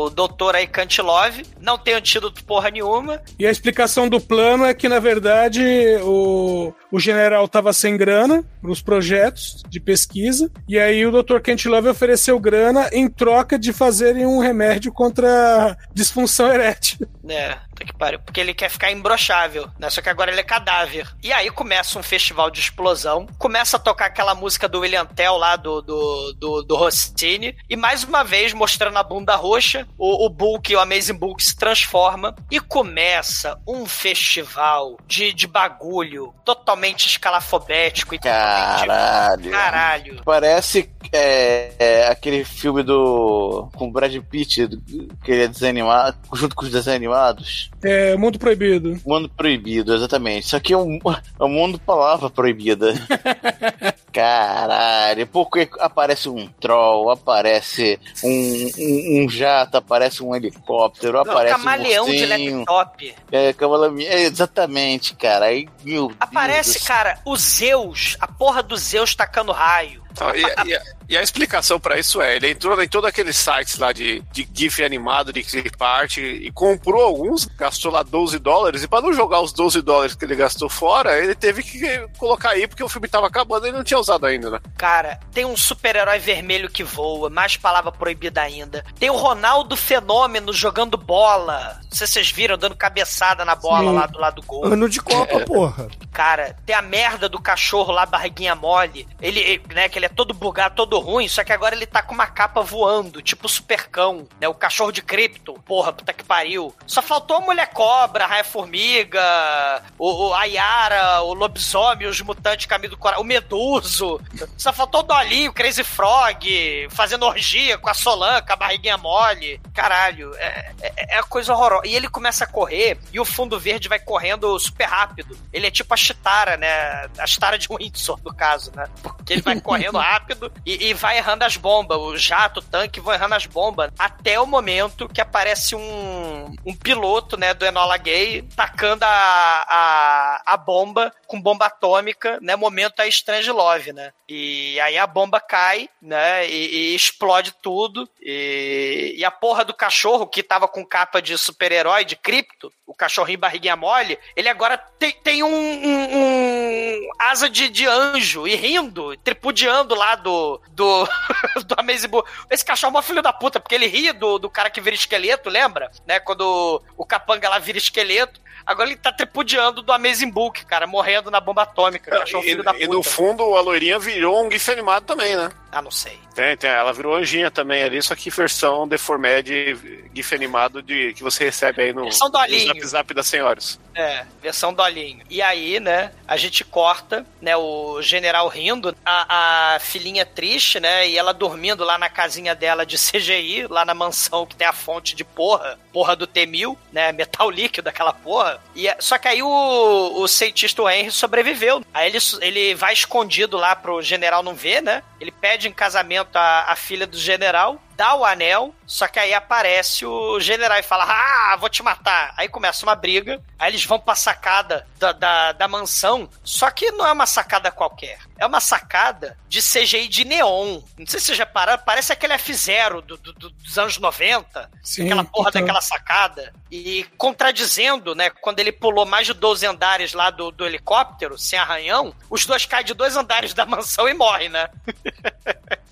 [0.05, 3.22] o doutor aí Kantilov, não tem antídoto porra nenhuma.
[3.39, 5.62] E a explicação do plano é que, na verdade,
[6.01, 11.41] o, o general tava sem grana pros projetos de pesquisa, e aí o Dr.
[11.65, 17.07] Love ofereceu grana em troca de fazerem um remédio contra disfunção erétil.
[17.27, 18.19] É, tá que pariu.
[18.19, 19.89] Porque ele quer ficar imbrochável, né?
[19.89, 21.09] Só que agora ele é cadáver.
[21.23, 23.27] E aí começa um festival de explosão.
[23.39, 27.55] Começa a tocar aquela música do William Tell lá do, do, do, do Rossini.
[27.70, 31.55] E mais uma vez, mostrando a bunda roxa, o, o Bulk, o Amazing Bulk, se
[31.55, 32.36] transforma.
[32.51, 39.51] E começa um festival de, de bagulho totalmente escalafobético e totalmente- Caralho.
[39.51, 40.22] Caralho.
[40.26, 43.70] Parece é, é, aquele filme do.
[43.76, 44.82] com o Brad Pitt, do-
[45.24, 47.70] que ele é desanimado, junto com os desanimados.
[47.84, 49.00] É, Mundo Proibido.
[49.05, 50.46] Mundo proibido, exatamente.
[50.46, 51.00] Isso aqui é um,
[51.39, 52.93] é um mundo palavra proibida.
[54.13, 61.55] Caralho, porque aparece um troll, aparece um, um, um jato, aparece um helicóptero, Não, aparece
[61.57, 62.57] camaleão um de ursinho.
[62.59, 63.15] laptop.
[63.31, 65.45] É, camaleão, é, exatamente, cara.
[65.45, 70.03] Aí, meu Deus Aparece, do cara, o Zeus, a porra do Zeus tacando raio.
[70.11, 73.78] Então, e, e e a explicação pra isso é, ele entrou em todos aqueles sites
[73.78, 78.84] lá de, de GIF animado, de clip art, e comprou alguns, gastou lá 12 dólares,
[78.84, 82.51] e pra não jogar os 12 dólares que ele gastou fora, ele teve que colocar
[82.51, 84.59] aí, porque o filme tava acabando e ele não tinha usado ainda, né?
[84.78, 88.84] Cara, tem um super-herói vermelho que voa, mais palavra proibida ainda.
[89.00, 91.80] Tem o Ronaldo Fenômeno jogando bola.
[91.84, 93.96] Não sei se vocês viram, dando cabeçada na bola Sim.
[93.96, 94.66] lá do lado do gol.
[94.66, 95.88] Ano de Copa, porra.
[96.12, 99.08] Cara, tem a merda do cachorro lá, barriguinha mole.
[99.21, 102.01] Ele, ele, né, que ele é todo bugado, todo ruim, só que agora ele tá
[102.01, 104.47] com uma capa voando, tipo supercão, né?
[104.47, 105.53] O cachorro de cripto.
[105.65, 106.74] Porra, puta que pariu.
[106.86, 112.21] Só faltou a mulher cobra, a raia formiga, o, o a Yara, o lobisomem, os
[112.21, 114.21] mutantes caminho do coração, o meduso.
[114.57, 119.59] Só faltou o Dolinho, o Crazy Frog, fazendo orgia com a Solanca, a barriguinha mole.
[119.74, 121.87] Caralho, é, é, é a coisa horrorosa.
[121.87, 125.37] E ele começa a correr e o fundo verde vai correndo super rápido.
[125.51, 127.09] Ele é tipo a Chitara, né?
[127.17, 128.86] A Chitara de Windsor, no caso, né?
[129.01, 131.97] Porque ele vai correndo rápido e, e vai errando as bombas.
[131.97, 133.89] O jato, o tanque vão errando as bombas.
[133.97, 140.54] Até o momento que aparece um, um piloto, né, do Enola Gay, tacando a, a,
[140.54, 142.55] a bomba com bomba atômica, né?
[142.55, 144.12] Momento a Strange Love, né?
[144.30, 146.47] E aí a bomba cai, né?
[146.47, 148.08] E, e explode tudo.
[148.22, 152.93] E, e a porra do cachorro que tava com capa de super-herói, de cripto, o
[152.93, 158.55] cachorrinho barriguinha mole, ele agora tem, tem um, um- um asa de, de anjo e
[158.55, 161.05] rindo, tripudiando lá do, do,
[161.66, 162.25] do Amazing Bull.
[162.50, 164.95] Esse cachorro é uma filho da puta, porque ele ri do, do cara que vira
[164.95, 165.91] esqueleto, lembra?
[166.05, 166.20] Né?
[166.20, 168.41] Quando o capanga lá vira esqueleto.
[168.65, 172.23] Agora ele tá tripudiando do Amazing Book, cara, morrendo na bomba atômica.
[172.25, 172.93] E, filho da e puta.
[172.93, 175.49] no fundo, a loirinha virou um GIF animado também, né?
[175.71, 176.19] Ah, não sei.
[176.35, 179.75] Tem, tem, ela virou anjinha também ali, só que versão deformed
[180.13, 182.67] GIF animado de, que você recebe aí no, Versão no dolinho.
[182.67, 183.79] Zap Zap das senhoras.
[183.95, 185.23] É, versão dolinho.
[185.29, 191.07] E aí, né, a gente corta, né, o general rindo, a, a filhinha triste, né,
[191.07, 194.73] e ela dormindo lá na casinha dela de CGI, lá na mansão que tem a
[194.73, 198.53] fonte de porra, porra do T-1000, né, metal líquido, aquela porra.
[198.75, 201.84] E, é- só que aí o, o cientista Henry sobreviveu.
[201.93, 206.36] Aí ele, ele vai escondido lá pro general não ver, né, ele pede em casamento
[206.36, 210.83] a, a filha do general, dá o anel, só que aí aparece o general e
[210.83, 212.33] fala: Ah, vou te matar.
[212.37, 216.91] Aí começa uma briga, aí eles vão pra sacada da, da, da mansão, só que
[216.91, 218.20] não é uma sacada qualquer.
[218.37, 220.82] É uma sacada de CGI de neon.
[220.97, 224.70] Não sei se vocês já pararam, parece aquele F0 do, do- do- dos anos 90.
[224.83, 225.61] Sim, aquela porra então.
[225.61, 226.53] daquela sacada.
[226.70, 231.57] E contradizendo, né, quando ele pulou mais de 12 andares lá do, do helicóptero, sem
[231.57, 234.67] arranhão, os dois caem de dois andares da mansão e morrem, né?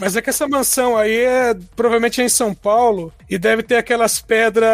[0.00, 3.76] Mas é que essa mansão aí é provavelmente é em São Paulo e deve ter
[3.76, 4.70] aquelas pedras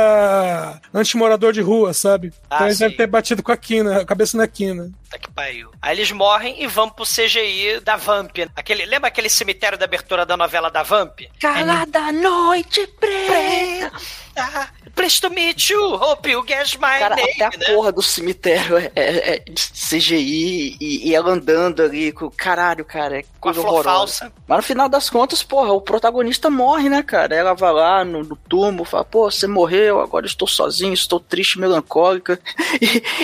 [0.95, 2.33] anti-morador de rua, sabe?
[2.49, 2.85] Ah, então eles sim.
[2.85, 4.89] devem ter batido com a quina, a cabeça na quina.
[5.03, 5.73] Puta que pariu.
[5.83, 8.37] Aí eles morrem e vão pro CGI da Vamp.
[8.55, 11.19] Aquele, lembra aquele cemitério da abertura da novela da Vamp?
[11.41, 13.93] Calada noite preta.
[14.37, 15.97] Ah, pleased to meet you.
[15.97, 17.31] Hope you guess my Cara, name.
[17.43, 17.67] até a né?
[17.67, 19.45] porra do cemitério é, é- é
[19.91, 23.19] CGI e, e ela andando ali com caralho, cara.
[23.19, 23.97] É Com a coisa flor horrorosa.
[23.97, 24.33] falsa.
[24.49, 27.35] Mas no final das contas, porra, o protagonista morre, né, cara?
[27.35, 31.59] Ela vai lá no, no túmulo, fala, pô, você morreu, agora estou sozinho, estou triste,
[31.59, 32.41] melancólica.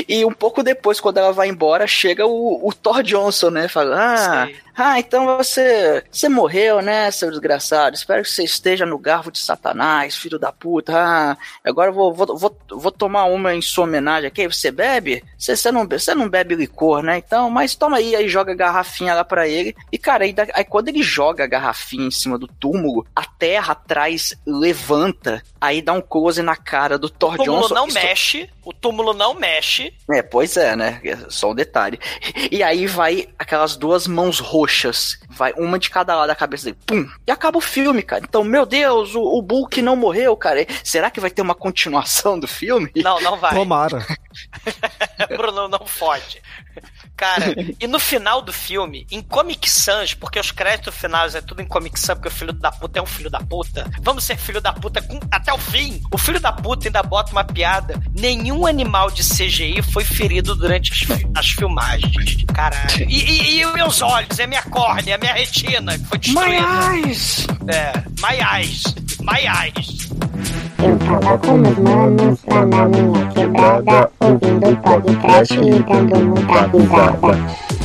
[0.09, 3.69] E, e um pouco depois, quando ela vai embora, chega o, o Thor Johnson, né?
[3.69, 4.57] Fala, ah, Sei.
[4.75, 7.95] Ah, então você, você morreu, né, seu desgraçado?
[7.95, 10.93] Espero que você esteja no garfo de Satanás, filho da puta.
[10.97, 14.47] Ah, agora eu vou, vou, vou, vou tomar uma em sua homenagem aqui.
[14.47, 15.23] Você bebe?
[15.39, 17.19] Você, você, não, você não bebe licor, né?
[17.19, 19.77] Então, mas toma aí, aí joga a garrafinha lá pra ele.
[19.91, 23.73] E, cara, aí, aí quando ele joga a garrafinha em cima do túmulo, a terra
[23.73, 27.75] atrás levanta, aí dá um close na cara do Thor O túmulo Johnson.
[27.75, 28.51] não Isso- mexe.
[28.65, 29.93] O túmulo não mexe.
[30.11, 31.01] é, pois é, né?
[31.05, 31.99] É Só um detalhe.
[32.51, 35.19] E aí vai aquelas duas mãos roxas.
[35.31, 36.79] Vai uma de cada lado da cabeça dele.
[36.87, 37.09] Pum!
[37.27, 38.23] E acaba o filme, cara.
[38.25, 40.65] Então, meu Deus, o, o Bulk não morreu, cara.
[40.85, 42.91] Será que vai ter uma continuação do filme?
[42.97, 43.53] Não, não vai.
[43.55, 44.07] Tomara.
[45.37, 46.41] Bruno, não fode.
[47.17, 51.63] Cara, e no final do filme, em Comic Sans, porque os créditos finais é tudo
[51.63, 53.91] em Comic Sans, porque o filho da puta é um filho da puta.
[54.01, 56.01] Vamos ser filho da puta com- até o fim.
[56.13, 58.01] O filho da puta ainda bota uma piada.
[58.15, 61.01] Nenhum animal de CGI foi ferido durante as,
[61.37, 62.45] as filmagens.
[62.53, 63.09] Caralho.
[63.09, 66.67] E, e, e os meus olhos, é minha córnea, é minha retina que foi destruída.
[66.95, 67.47] eyes!
[67.69, 68.83] É, my eyes.
[69.21, 70.09] My eyes.
[70.85, 77.82] Eu tava com meus manos lá na minha quebrada, ouvindo podcast e dando muita risada.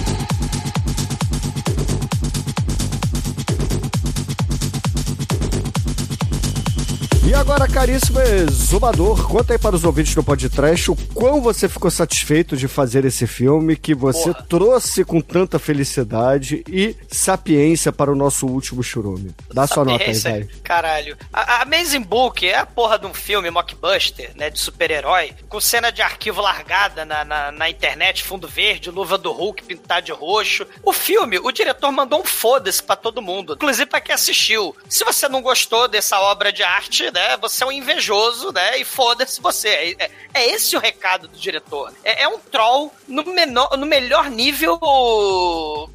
[7.27, 11.91] E agora, caríssimo exumador, conta aí para os ouvintes do podcast o quão você ficou
[11.91, 14.45] satisfeito de fazer esse filme que você Porra.
[14.47, 19.35] trouxe com tanta felicidade e sapiência para o nosso último churume.
[19.53, 20.47] Dá sua nota aí, vai.
[20.63, 21.17] Caralho.
[21.33, 24.49] A, a Amazing Book é a porra de um filme mockbuster, né?
[24.49, 29.33] De super-herói, com cena de arquivo largada na, na, na internet, fundo verde, luva do
[29.33, 30.65] Hulk pintada de roxo.
[30.81, 34.73] O filme, o diretor mandou um foda-se pra todo mundo, inclusive pra quem assistiu.
[34.87, 37.35] Se você não gostou dessa obra de arte, né?
[37.38, 38.77] Você é um invejoso, né?
[38.77, 39.69] E foda-se você.
[39.69, 41.91] É, é- é esse o recado do diretor.
[42.03, 44.80] É, é um troll no, menor, no melhor nível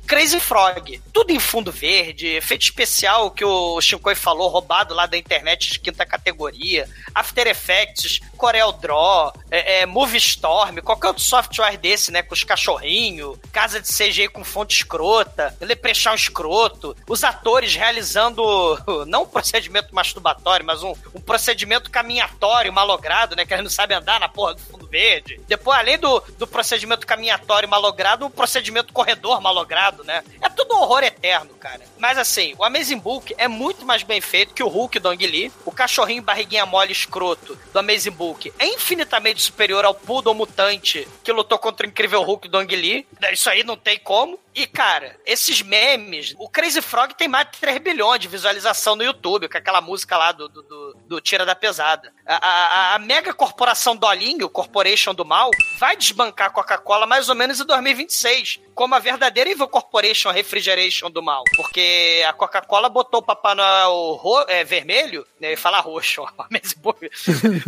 [0.07, 1.01] Crazy Frog.
[1.13, 5.79] Tudo em fundo verde, efeito especial que o Shinkoi falou, roubado lá da internet de
[5.79, 12.23] quinta categoria, After Effects, Corel Draw, é, é, Movie Storm, qualquer outro software desse, né,
[12.23, 18.43] com os cachorrinhos, casa de CG com fonte escrota, Leprechaun escroto, os atores realizando
[19.07, 23.97] não um procedimento masturbatório, mas um, um procedimento caminhatório malogrado, né, que eles não sabem
[23.97, 25.41] andar na porra do fundo verde.
[25.49, 30.23] Depois, além do, do procedimento caminhatório malogrado, o procedimento corredor malogrado, né?
[30.41, 31.81] É tudo um horror eterno, cara.
[31.99, 35.27] Mas assim, o Amazing Book é muito mais bem feito que o Hulk do Ang
[35.27, 35.53] Lee.
[35.65, 41.33] O cachorrinho barriguinha mole escroto do Amazing Book é infinitamente superior ao Poodle mutante que
[41.33, 43.07] lutou contra o incrível Hulk do Ang Lee.
[43.33, 44.39] Isso aí não tem como.
[44.55, 49.03] E, cara, esses memes, o Crazy Frog tem mais de 3 bilhões de visualização no
[49.03, 52.13] YouTube, com aquela música lá do, do, do- do Tira da Pesada.
[52.27, 57.35] A, a- a mega corporação Dolinho, Corporation do Mal, vai desbancar a Coca-Cola mais ou
[57.35, 61.43] menos em 2026, como a verdadeira Evil Corporation Refrigeration do Mal.
[61.57, 66.75] Porque a Coca-Cola botou o Papai Noel é, vermelho, né, falar roxo, ó, mas,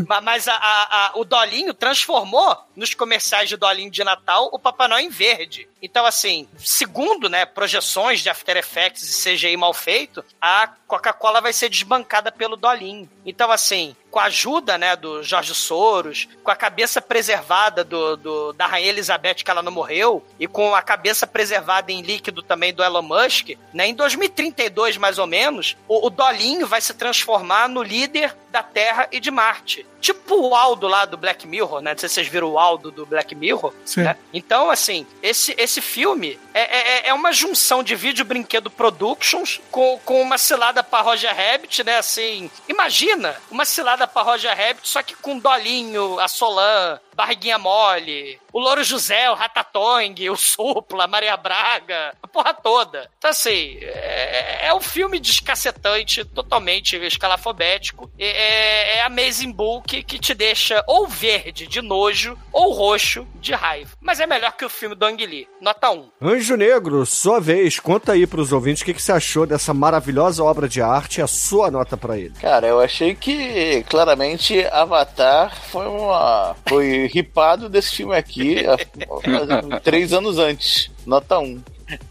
[0.06, 5.00] Ma- mas a- o Dolinho transformou nos comerciais de Dolinho de Natal o Papai Noel
[5.04, 5.68] em verde.
[5.82, 11.52] Então, assim, segundo né, projeções de After Effects e CGI mal feito, a Coca-Cola vai
[11.52, 13.10] ser desbancada pelo Dolinho.
[13.26, 18.52] Então, assim, com a ajuda né, do Jorge Soros, com a cabeça preservada do, do-
[18.52, 22.72] da Rainha Elizabeth, que ela não morreu, e com a cabeça preservada em líquido também
[22.72, 27.68] do Elon Musk, né, em 2032, mais ou menos, o, o Dolinho vai se transformar
[27.68, 29.84] no líder da Terra e de Marte.
[30.00, 31.92] Tipo o Aldo lá do Black Mirror, né?
[31.92, 33.72] Não sei se vocês viram o Aldo do Black Mirror.
[34.04, 34.16] Né?
[34.34, 39.98] Então, assim, esse, esse filme é, é, é uma junção de vídeo brinquedo productions com,
[40.04, 41.96] com uma cilada pra Roger Rabbit, né?
[41.98, 48.38] Assim, imagina uma cilada pra Roger Rabbit, só que com Dolinho, a Solan, Barriguinha Mole,
[48.52, 53.10] o Louro José, o Ratatouille, o Supla, a Maria Braga, a porra toda.
[53.18, 58.10] Então, assim, é, é um filme descacetante, totalmente escalafobético.
[58.18, 63.90] É, é Amazing Book que te deixa ou verde de nojo ou roxo de raiva.
[64.00, 65.48] Mas é melhor que o filme do Ang Lee.
[65.60, 66.10] Nota 1.
[66.22, 70.42] Anjo Negro, sua vez, conta aí pros ouvintes o que, que você achou dessa maravilhosa
[70.42, 72.34] obra de arte e a sua nota pra ele.
[72.40, 76.56] Cara, eu achei que claramente Avatar foi uma.
[76.66, 80.90] foi ripado desse filme aqui há- há três anos antes.
[81.06, 81.60] Nota 1.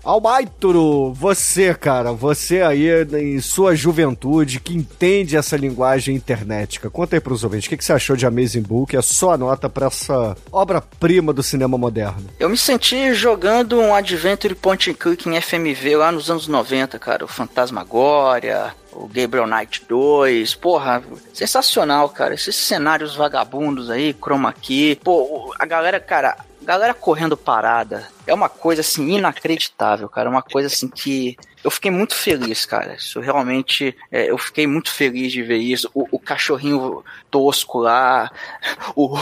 [0.03, 2.87] Almaituro, você, cara, você aí
[3.19, 7.83] em sua juventude que entende essa linguagem internetica, conta aí pros ouvintes o que, que
[7.83, 12.23] você achou de Amazing Book e a sua nota pra essa obra-prima do cinema moderno.
[12.39, 16.99] Eu me senti jogando um Adventure Point and Click em FMV lá nos anos 90,
[16.99, 17.25] cara.
[17.25, 20.55] O Fantasmagoria, o Gabriel Knight 2.
[20.55, 21.03] Porra,
[21.33, 22.33] sensacional, cara.
[22.33, 24.95] Esses cenários vagabundos aí, chroma key.
[25.03, 30.29] Pô, a galera, cara, galera correndo parada é uma coisa assim inacreditável, cara.
[30.29, 32.95] Uma coisa assim que eu fiquei muito feliz, cara.
[32.95, 35.89] Isso realmente, é, eu fiquei muito feliz de ver isso.
[35.93, 38.29] O, o cachorrinho tosco lá,
[38.95, 39.17] o,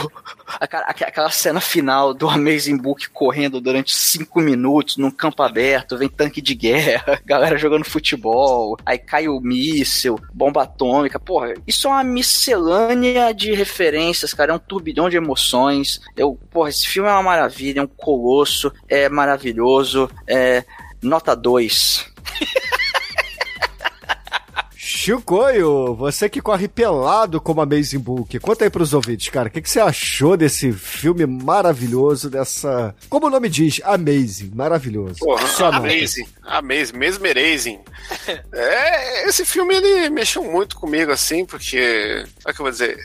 [0.58, 6.08] aquela, aquela cena final do Amazing Book correndo durante cinco minutos num campo aberto, vem
[6.08, 11.20] tanque de guerra, galera jogando futebol, aí cai o míssil, bomba atômica.
[11.20, 14.52] Porra, isso é uma miscelânea de referências, cara.
[14.52, 16.00] É um turbilhão de emoções.
[16.16, 20.10] Eu, porra, esse filme é uma maravilha, é um colosso, é maravilhoso.
[20.26, 20.64] É.
[21.02, 22.12] Nota 2.
[24.76, 29.60] Chicoio, você que corre pelado como Amazing Book, conta aí pros ouvintes, cara, o que,
[29.60, 32.94] que você achou desse filme maravilhoso, dessa.
[33.08, 35.18] Como o nome diz, Amazing, maravilhoso.
[35.18, 35.76] Porra, nota.
[35.76, 37.80] amazing, amazing, mesmerizing.
[38.52, 42.24] É, esse filme ele mexeu muito comigo, assim, porque.
[42.42, 42.98] Como é que eu vou dizer?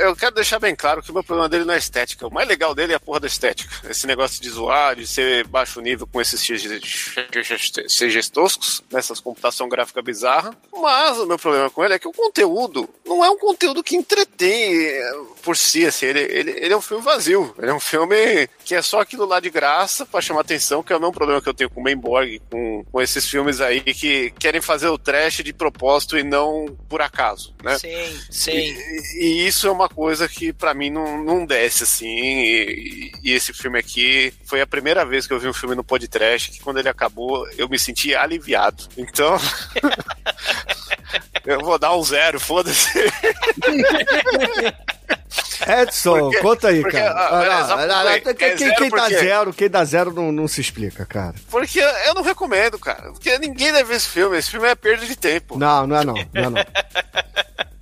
[0.00, 2.26] Eu quero deixar bem claro que o meu problema dele não é estética.
[2.26, 3.74] O mais legal dele é a porra da estética.
[3.88, 10.02] Esse negócio de zoar, de ser baixo nível com esses CGs toscos, nessas computação gráfica
[10.02, 10.54] bizarra.
[10.72, 13.96] Mas o meu problema com ele é que o conteúdo não é um conteúdo que
[13.96, 15.12] entretém eh,
[15.42, 16.06] por si, assim.
[16.06, 17.54] Ele, ele, ele é um filme vazio.
[17.58, 20.92] Ele é um filme que é só aquilo lá de graça pra chamar atenção, que
[20.92, 23.80] é o mesmo problema que eu tenho com o Mainborg, com, com esses filmes aí
[23.80, 27.78] que querem fazer o trash de propósito e não por acaso, né?
[27.78, 28.50] Sim, sim.
[28.50, 32.08] E, e isso é uma coisa que pra mim não, não desce, assim.
[32.08, 35.84] E, e esse filme aqui foi a primeira vez que eu vi um filme no
[35.84, 38.88] podcast que quando ele acabou eu me senti aliviado.
[38.96, 39.38] Então.
[41.46, 42.90] eu vou dar um zero, foda-se.
[45.66, 47.12] Edson, Porque- conta aí, porque, cara.
[47.12, 48.34] ah, Ah, quê?
[48.34, 51.06] quem, É quem- zero quem dá porque- zero, quem dá zero não, não se explica,
[51.06, 51.34] cara.
[51.50, 53.12] Porque eu não recomendo, cara.
[53.12, 54.36] Porque ninguém deve ver esse filme.
[54.36, 55.56] Esse filme é perda de tempo.
[55.58, 56.62] Não, não é não, não é não.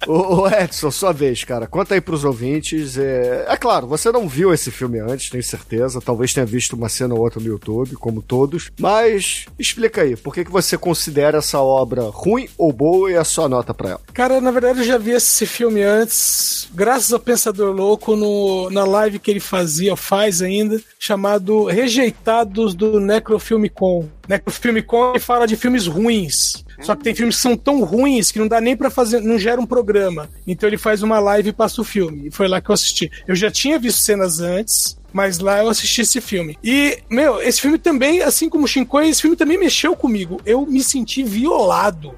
[0.07, 1.67] Ô, ô, Edson, sua vez, cara.
[1.67, 2.97] Conta aí pros ouvintes.
[2.97, 3.45] É...
[3.47, 6.01] é claro, você não viu esse filme antes, tenho certeza.
[6.01, 8.71] Talvez tenha visto uma cena ou outra no YouTube, como todos.
[8.81, 13.25] Mas explica aí, por que, que você considera essa obra ruim ou boa e a
[13.25, 14.01] sua nota pra ela?
[14.15, 18.85] Cara, na verdade eu já vi esse filme antes, graças ao Pensador Louco, no, na
[18.85, 24.09] live que ele fazia, faz ainda, chamado Rejeitados do Necrofilmicon.
[24.29, 26.65] Necrofilmicon ele fala de filmes ruins.
[26.81, 29.39] Só que tem filmes que são tão ruins que não dá nem pra fazer, não
[29.39, 30.31] gera um programa.
[30.47, 32.29] Então ele faz uma live e passa o filme.
[32.29, 33.11] E foi lá que eu assisti.
[33.27, 36.57] Eu já tinha visto cenas antes, mas lá eu assisti esse filme.
[36.65, 40.41] E, meu, esse filme também, assim como o Shinkoi, esse filme também mexeu comigo.
[40.47, 42.15] Eu me senti violado.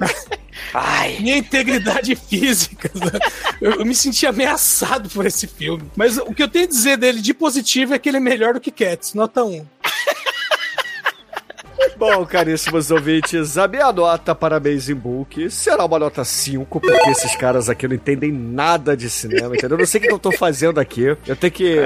[0.74, 1.18] Ai.
[1.20, 2.90] Minha integridade física.
[2.94, 3.18] né?
[3.60, 5.84] Eu, eu me senti ameaçado por esse filme.
[5.94, 8.54] Mas o que eu tenho a dizer dele de positivo é que ele é melhor
[8.54, 9.64] do que Cats, nota 1.
[11.96, 17.36] Bom, caríssimos ouvintes, a minha nota para Amazing Book será uma nota 5, porque esses
[17.36, 19.76] caras aqui não entendem nada de cinema, entendeu?
[19.76, 21.16] Eu não sei o que eu tô fazendo aqui.
[21.26, 21.76] Eu tenho que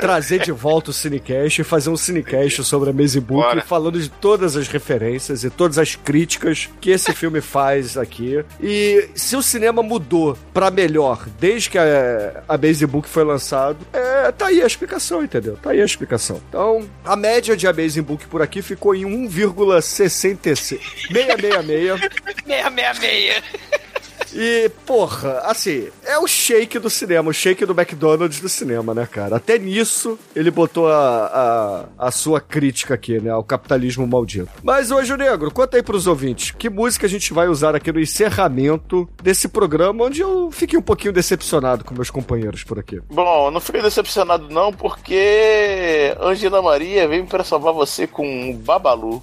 [0.00, 3.62] trazer de volta o Cinecast e fazer um Cinecast sobre Amazing Book, Bora.
[3.62, 8.44] falando de todas as referências e todas as críticas que esse filme faz aqui.
[8.60, 14.30] E se o cinema mudou pra melhor desde que a Amazing Book foi lançado, é,
[14.32, 15.56] tá aí a explicação, entendeu?
[15.60, 16.40] Tá aí a explicação.
[16.48, 19.04] Então, a média de Amazing Book por aqui ficou em
[19.44, 20.78] 1,66.
[21.10, 22.00] 666.
[22.46, 23.42] 666.
[24.34, 29.06] E, porra, assim, é o shake do cinema, o shake do McDonald's do cinema, né,
[29.10, 29.36] cara?
[29.36, 34.50] Até nisso ele botou a, a, a sua crítica aqui, né, ao capitalismo maldito.
[34.62, 38.00] Mas, hoje, Negro, conta aí pros ouvintes, que música a gente vai usar aqui no
[38.00, 43.00] encerramento desse programa, onde eu fiquei um pouquinho decepcionado com meus companheiros por aqui.
[43.08, 49.22] Bom, não fiquei decepcionado não, porque Angela Maria veio pra salvar você com um Babalu.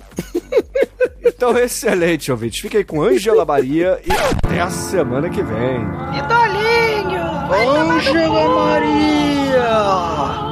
[1.23, 2.59] Então, excelente, ouvintes.
[2.59, 5.81] Fique aí com Ângela Maria e até a semana que vem.
[6.17, 7.21] Idolinho!
[7.51, 10.50] Ângela Maria!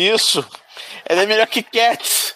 [0.00, 0.46] Isso.
[1.04, 2.34] Ela é melhor que Cats.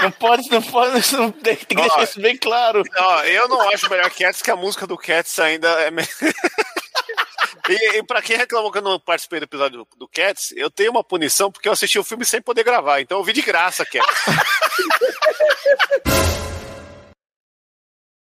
[0.00, 2.82] Não pode, não pode, não, tem que deixar isso bem claro.
[2.94, 5.90] Não, eu não acho melhor Cats que a música do Cats ainda é.
[5.90, 6.02] me-
[7.68, 10.70] e, e pra quem reclamou que eu não participei do episódio do, do Cats, eu
[10.70, 13.40] tenho uma punição porque eu assisti o filme sem poder gravar, então eu vi de
[13.42, 14.24] graça Cats.